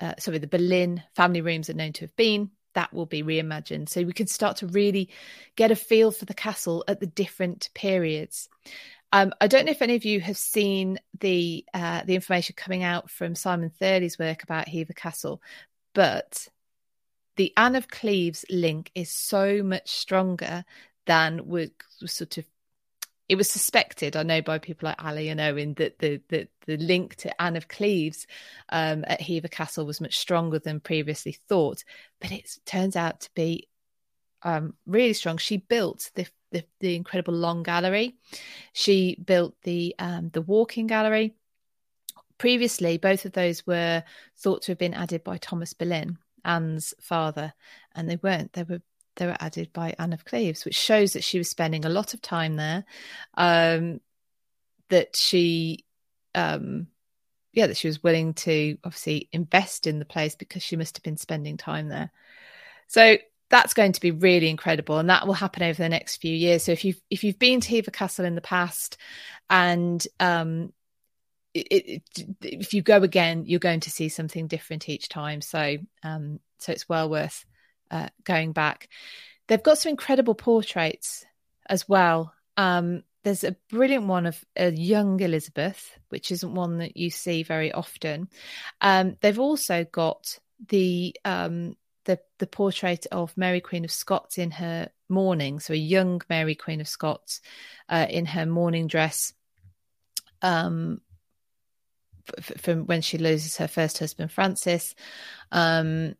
uh, 0.00 0.14
sorry, 0.18 0.38
the 0.38 0.46
Boleyn 0.46 1.02
family 1.14 1.40
rooms 1.40 1.68
are 1.68 1.74
known 1.74 1.92
to 1.94 2.04
have 2.04 2.16
been 2.16 2.50
that 2.74 2.92
will 2.92 3.06
be 3.06 3.22
reimagined. 3.22 3.88
So 3.88 4.02
we 4.02 4.12
can 4.12 4.26
start 4.26 4.58
to 4.58 4.66
really 4.66 5.10
get 5.56 5.70
a 5.70 5.76
feel 5.76 6.10
for 6.10 6.24
the 6.24 6.34
castle 6.34 6.84
at 6.88 7.00
the 7.00 7.06
different 7.06 7.70
periods. 7.74 8.48
Um, 9.12 9.32
I 9.40 9.48
don't 9.48 9.64
know 9.64 9.72
if 9.72 9.82
any 9.82 9.96
of 9.96 10.04
you 10.04 10.20
have 10.20 10.36
seen 10.36 10.98
the 11.18 11.64
uh, 11.74 12.04
the 12.04 12.14
information 12.14 12.54
coming 12.56 12.84
out 12.84 13.10
from 13.10 13.34
Simon 13.34 13.70
Thurley's 13.70 14.18
work 14.18 14.42
about 14.42 14.68
Hever 14.68 14.92
Castle, 14.92 15.42
but 15.94 16.48
the 17.36 17.52
Anne 17.56 17.74
of 17.74 17.88
Cleves 17.88 18.44
link 18.50 18.90
is 18.94 19.10
so 19.10 19.62
much 19.62 19.90
stronger 19.90 20.64
than 21.06 21.48
was 21.48 21.70
sort 22.06 22.38
of 22.38 22.44
it 23.30 23.38
was 23.38 23.48
suspected, 23.48 24.16
I 24.16 24.24
know, 24.24 24.42
by 24.42 24.58
people 24.58 24.88
like 24.88 25.04
Ali 25.04 25.28
and 25.28 25.40
Owen 25.40 25.74
that 25.74 26.00
the 26.00 26.20
the, 26.30 26.48
the 26.66 26.76
link 26.78 27.14
to 27.16 27.40
Anne 27.40 27.54
of 27.54 27.68
Cleves 27.68 28.26
um, 28.70 29.04
at 29.06 29.20
Hever 29.20 29.46
Castle 29.46 29.86
was 29.86 30.00
much 30.00 30.18
stronger 30.18 30.58
than 30.58 30.80
previously 30.80 31.38
thought, 31.48 31.84
but 32.20 32.32
it 32.32 32.58
turns 32.66 32.96
out 32.96 33.20
to 33.20 33.30
be 33.36 33.68
um, 34.42 34.74
really 34.84 35.12
strong. 35.12 35.36
She 35.36 35.58
built 35.58 36.10
the, 36.16 36.26
the, 36.50 36.64
the 36.80 36.96
incredible 36.96 37.32
long 37.32 37.62
gallery. 37.62 38.16
She 38.72 39.16
built 39.24 39.54
the 39.62 39.94
um, 40.00 40.30
the 40.30 40.42
walking 40.42 40.88
gallery. 40.88 41.36
Previously, 42.36 42.98
both 42.98 43.26
of 43.26 43.32
those 43.32 43.64
were 43.64 44.02
thought 44.38 44.62
to 44.62 44.72
have 44.72 44.78
been 44.78 44.94
added 44.94 45.22
by 45.22 45.38
Thomas 45.38 45.72
Boleyn, 45.72 46.18
Anne's 46.44 46.94
father, 47.00 47.54
and 47.94 48.10
they 48.10 48.16
weren't. 48.16 48.54
They 48.54 48.64
were 48.64 48.82
they 49.16 49.26
were 49.26 49.36
added 49.40 49.72
by 49.72 49.94
Anne 49.98 50.12
of 50.12 50.24
Cleves, 50.24 50.64
which 50.64 50.76
shows 50.76 51.12
that 51.12 51.24
she 51.24 51.38
was 51.38 51.48
spending 51.48 51.84
a 51.84 51.90
lot 51.90 52.14
of 52.14 52.22
time 52.22 52.56
there. 52.56 52.84
Um, 53.34 54.00
that 54.88 55.16
she, 55.16 55.84
um, 56.34 56.88
yeah, 57.52 57.66
that 57.66 57.76
she 57.76 57.88
was 57.88 58.02
willing 58.02 58.34
to 58.34 58.76
obviously 58.84 59.28
invest 59.32 59.86
in 59.86 59.98
the 59.98 60.04
place 60.04 60.34
because 60.34 60.62
she 60.62 60.76
must 60.76 60.96
have 60.96 61.02
been 61.02 61.16
spending 61.16 61.56
time 61.56 61.88
there. 61.88 62.10
So 62.88 63.18
that's 63.50 63.74
going 63.74 63.92
to 63.92 64.00
be 64.00 64.10
really 64.10 64.48
incredible, 64.48 64.98
and 64.98 65.10
that 65.10 65.26
will 65.26 65.34
happen 65.34 65.62
over 65.62 65.82
the 65.82 65.88
next 65.88 66.16
few 66.16 66.34
years. 66.34 66.64
So 66.64 66.72
if 66.72 66.84
you've 66.84 67.00
if 67.10 67.24
you've 67.24 67.38
been 67.38 67.60
to 67.60 67.68
Hever 67.68 67.90
Castle 67.90 68.24
in 68.24 68.36
the 68.36 68.40
past, 68.40 68.96
and 69.48 70.04
um, 70.20 70.72
it, 71.52 71.66
it, 71.70 72.02
if 72.42 72.74
you 72.74 72.82
go 72.82 73.02
again, 73.02 73.44
you're 73.46 73.58
going 73.58 73.80
to 73.80 73.90
see 73.90 74.08
something 74.08 74.46
different 74.46 74.88
each 74.88 75.08
time. 75.08 75.40
So 75.40 75.78
um, 76.02 76.40
so 76.58 76.72
it's 76.72 76.88
well 76.88 77.10
worth 77.10 77.44
uh, 77.90 78.08
going 78.24 78.52
back. 78.52 78.88
They've 79.48 79.62
got 79.62 79.78
some 79.78 79.90
incredible 79.90 80.34
portraits 80.34 81.24
as 81.68 81.88
well. 81.88 82.32
Um, 82.56 83.02
there's 83.22 83.44
a 83.44 83.56
brilliant 83.68 84.06
one 84.06 84.26
of 84.26 84.42
a 84.56 84.70
young 84.70 85.20
Elizabeth, 85.20 85.98
which 86.08 86.30
isn't 86.30 86.54
one 86.54 86.78
that 86.78 86.96
you 86.96 87.10
see 87.10 87.42
very 87.42 87.72
often. 87.72 88.28
Um, 88.80 89.16
they've 89.20 89.38
also 89.38 89.84
got 89.84 90.38
the 90.68 91.14
um, 91.24 91.76
the 92.04 92.18
the 92.38 92.46
portrait 92.46 93.06
of 93.12 93.36
Mary 93.36 93.60
Queen 93.60 93.84
of 93.84 93.90
Scots 93.90 94.38
in 94.38 94.50
her 94.52 94.88
mourning, 95.08 95.60
so 95.60 95.74
a 95.74 95.76
young 95.76 96.22
Mary 96.30 96.54
Queen 96.54 96.80
of 96.80 96.88
Scots 96.88 97.40
uh, 97.88 98.06
in 98.08 98.26
her 98.26 98.46
mourning 98.46 98.86
dress. 98.86 99.32
Um, 100.42 101.00
from 102.40 102.86
when 102.86 103.02
she 103.02 103.18
loses 103.18 103.56
her 103.56 103.68
first 103.68 103.98
husband 103.98 104.30
Francis, 104.30 104.94
um, 105.52 106.14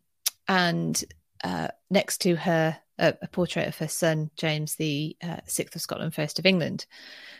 and 0.47 1.03
uh, 1.43 1.69
next 1.89 2.19
to 2.21 2.35
her 2.35 2.77
a, 2.97 3.15
a, 3.21 3.27
portrait 3.27 3.67
of 3.67 3.77
her 3.77 3.87
son 3.87 4.29
James 4.37 4.75
the 4.75 5.17
uh, 5.23 5.37
sixth 5.45 5.75
of 5.75 5.81
Scotland, 5.81 6.13
first 6.13 6.39
of 6.39 6.45
England. 6.45 6.85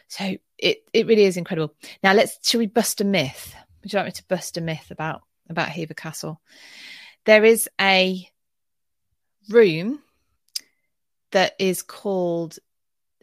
So 0.07 0.37
it 0.57 0.83
it 0.93 1.07
really 1.07 1.25
is 1.25 1.37
incredible. 1.37 1.75
Now 2.03 2.13
let's 2.13 2.37
should 2.47 2.57
we 2.57 2.67
bust 2.67 3.01
a 3.01 3.05
myth? 3.05 3.55
Would 3.81 3.93
you 3.93 3.97
like 3.97 4.07
me 4.07 4.11
to 4.11 4.23
bust 4.27 4.57
a 4.57 4.61
myth 4.61 4.91
about 4.91 5.21
about 5.49 5.69
Hever 5.69 5.93
Castle? 5.93 6.41
There 7.25 7.45
is 7.45 7.69
a 7.79 8.27
room 9.49 10.01
that 11.31 11.55
is 11.59 11.83
called 11.83 12.57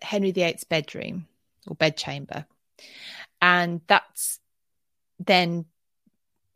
Henry 0.01 0.31
VIII's 0.31 0.65
bedroom 0.65 1.27
or 1.67 1.75
bedchamber, 1.75 2.47
and 3.43 3.81
that's 3.89 4.39
then 5.19 5.67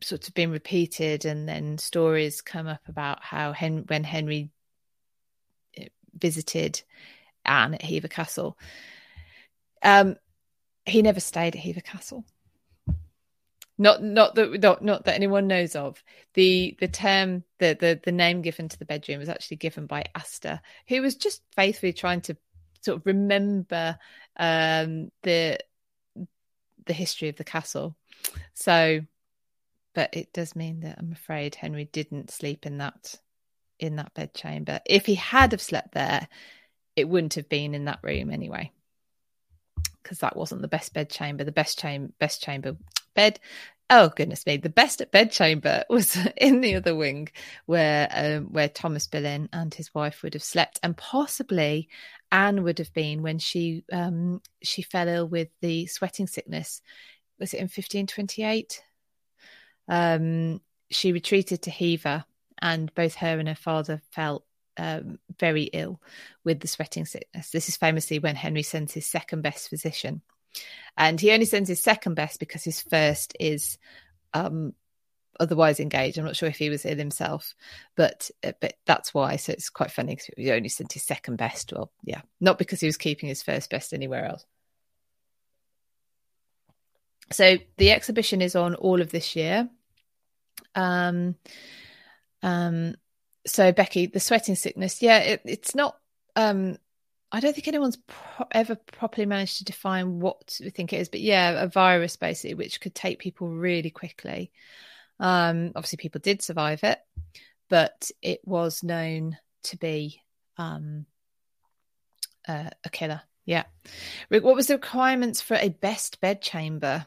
sort 0.03 0.27
of 0.27 0.33
been 0.33 0.51
repeated, 0.51 1.25
and 1.25 1.47
then 1.47 1.77
stories 1.77 2.41
come 2.41 2.67
up 2.67 2.81
about 2.87 3.23
how 3.23 3.53
Hen- 3.53 3.85
when 3.87 4.03
Henry 4.03 4.49
eh, 5.77 5.87
visited 6.17 6.81
Anne 7.45 7.75
at 7.75 7.81
Hever 7.81 8.07
Castle, 8.07 8.57
um, 9.81 10.15
he 10.85 11.01
never 11.01 11.19
stayed 11.19 11.55
at 11.55 11.61
Hever 11.61 11.81
Castle. 11.81 12.25
Not 13.77 14.03
not 14.03 14.35
that 14.35 14.61
not 14.61 14.83
not 14.83 15.05
that 15.05 15.15
anyone 15.15 15.47
knows 15.47 15.75
of. 15.75 16.03
The 16.35 16.77
the 16.79 16.87
term 16.87 17.43
the 17.57 17.75
the 17.79 17.99
the 18.03 18.11
name 18.11 18.41
given 18.43 18.69
to 18.69 18.77
the 18.77 18.85
bedroom 18.85 19.19
was 19.19 19.29
actually 19.29 19.57
given 19.57 19.87
by 19.87 20.05
Astor, 20.13 20.61
who 20.87 21.01
was 21.01 21.15
just 21.15 21.41
faithfully 21.55 21.93
trying 21.93 22.21
to 22.21 22.37
sort 22.81 22.97
of 22.97 23.05
remember 23.05 23.97
um, 24.37 25.11
the 25.23 25.57
the 26.85 26.93
history 26.93 27.29
of 27.29 27.35
the 27.37 27.43
castle. 27.43 27.95
So 28.53 29.01
but 29.93 30.15
it 30.15 30.33
does 30.33 30.55
mean 30.55 30.81
that 30.81 30.97
I'm 30.99 31.11
afraid 31.11 31.55
Henry 31.55 31.85
didn't 31.85 32.31
sleep 32.31 32.65
in 32.65 32.77
that 32.79 33.15
in 33.79 33.95
that 33.97 34.13
bedchamber. 34.13 34.79
If 34.85 35.05
he 35.05 35.15
had 35.15 35.51
have 35.51 35.61
slept 35.61 35.93
there, 35.93 36.27
it 36.95 37.09
wouldn't 37.09 37.35
have 37.35 37.49
been 37.49 37.73
in 37.73 37.85
that 37.85 37.99
room 38.01 38.29
anyway, 38.29 38.71
because 40.01 40.19
that 40.19 40.35
wasn't 40.35 40.61
the 40.61 40.67
best 40.67 40.93
bedchamber. 40.93 41.43
The 41.43 41.51
best 41.51 41.79
chamber, 41.79 42.13
best 42.19 42.41
chamber 42.41 42.75
bed. 43.15 43.39
Oh 43.89 44.09
goodness 44.15 44.45
me! 44.45 44.57
The 44.57 44.69
best 44.69 45.03
bedchamber 45.11 45.83
was 45.89 46.17
in 46.37 46.61
the 46.61 46.75
other 46.75 46.95
wing, 46.95 47.29
where 47.65 48.07
um, 48.11 48.45
where 48.45 48.69
Thomas 48.69 49.07
Boleyn 49.07 49.49
and 49.53 49.73
his 49.73 49.93
wife 49.93 50.23
would 50.23 50.33
have 50.33 50.43
slept, 50.43 50.79
and 50.81 50.97
possibly 50.97 51.89
Anne 52.31 52.63
would 52.63 52.79
have 52.79 52.93
been 52.93 53.21
when 53.21 53.39
she 53.39 53.83
um, 53.91 54.41
she 54.63 54.81
fell 54.81 55.07
ill 55.07 55.27
with 55.27 55.49
the 55.61 55.85
sweating 55.87 56.27
sickness. 56.27 56.81
Was 57.39 57.53
it 57.53 57.57
in 57.57 57.63
1528? 57.63 58.81
Um, 59.87 60.61
she 60.89 61.11
retreated 61.11 61.63
to 61.63 61.71
Hever, 61.71 62.25
and 62.61 62.93
both 62.93 63.15
her 63.15 63.39
and 63.39 63.47
her 63.47 63.55
father 63.55 64.01
felt 64.11 64.45
um, 64.77 65.19
very 65.39 65.63
ill 65.63 66.01
with 66.43 66.59
the 66.59 66.67
sweating 66.67 67.05
sickness. 67.05 67.49
This 67.49 67.69
is 67.69 67.77
famously 67.77 68.19
when 68.19 68.35
Henry 68.35 68.63
sends 68.63 68.93
his 68.93 69.07
second 69.07 69.41
best 69.41 69.69
physician. 69.69 70.21
And 70.97 71.19
he 71.19 71.31
only 71.31 71.45
sends 71.45 71.69
his 71.69 71.81
second 71.81 72.13
best 72.15 72.39
because 72.39 72.63
his 72.63 72.81
first 72.81 73.35
is 73.39 73.77
um, 74.33 74.73
otherwise 75.39 75.79
engaged. 75.79 76.17
I'm 76.17 76.25
not 76.25 76.35
sure 76.35 76.49
if 76.49 76.57
he 76.57 76.69
was 76.69 76.85
ill 76.85 76.97
himself, 76.97 77.55
but 77.95 78.29
uh, 78.43 78.51
but 78.61 78.75
that's 78.85 79.13
why. 79.13 79.37
So 79.37 79.51
it's 79.51 79.69
quite 79.69 79.91
funny 79.91 80.13
because 80.13 80.29
he 80.37 80.51
only 80.51 80.69
sent 80.69 80.93
his 80.93 81.03
second 81.03 81.37
best. 81.37 81.73
Well, 81.73 81.91
yeah, 82.03 82.21
not 82.39 82.59
because 82.59 82.79
he 82.79 82.85
was 82.85 82.97
keeping 82.97 83.29
his 83.29 83.41
first 83.41 83.69
best 83.71 83.93
anywhere 83.93 84.25
else. 84.25 84.45
So 87.31 87.57
the 87.77 87.91
exhibition 87.91 88.41
is 88.41 88.55
on 88.55 88.75
all 88.75 89.01
of 89.01 89.11
this 89.11 89.35
year. 89.35 89.69
Um, 90.75 91.35
um, 92.41 92.95
so 93.45 93.71
Becky, 93.71 94.07
the 94.07 94.19
sweating 94.19 94.55
sickness, 94.55 95.01
yeah, 95.01 95.19
it, 95.19 95.41
it's 95.45 95.75
not. 95.75 95.97
Um, 96.35 96.77
I 97.31 97.39
don't 97.39 97.53
think 97.53 97.67
anyone's 97.67 97.97
pro- 97.97 98.47
ever 98.51 98.75
properly 98.75 99.25
managed 99.25 99.57
to 99.57 99.63
define 99.63 100.19
what 100.19 100.59
we 100.61 100.69
think 100.69 100.93
it 100.93 101.01
is, 101.01 101.09
but 101.09 101.21
yeah, 101.21 101.63
a 101.63 101.67
virus 101.67 102.15
basically, 102.15 102.53
which 102.53 102.79
could 102.79 102.93
take 102.93 103.19
people 103.19 103.47
really 103.47 103.89
quickly. 103.89 104.51
Um, 105.19 105.71
obviously, 105.75 105.97
people 105.97 106.21
did 106.21 106.41
survive 106.41 106.83
it, 106.83 106.99
but 107.69 108.11
it 108.21 108.41
was 108.45 108.83
known 108.83 109.37
to 109.63 109.77
be 109.77 110.21
um, 110.57 111.05
uh, 112.47 112.69
a 112.83 112.89
killer. 112.89 113.21
Yeah. 113.45 113.63
Rick, 114.29 114.43
what 114.43 114.55
was 114.55 114.67
the 114.67 114.75
requirements 114.75 115.41
for 115.41 115.55
a 115.55 115.69
best 115.69 116.21
bed 116.21 116.41
chamber? 116.41 117.05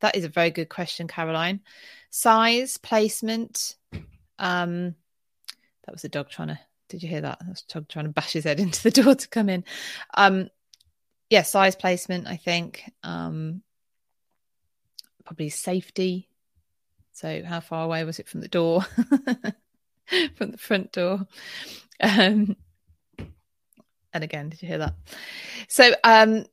That 0.00 0.16
is 0.16 0.24
a 0.24 0.28
very 0.28 0.50
good 0.50 0.68
question, 0.68 1.08
Caroline. 1.08 1.60
Size, 2.10 2.76
placement. 2.76 3.76
Um, 4.38 4.94
that 5.84 5.92
was 5.92 6.02
the 6.02 6.08
dog 6.08 6.28
trying 6.28 6.48
to. 6.48 6.58
Did 6.88 7.02
you 7.02 7.08
hear 7.08 7.22
that? 7.22 7.38
That 7.40 7.48
was 7.48 7.62
dog 7.62 7.88
trying 7.88 8.04
to 8.04 8.12
bash 8.12 8.32
his 8.32 8.44
head 8.44 8.60
into 8.60 8.82
the 8.82 8.90
door 8.90 9.14
to 9.14 9.28
come 9.28 9.48
in. 9.48 9.64
Um, 10.14 10.48
yeah, 11.30 11.42
size, 11.42 11.74
placement. 11.74 12.26
I 12.26 12.36
think. 12.36 12.90
Um, 13.02 13.62
probably 15.24 15.48
safety. 15.48 16.28
So, 17.12 17.42
how 17.44 17.60
far 17.60 17.84
away 17.84 18.04
was 18.04 18.18
it 18.18 18.28
from 18.28 18.40
the 18.40 18.48
door? 18.48 18.82
from 20.34 20.50
the 20.52 20.58
front 20.58 20.92
door. 20.92 21.26
Um, 22.00 22.56
and 24.12 24.24
again, 24.24 24.50
did 24.50 24.62
you 24.62 24.68
hear 24.68 24.78
that? 24.78 24.94
So, 25.68 25.92
um, 26.04 26.44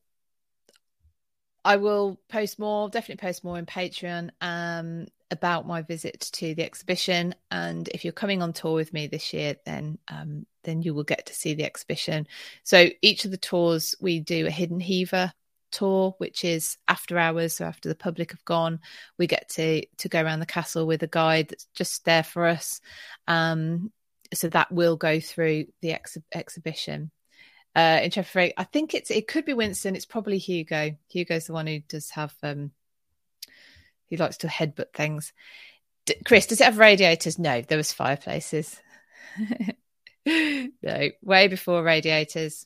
I 1.66 1.78
will 1.78 2.20
post 2.30 2.60
more, 2.60 2.90
definitely 2.90 3.26
post 3.26 3.44
more 3.44 3.58
in 3.58 3.66
Patreon 3.66 4.32
um, 4.42 5.08
about 5.32 5.68
my 5.68 5.82
visit 5.82 6.20
to 6.34 6.54
the 6.54 6.64
exhibition. 6.64 7.36
And 7.52 7.88
if 7.90 8.04
you're 8.04 8.14
coming 8.14 8.42
on 8.42 8.54
tour 8.54 8.74
with 8.74 8.94
me 8.94 9.08
this 9.08 9.34
year, 9.34 9.56
then 9.66 9.98
um, 10.08 10.46
then 10.64 10.82
you 10.82 10.94
will 10.94 11.04
get 11.04 11.26
to 11.28 11.34
see 11.34 11.54
the 11.54 11.66
exhibition. 11.66 12.28
So 12.64 12.90
each 13.02 13.26
of 13.26 13.32
the 13.32 13.38
tours, 13.38 13.96
we 14.00 14.20
do 14.20 14.46
a 14.46 14.52
hidden 14.52 14.80
Hever 14.80 15.32
tour, 15.72 16.16
which 16.18 16.44
is 16.44 16.78
after 16.88 17.18
hours, 17.18 17.56
so 17.56 17.66
after 17.66 17.90
the 17.90 17.96
public 17.96 18.32
have 18.32 18.46
gone, 18.46 18.80
we 19.18 19.28
get 19.28 19.50
to 19.50 19.86
to 19.98 20.10
go 20.10 20.22
around 20.22 20.40
the 20.40 20.46
castle 20.46 20.86
with 20.86 21.04
a 21.04 21.08
guide 21.08 21.50
that's 21.50 21.68
just 21.76 22.06
there 22.06 22.24
for 22.24 22.46
us. 22.46 22.82
Um, 23.28 23.92
so 24.34 24.50
that 24.50 24.72
will 24.72 24.98
go 24.98 25.20
through 25.20 25.66
the 25.82 25.94
ex- 25.94 26.18
exhibition 26.34 27.12
uh, 27.76 28.00
in 28.04 28.12
Chepperfield. 28.12 28.54
I 28.58 28.64
think 28.64 28.94
it's 28.94 29.12
it 29.12 29.28
could 29.28 29.46
be 29.46 29.54
Winston. 29.54 29.96
It's 29.96 30.06
probably 30.06 30.38
Hugo. 30.38 30.96
Hugo's 31.10 31.48
the 31.48 31.54
one 31.54 31.68
who 31.68 31.80
does 31.80 32.10
have 32.12 32.34
um, 32.44 32.72
he 34.08 34.18
likes 34.18 34.38
to 34.38 34.48
headbutt 34.48 34.94
things. 34.94 35.34
D- 36.06 36.16
Chris, 36.26 36.46
does 36.46 36.62
it 36.62 36.66
have 36.66 36.78
radiators? 36.78 37.40
No, 37.40 37.62
there 37.62 37.78
was 37.78 37.94
fireplaces. 37.94 38.80
no, 40.26 41.10
way 41.22 41.48
before 41.48 41.84
radiators. 41.84 42.66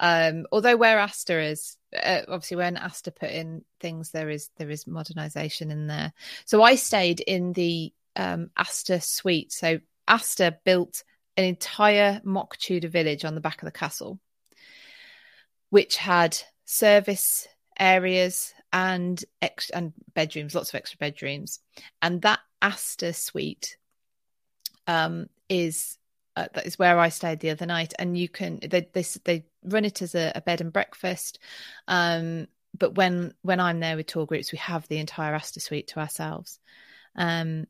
Um, 0.00 0.46
although 0.52 0.76
where 0.76 1.00
Astor 1.00 1.40
is, 1.40 1.76
uh, 2.00 2.20
obviously 2.28 2.58
when 2.58 2.76
Astor 2.76 3.10
put 3.10 3.30
in 3.30 3.64
things, 3.80 4.12
there 4.12 4.30
is 4.30 4.50
there 4.56 4.70
is 4.70 4.84
modernisation 4.84 5.70
in 5.72 5.88
there. 5.88 6.12
So 6.44 6.62
I 6.62 6.76
stayed 6.76 7.20
in 7.20 7.52
the 7.52 7.92
um, 8.14 8.50
suite. 9.00 9.52
So 9.52 9.80
Astor 10.06 10.58
built 10.64 11.02
an 11.36 11.44
entire 11.44 12.20
mock 12.24 12.56
Tudor 12.56 12.88
village 12.88 13.24
on 13.24 13.34
the 13.34 13.40
back 13.40 13.62
of 13.62 13.66
the 13.66 13.72
castle 13.72 14.20
which 15.70 15.96
had 15.96 16.36
service 16.64 17.48
areas 17.78 18.54
and 18.72 19.24
ex- 19.40 19.70
and 19.70 19.92
bedrooms, 20.14 20.54
lots 20.54 20.70
of 20.70 20.74
extra 20.76 20.98
bedrooms, 20.98 21.60
and 22.02 22.22
that 22.22 22.40
Astor 22.60 23.12
suite 23.12 23.76
um, 24.86 25.28
is 25.48 25.98
uh, 26.36 26.46
that 26.54 26.66
is 26.66 26.78
where 26.78 26.98
I 26.98 27.08
stayed 27.08 27.40
the 27.40 27.50
other 27.50 27.66
night, 27.66 27.94
and 27.98 28.16
you 28.16 28.28
can 28.28 28.58
they 28.60 28.88
they, 28.92 29.04
they 29.24 29.44
run 29.64 29.84
it 29.84 30.02
as 30.02 30.14
a, 30.14 30.32
a 30.34 30.40
bed 30.40 30.60
and 30.60 30.72
breakfast. 30.72 31.38
Um, 31.86 32.46
but 32.76 32.94
when 32.94 33.34
when 33.42 33.60
I'm 33.60 33.80
there 33.80 33.96
with 33.96 34.06
tour 34.06 34.26
groups, 34.26 34.52
we 34.52 34.58
have 34.58 34.86
the 34.88 34.98
entire 34.98 35.34
Astor 35.34 35.60
suite 35.60 35.88
to 35.88 36.00
ourselves. 36.00 36.58
Um, 37.16 37.66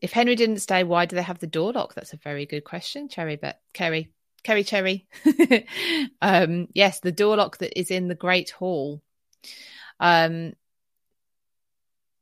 if 0.00 0.12
Henry 0.12 0.34
didn't 0.36 0.58
stay, 0.58 0.84
why 0.84 1.06
do 1.06 1.16
they 1.16 1.22
have 1.22 1.38
the 1.38 1.46
door 1.46 1.72
lock? 1.72 1.94
That's 1.94 2.12
a 2.12 2.18
very 2.18 2.44
good 2.44 2.64
question, 2.64 3.08
Cherry. 3.08 3.36
But 3.36 3.60
Kerry, 3.72 4.10
Kerry 4.44 4.62
Cherry. 4.62 5.06
um, 6.22 6.68
yes, 6.74 7.00
the 7.00 7.12
door 7.12 7.36
lock 7.36 7.58
that 7.58 7.78
is 7.78 7.90
in 7.90 8.08
the 8.08 8.14
Great 8.14 8.50
Hall. 8.50 9.02
Um, 9.98 10.52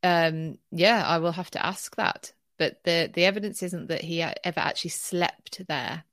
um, 0.03 0.59
yeah, 0.71 1.05
I 1.07 1.19
will 1.19 1.33
have 1.33 1.51
to 1.53 1.65
ask 1.65 1.95
that. 1.97 2.33
But 2.59 2.83
the 2.85 3.11
the 3.13 3.25
evidence 3.25 3.63
isn't 3.63 3.89
that 3.89 4.03
he 4.03 4.23
ever 4.23 4.61
actually 4.61 4.91
slept 4.91 5.67
there, 5.67 6.05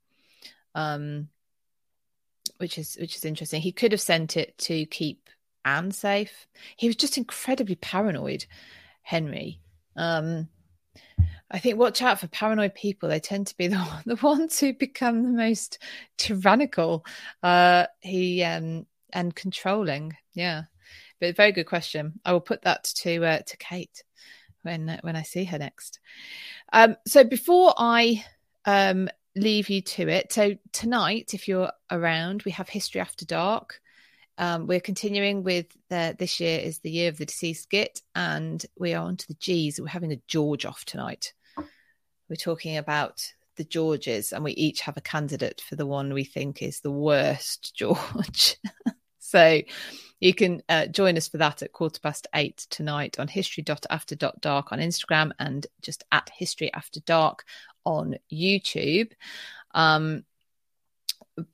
um, 0.74 1.28
which 2.58 2.76
is 2.76 2.96
which 3.00 3.16
is 3.16 3.24
interesting. 3.24 3.60
He 3.60 3.72
could 3.72 3.92
have 3.92 4.00
sent 4.00 4.36
it 4.36 4.58
to 4.58 4.84
keep 4.86 5.30
Anne 5.64 5.92
safe. 5.92 6.48
He 6.76 6.88
was 6.88 6.96
just 6.96 7.18
incredibly 7.18 7.76
paranoid, 7.76 8.46
Henry. 9.02 9.60
Um, 9.96 10.48
I 11.50 11.58
think 11.58 11.78
watch 11.78 12.00
out 12.00 12.20
for 12.20 12.28
paranoid 12.28 12.74
people. 12.74 13.08
They 13.08 13.20
tend 13.20 13.48
to 13.48 13.56
be 13.56 13.66
the, 13.66 13.84
the 14.06 14.16
ones 14.16 14.58
who 14.60 14.72
become 14.72 15.22
the 15.22 15.30
most 15.30 15.78
tyrannical. 16.16 17.04
Uh, 17.42 17.86
he 18.00 18.42
um, 18.42 18.86
and 19.12 19.34
controlling. 19.34 20.16
Yeah, 20.34 20.62
but 21.20 21.36
very 21.36 21.52
good 21.52 21.66
question. 21.66 22.20
I 22.24 22.32
will 22.32 22.40
put 22.40 22.62
that 22.62 22.84
to 22.84 23.24
uh, 23.24 23.40
to 23.40 23.56
Kate 23.56 24.04
when 24.62 24.88
uh, 24.88 25.00
when 25.02 25.16
I 25.16 25.22
see 25.22 25.44
her 25.44 25.58
next. 25.58 25.98
Um, 26.72 26.96
so 27.06 27.24
before 27.24 27.74
I 27.76 28.24
um, 28.64 29.08
leave 29.34 29.68
you 29.68 29.82
to 29.82 30.08
it, 30.08 30.32
so 30.32 30.56
tonight, 30.72 31.34
if 31.34 31.48
you're 31.48 31.72
around, 31.90 32.42
we 32.44 32.52
have 32.52 32.68
History 32.68 33.00
After 33.00 33.24
Dark. 33.24 33.80
Um, 34.38 34.66
we're 34.66 34.80
continuing 34.80 35.42
with 35.42 35.66
the, 35.90 36.16
this 36.18 36.40
year 36.40 36.58
is 36.60 36.78
the 36.78 36.90
year 36.90 37.10
of 37.10 37.18
the 37.18 37.26
deceased 37.26 37.68
git, 37.68 38.00
and 38.14 38.64
we 38.78 38.94
are 38.94 39.04
on 39.04 39.18
to 39.18 39.28
the 39.28 39.34
G's. 39.34 39.78
We're 39.78 39.88
having 39.88 40.12
a 40.12 40.22
George 40.28 40.64
off 40.64 40.84
tonight. 40.86 41.34
We're 42.30 42.36
talking 42.36 42.76
about 42.76 43.32
the 43.56 43.64
Georges, 43.64 44.32
and 44.32 44.44
we 44.44 44.52
each 44.52 44.82
have 44.82 44.96
a 44.96 45.02
candidate 45.02 45.60
for 45.60 45.74
the 45.74 45.84
one 45.84 46.14
we 46.14 46.22
think 46.22 46.62
is 46.62 46.80
the 46.80 46.90
worst 46.90 47.74
George. 47.76 48.56
so 49.18 49.60
you 50.20 50.32
can 50.32 50.62
uh, 50.68 50.86
join 50.86 51.16
us 51.16 51.26
for 51.26 51.38
that 51.38 51.62
at 51.62 51.72
quarter 51.72 51.98
past 52.00 52.28
eight 52.34 52.68
tonight 52.70 53.18
on 53.18 53.26
history.after.dark 53.26 54.72
on 54.72 54.78
Instagram 54.78 55.32
and 55.40 55.66
just 55.82 56.04
at 56.12 56.30
history 56.32 56.72
after 56.72 57.00
dark 57.00 57.44
on 57.84 58.16
YouTube. 58.32 59.10
Um, 59.74 60.24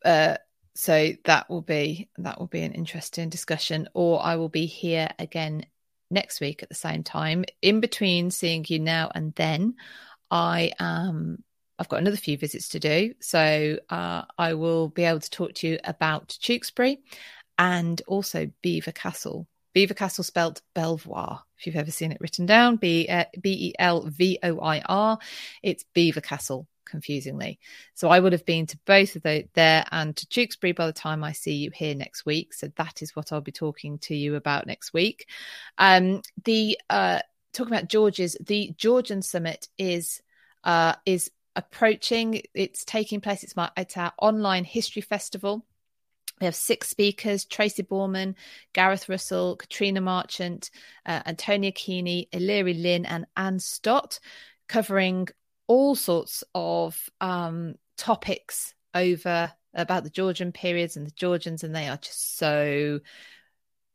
uh, 0.04 0.36
so 0.74 1.12
that 1.24 1.48
will 1.48 1.62
be 1.62 2.10
that 2.18 2.38
will 2.38 2.48
be 2.48 2.60
an 2.60 2.72
interesting 2.72 3.30
discussion 3.30 3.88
or 3.94 4.22
i 4.22 4.36
will 4.36 4.50
be 4.50 4.66
here 4.66 5.08
again 5.18 5.64
next 6.10 6.38
week 6.40 6.62
at 6.62 6.68
the 6.68 6.74
same 6.74 7.02
time 7.02 7.44
in 7.62 7.80
between 7.80 8.30
seeing 8.30 8.62
you 8.68 8.78
now 8.78 9.10
and 9.14 9.34
then 9.36 9.74
I 10.30 10.72
am 10.78 11.42
I've 11.78 11.88
got 11.88 12.00
another 12.00 12.16
few 12.16 12.38
visits 12.38 12.68
to 12.70 12.80
do, 12.80 13.12
so 13.20 13.78
uh, 13.90 14.22
I 14.38 14.54
will 14.54 14.88
be 14.88 15.04
able 15.04 15.20
to 15.20 15.30
talk 15.30 15.54
to 15.54 15.68
you 15.68 15.78
about 15.84 16.28
Tewkesbury 16.40 16.98
and 17.58 18.00
also 18.06 18.50
Beaver 18.62 18.92
Castle. 18.92 19.46
Beaver 19.74 19.94
Castle 19.94 20.24
spelt 20.24 20.62
Belvoir, 20.74 21.42
if 21.58 21.66
you've 21.66 21.76
ever 21.76 21.90
seen 21.90 22.12
it 22.12 22.20
written 22.20 22.46
down, 22.46 22.76
B 22.76 23.06
uh, 23.08 23.24
B 23.42 23.68
E 23.68 23.74
L 23.78 24.06
V 24.08 24.38
O 24.42 24.58
I 24.60 24.80
R. 24.80 25.18
It's 25.62 25.84
Belvoir 25.94 26.22
Castle, 26.22 26.66
confusingly. 26.86 27.58
So 27.92 28.08
I 28.08 28.20
would 28.20 28.32
have 28.32 28.46
been 28.46 28.66
to 28.68 28.78
both 28.86 29.16
of 29.16 29.22
those 29.22 29.44
there 29.52 29.84
and 29.92 30.16
to 30.16 30.26
Tewkesbury 30.26 30.72
by 30.72 30.86
the 30.86 30.94
time 30.94 31.22
I 31.22 31.32
see 31.32 31.56
you 31.56 31.70
here 31.74 31.94
next 31.94 32.24
week. 32.24 32.54
So 32.54 32.68
that 32.76 33.02
is 33.02 33.14
what 33.14 33.32
I'll 33.32 33.42
be 33.42 33.52
talking 33.52 33.98
to 34.00 34.14
you 34.14 34.36
about 34.36 34.66
next 34.66 34.94
week. 34.94 35.28
Um, 35.76 36.22
the 36.44 36.78
uh, 36.88 37.20
talking 37.56 37.72
about 37.72 37.88
George's, 37.88 38.36
the 38.44 38.74
Georgian 38.76 39.22
Summit 39.22 39.68
is 39.78 40.22
uh, 40.64 40.94
is 41.04 41.30
approaching. 41.54 42.42
It's 42.54 42.84
taking 42.84 43.20
place. 43.20 43.42
It's 43.42 43.56
my 43.56 43.70
it's 43.76 43.96
our 43.96 44.12
online 44.18 44.64
history 44.64 45.02
festival. 45.02 45.64
We 46.40 46.44
have 46.44 46.54
six 46.54 46.90
speakers 46.90 47.46
Tracy 47.46 47.82
Borman, 47.82 48.34
Gareth 48.74 49.08
Russell, 49.08 49.56
Katrina 49.56 50.02
Marchant, 50.02 50.70
uh, 51.06 51.22
Antonia 51.24 51.72
Keaney, 51.72 52.28
Illyri 52.30 52.74
Lynn, 52.74 53.06
and 53.06 53.26
Anne 53.36 53.58
Stott, 53.58 54.20
covering 54.68 55.28
all 55.66 55.94
sorts 55.94 56.44
of 56.54 57.08
um, 57.20 57.74
topics 57.96 58.74
over 58.94 59.50
about 59.74 60.04
the 60.04 60.10
Georgian 60.10 60.52
periods 60.52 60.96
and 60.96 61.06
the 61.06 61.12
Georgians, 61.12 61.64
and 61.64 61.74
they 61.74 61.88
are 61.88 61.96
just 61.96 62.36
so, 62.36 63.00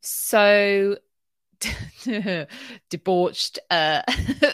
so 0.00 0.96
debauched, 2.90 3.58
uh, 3.70 4.02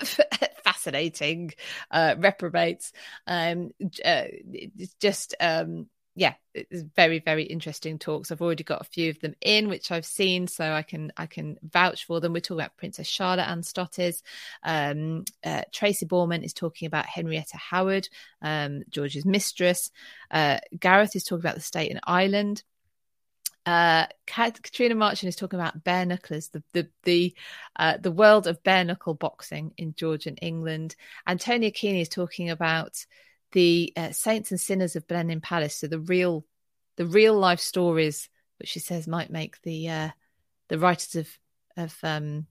fascinating, 0.65 1.53
uh, 1.91 2.15
reprobates. 2.19 2.93
Um, 3.27 3.71
uh, 4.05 4.25
just 5.01 5.35
um, 5.41 5.87
yeah, 6.19 6.35
it's 6.53 6.83
very 6.97 7.21
very 7.21 7.45
interesting 7.45 7.99
talks. 7.99 8.33
I've 8.33 8.43
already 8.43 8.65
got 8.65 8.81
a 8.81 8.85
few 8.85 9.11
of 9.11 9.21
them 9.21 9.35
in, 9.41 9.69
which 9.69 9.93
I've 9.93 10.05
seen, 10.05 10.49
so 10.49 10.73
I 10.73 10.83
can 10.83 11.13
I 11.17 11.27
can 11.27 11.59
vouch 11.63 12.07
for 12.07 12.21
them. 12.21 12.33
We're 12.33 12.41
talking 12.41 12.61
about 12.61 12.77
Princess 12.77 13.07
Charlotte 13.07 13.49
Anne 13.49 13.63
Stott 13.63 13.99
is. 14.01 14.23
Um, 14.65 15.25
uh, 15.45 15.63
Tracy 15.73 16.07
Borman 16.07 16.45
is 16.45 16.53
talking 16.53 16.87
about 16.87 17.07
Henrietta 17.07 17.57
Howard, 17.57 18.09
um, 18.43 18.83
George's 18.91 19.25
mistress. 19.25 19.93
Uh, 20.31 20.59
Gareth 20.79 21.15
is 21.15 21.23
talking 21.23 21.43
about 21.43 21.55
the 21.55 21.61
state 21.61 21.91
in 21.91 22.01
island. 22.03 22.65
Uh, 23.69 24.07
Katrina 24.27 24.95
Marchant 24.95 25.29
is 25.29 25.37
talking 25.37 25.59
about 25.59 25.85
bare 25.85 26.07
knucklers, 26.07 26.51
the 26.51 26.63
the 26.73 26.89
the 27.03 27.35
uh, 27.77 27.99
the 27.99 28.11
world 28.11 28.47
of 28.47 28.63
bare 28.63 28.83
knuckle 28.83 29.13
boxing 29.13 29.75
in 29.77 29.93
Georgian 29.95 30.37
England. 30.39 30.97
Antonia 31.27 31.71
Keaney 31.71 32.01
is 32.01 32.09
talking 32.09 32.49
about 32.49 33.05
the 33.53 33.93
uh, 33.95 34.11
saints 34.13 34.53
and 34.53 34.59
sinners 34.59 34.97
of 34.97 35.07
Blenheim 35.07 35.43
Palace, 35.43 35.77
so 35.77 35.87
the 35.87 35.99
real 35.99 36.47
the 36.97 37.05
real 37.05 37.35
life 37.35 37.61
stories, 37.61 38.31
which 38.59 38.71
she 38.71 38.79
says 38.79 39.07
might 39.07 39.29
make 39.29 39.61
the 39.61 39.91
uh, 39.91 40.09
the 40.69 40.79
writers 40.79 41.15
of 41.17 41.29
of 41.77 41.95
um 42.03 42.47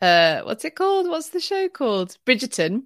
uh 0.00 0.40
what's 0.44 0.64
it 0.64 0.76
called? 0.76 1.08
What's 1.08 1.28
the 1.28 1.40
show 1.40 1.68
called? 1.68 2.16
Bridgerton 2.24 2.84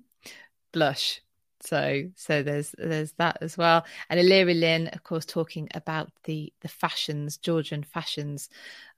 blush. 0.73 1.21
So 1.65 2.11
so 2.17 2.43
there's 2.43 2.75
there's 2.77 3.13
that 3.13 3.39
as 3.41 3.57
well. 3.57 3.85
And 4.11 4.21
Illyria 4.21 4.55
Lynn, 4.55 4.89
of 4.89 5.03
course, 5.03 5.25
talking 5.25 5.69
about 5.75 6.11
the 6.25 6.53
the 6.61 6.69
fashions, 6.69 7.39
Georgian 7.39 7.83
fashions, 7.83 8.49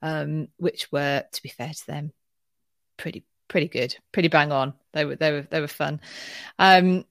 um, 0.01 0.49
which 0.57 0.91
were, 0.91 1.23
to 1.31 1.43
be 1.43 1.49
fair 1.49 1.73
to 1.73 1.87
them, 1.87 2.11
pretty 2.97 3.23
pretty 3.47 3.67
good, 3.67 3.95
pretty 4.11 4.27
bang 4.27 4.51
on. 4.51 4.73
They 4.93 5.05
were 5.05 5.15
they 5.15 5.31
were 5.31 5.47
they 5.49 5.61
were 5.61 5.67
fun. 5.67 6.01
Um, 6.59 7.05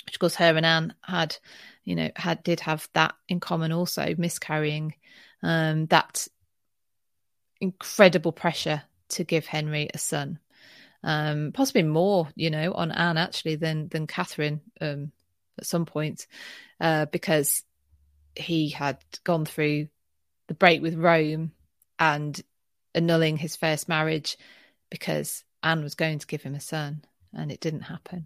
which 0.08 0.16
of 0.16 0.20
course 0.20 0.36
her 0.36 0.56
and 0.56 0.66
Anne 0.66 0.94
had, 1.02 1.38
you 1.84 1.94
know, 1.94 2.10
had 2.16 2.42
did 2.42 2.62
have 2.62 2.88
that 2.94 3.14
in 3.28 3.42
common 3.42 3.74
also, 3.74 4.16
miscarrying, 4.18 4.96
um, 5.44 5.86
that 5.88 6.28
incredible 7.60 8.32
pressure 8.32 8.84
to 9.10 9.26
give 9.26 9.46
Henry 9.46 9.90
a 9.94 9.98
son. 9.98 10.40
Um, 11.04 11.52
possibly 11.54 11.84
more, 11.84 12.30
you 12.36 12.50
know, 12.50 12.72
on 12.72 12.92
Anne 12.92 13.18
actually 13.18 13.58
than 13.58 13.90
than 13.90 14.08
Catherine 14.08 14.62
um, 14.80 15.12
at 15.60 15.66
some 15.66 15.86
point, 15.86 16.26
uh, 16.80 17.06
because 17.08 17.64
he 18.34 18.70
had 18.70 18.98
gone 19.26 19.44
through 19.44 19.90
the 20.48 20.54
break 20.54 20.82
with 20.82 20.96
Rome 20.96 21.52
and 22.00 22.42
annulling 22.98 23.38
his 23.38 23.56
first 23.56 23.88
marriage 23.88 24.38
because 24.90 25.44
Anne 25.64 25.84
was 25.84 25.96
going 25.96 26.20
to 26.20 26.28
give 26.28 26.44
him 26.44 26.56
a 26.56 26.60
son, 26.60 27.04
and 27.34 27.52
it 27.52 27.60
didn't 27.60 27.82
happen. 27.82 28.26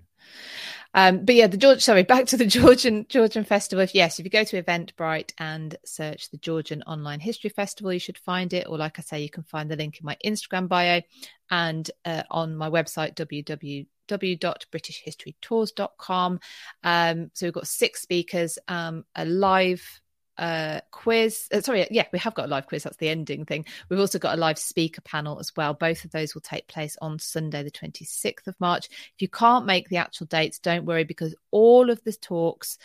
Um, 0.94 1.26
but 1.26 1.36
yeah, 1.36 1.48
the 1.48 1.58
George, 1.58 1.82
sorry, 1.82 2.04
back 2.04 2.26
to 2.28 2.38
the 2.38 2.46
Georgian 2.46 3.06
Georgian 3.10 3.44
festival. 3.44 3.86
Yes, 3.94 4.20
if 4.20 4.26
you 4.26 4.32
go 4.32 4.44
to 4.44 4.62
Eventbrite 4.62 5.32
and 5.38 5.76
search 5.86 6.30
the 6.30 6.38
Georgian 6.38 6.84
Online 6.84 7.20
History 7.20 7.50
Festival, 7.50 7.94
you 7.94 8.00
should 8.00 8.18
find 8.18 8.54
it. 8.54 8.68
Or, 8.68 8.78
like 8.78 9.00
I 9.00 9.02
say, 9.02 9.22
you 9.22 9.30
can 9.30 9.44
find 9.44 9.70
the 9.70 9.76
link 9.76 10.00
in 10.00 10.06
my 10.06 10.18
Instagram 10.26 10.68
bio 10.68 11.02
and 11.50 11.90
uh, 12.06 12.24
on 12.30 12.56
my 12.56 12.70
website 12.70 13.16
www 13.16 13.88
www.britishhistorytours.com. 14.12 16.40
Um, 16.84 17.32
so 17.34 17.46
we've 17.46 17.54
got 17.54 17.68
six 17.68 18.02
speakers, 18.02 18.58
um, 18.68 19.06
a 19.16 19.24
live 19.26 20.01
uh, 20.42 20.82
quiz. 20.90 21.48
Uh, 21.54 21.62
sorry, 21.62 21.88
yeah, 21.92 22.08
we 22.12 22.18
have 22.18 22.34
got 22.34 22.46
a 22.46 22.48
live 22.48 22.66
quiz. 22.66 22.84
That's 22.84 22.98
the 22.98 23.10
ending 23.10 23.46
thing. 23.46 23.64
We've 23.88 24.00
also 24.00 24.18
got 24.18 24.36
a 24.36 24.42
live 24.42 24.58
speaker 24.58 25.02
panel 25.02 25.40
as 25.40 25.56
well. 25.56 25.76
Both 25.76 26.04
of 26.04 26.12
those 26.12 26.34
will 26.34 26.42
take 26.42 26.68
place 26.68 26.98
on 27.00 27.20
Sunday, 27.20 27.62
the 27.62 27.70
26th 27.70 28.48
of 28.48 28.60
March. 28.60 28.88
If 28.88 29.22
you 29.22 29.30
can't 29.30 29.68
make 29.68 29.88
the 29.88 29.98
actual 29.98 30.26
dates, 30.26 30.58
don't 30.58 30.86
worry 30.86 31.04
because 31.04 31.36
all 31.52 31.92
of 31.92 32.04
the 32.04 32.14
talks 32.14 32.80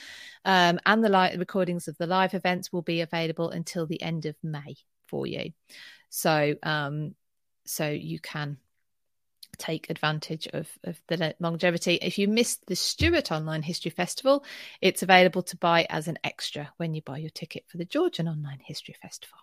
um, 0.44 0.78
and 0.84 1.02
the 1.02 1.08
live 1.08 1.38
recordings 1.38 1.88
of 1.88 1.96
the 1.96 2.06
live 2.06 2.34
events 2.34 2.72
will 2.72 2.82
be 2.82 3.00
available 3.00 3.48
until 3.48 3.86
the 3.86 4.02
end 4.02 4.26
of 4.26 4.36
May 4.42 4.76
for 5.06 5.26
you. 5.26 5.52
So, 6.10 6.56
um, 6.62 7.14
so 7.64 7.88
you 7.88 8.20
can 8.20 8.58
take 9.58 9.90
advantage 9.90 10.46
of, 10.48 10.68
of 10.84 11.00
the 11.08 11.34
longevity. 11.40 11.94
If 11.94 12.18
you 12.18 12.28
missed 12.28 12.66
the 12.66 12.76
Stuart 12.76 13.32
Online 13.32 13.62
History 13.62 13.90
Festival, 13.90 14.44
it's 14.80 15.02
available 15.02 15.42
to 15.44 15.56
buy 15.56 15.86
as 15.90 16.08
an 16.08 16.18
extra 16.22 16.72
when 16.76 16.94
you 16.94 17.02
buy 17.02 17.18
your 17.18 17.30
ticket 17.30 17.64
for 17.68 17.76
the 17.76 17.84
Georgian 17.84 18.28
Online 18.28 18.60
History 18.64 18.94
Festival. 19.00 19.38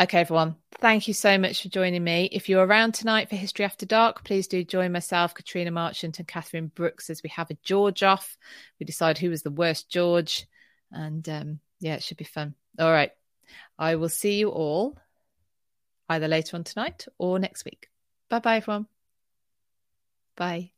Okay, 0.00 0.20
everyone, 0.20 0.56
thank 0.80 1.06
you 1.06 1.14
so 1.14 1.36
much 1.36 1.62
for 1.62 1.68
joining 1.68 2.02
me. 2.02 2.28
If 2.32 2.48
you're 2.48 2.64
around 2.64 2.92
tonight 2.94 3.28
for 3.28 3.36
History 3.36 3.64
After 3.64 3.84
Dark, 3.84 4.24
please 4.24 4.48
do 4.48 4.64
join 4.64 4.90
myself, 4.90 5.34
Katrina 5.34 5.70
Marchant, 5.70 6.18
and 6.18 6.26
Catherine 6.26 6.68
Brooks 6.74 7.10
as 7.10 7.22
we 7.22 7.28
have 7.28 7.50
a 7.50 7.58
George 7.62 8.02
off. 8.02 8.36
We 8.80 8.86
decide 8.86 9.18
who 9.18 9.30
was 9.30 9.42
the 9.42 9.50
worst 9.50 9.90
George, 9.90 10.46
and 10.90 11.28
um, 11.28 11.60
yeah, 11.78 11.94
it 11.94 12.02
should 12.02 12.16
be 12.16 12.24
fun. 12.24 12.54
All 12.78 12.90
right, 12.90 13.12
I 13.78 13.96
will 13.96 14.08
see 14.08 14.38
you 14.38 14.48
all 14.48 14.98
either 16.08 16.26
later 16.26 16.56
on 16.56 16.64
tonight 16.64 17.06
or 17.18 17.38
next 17.38 17.64
week. 17.64 17.91
Bye 18.32 18.40
bye, 18.40 18.56
everyone. 18.56 18.88
Bye. 20.36 20.72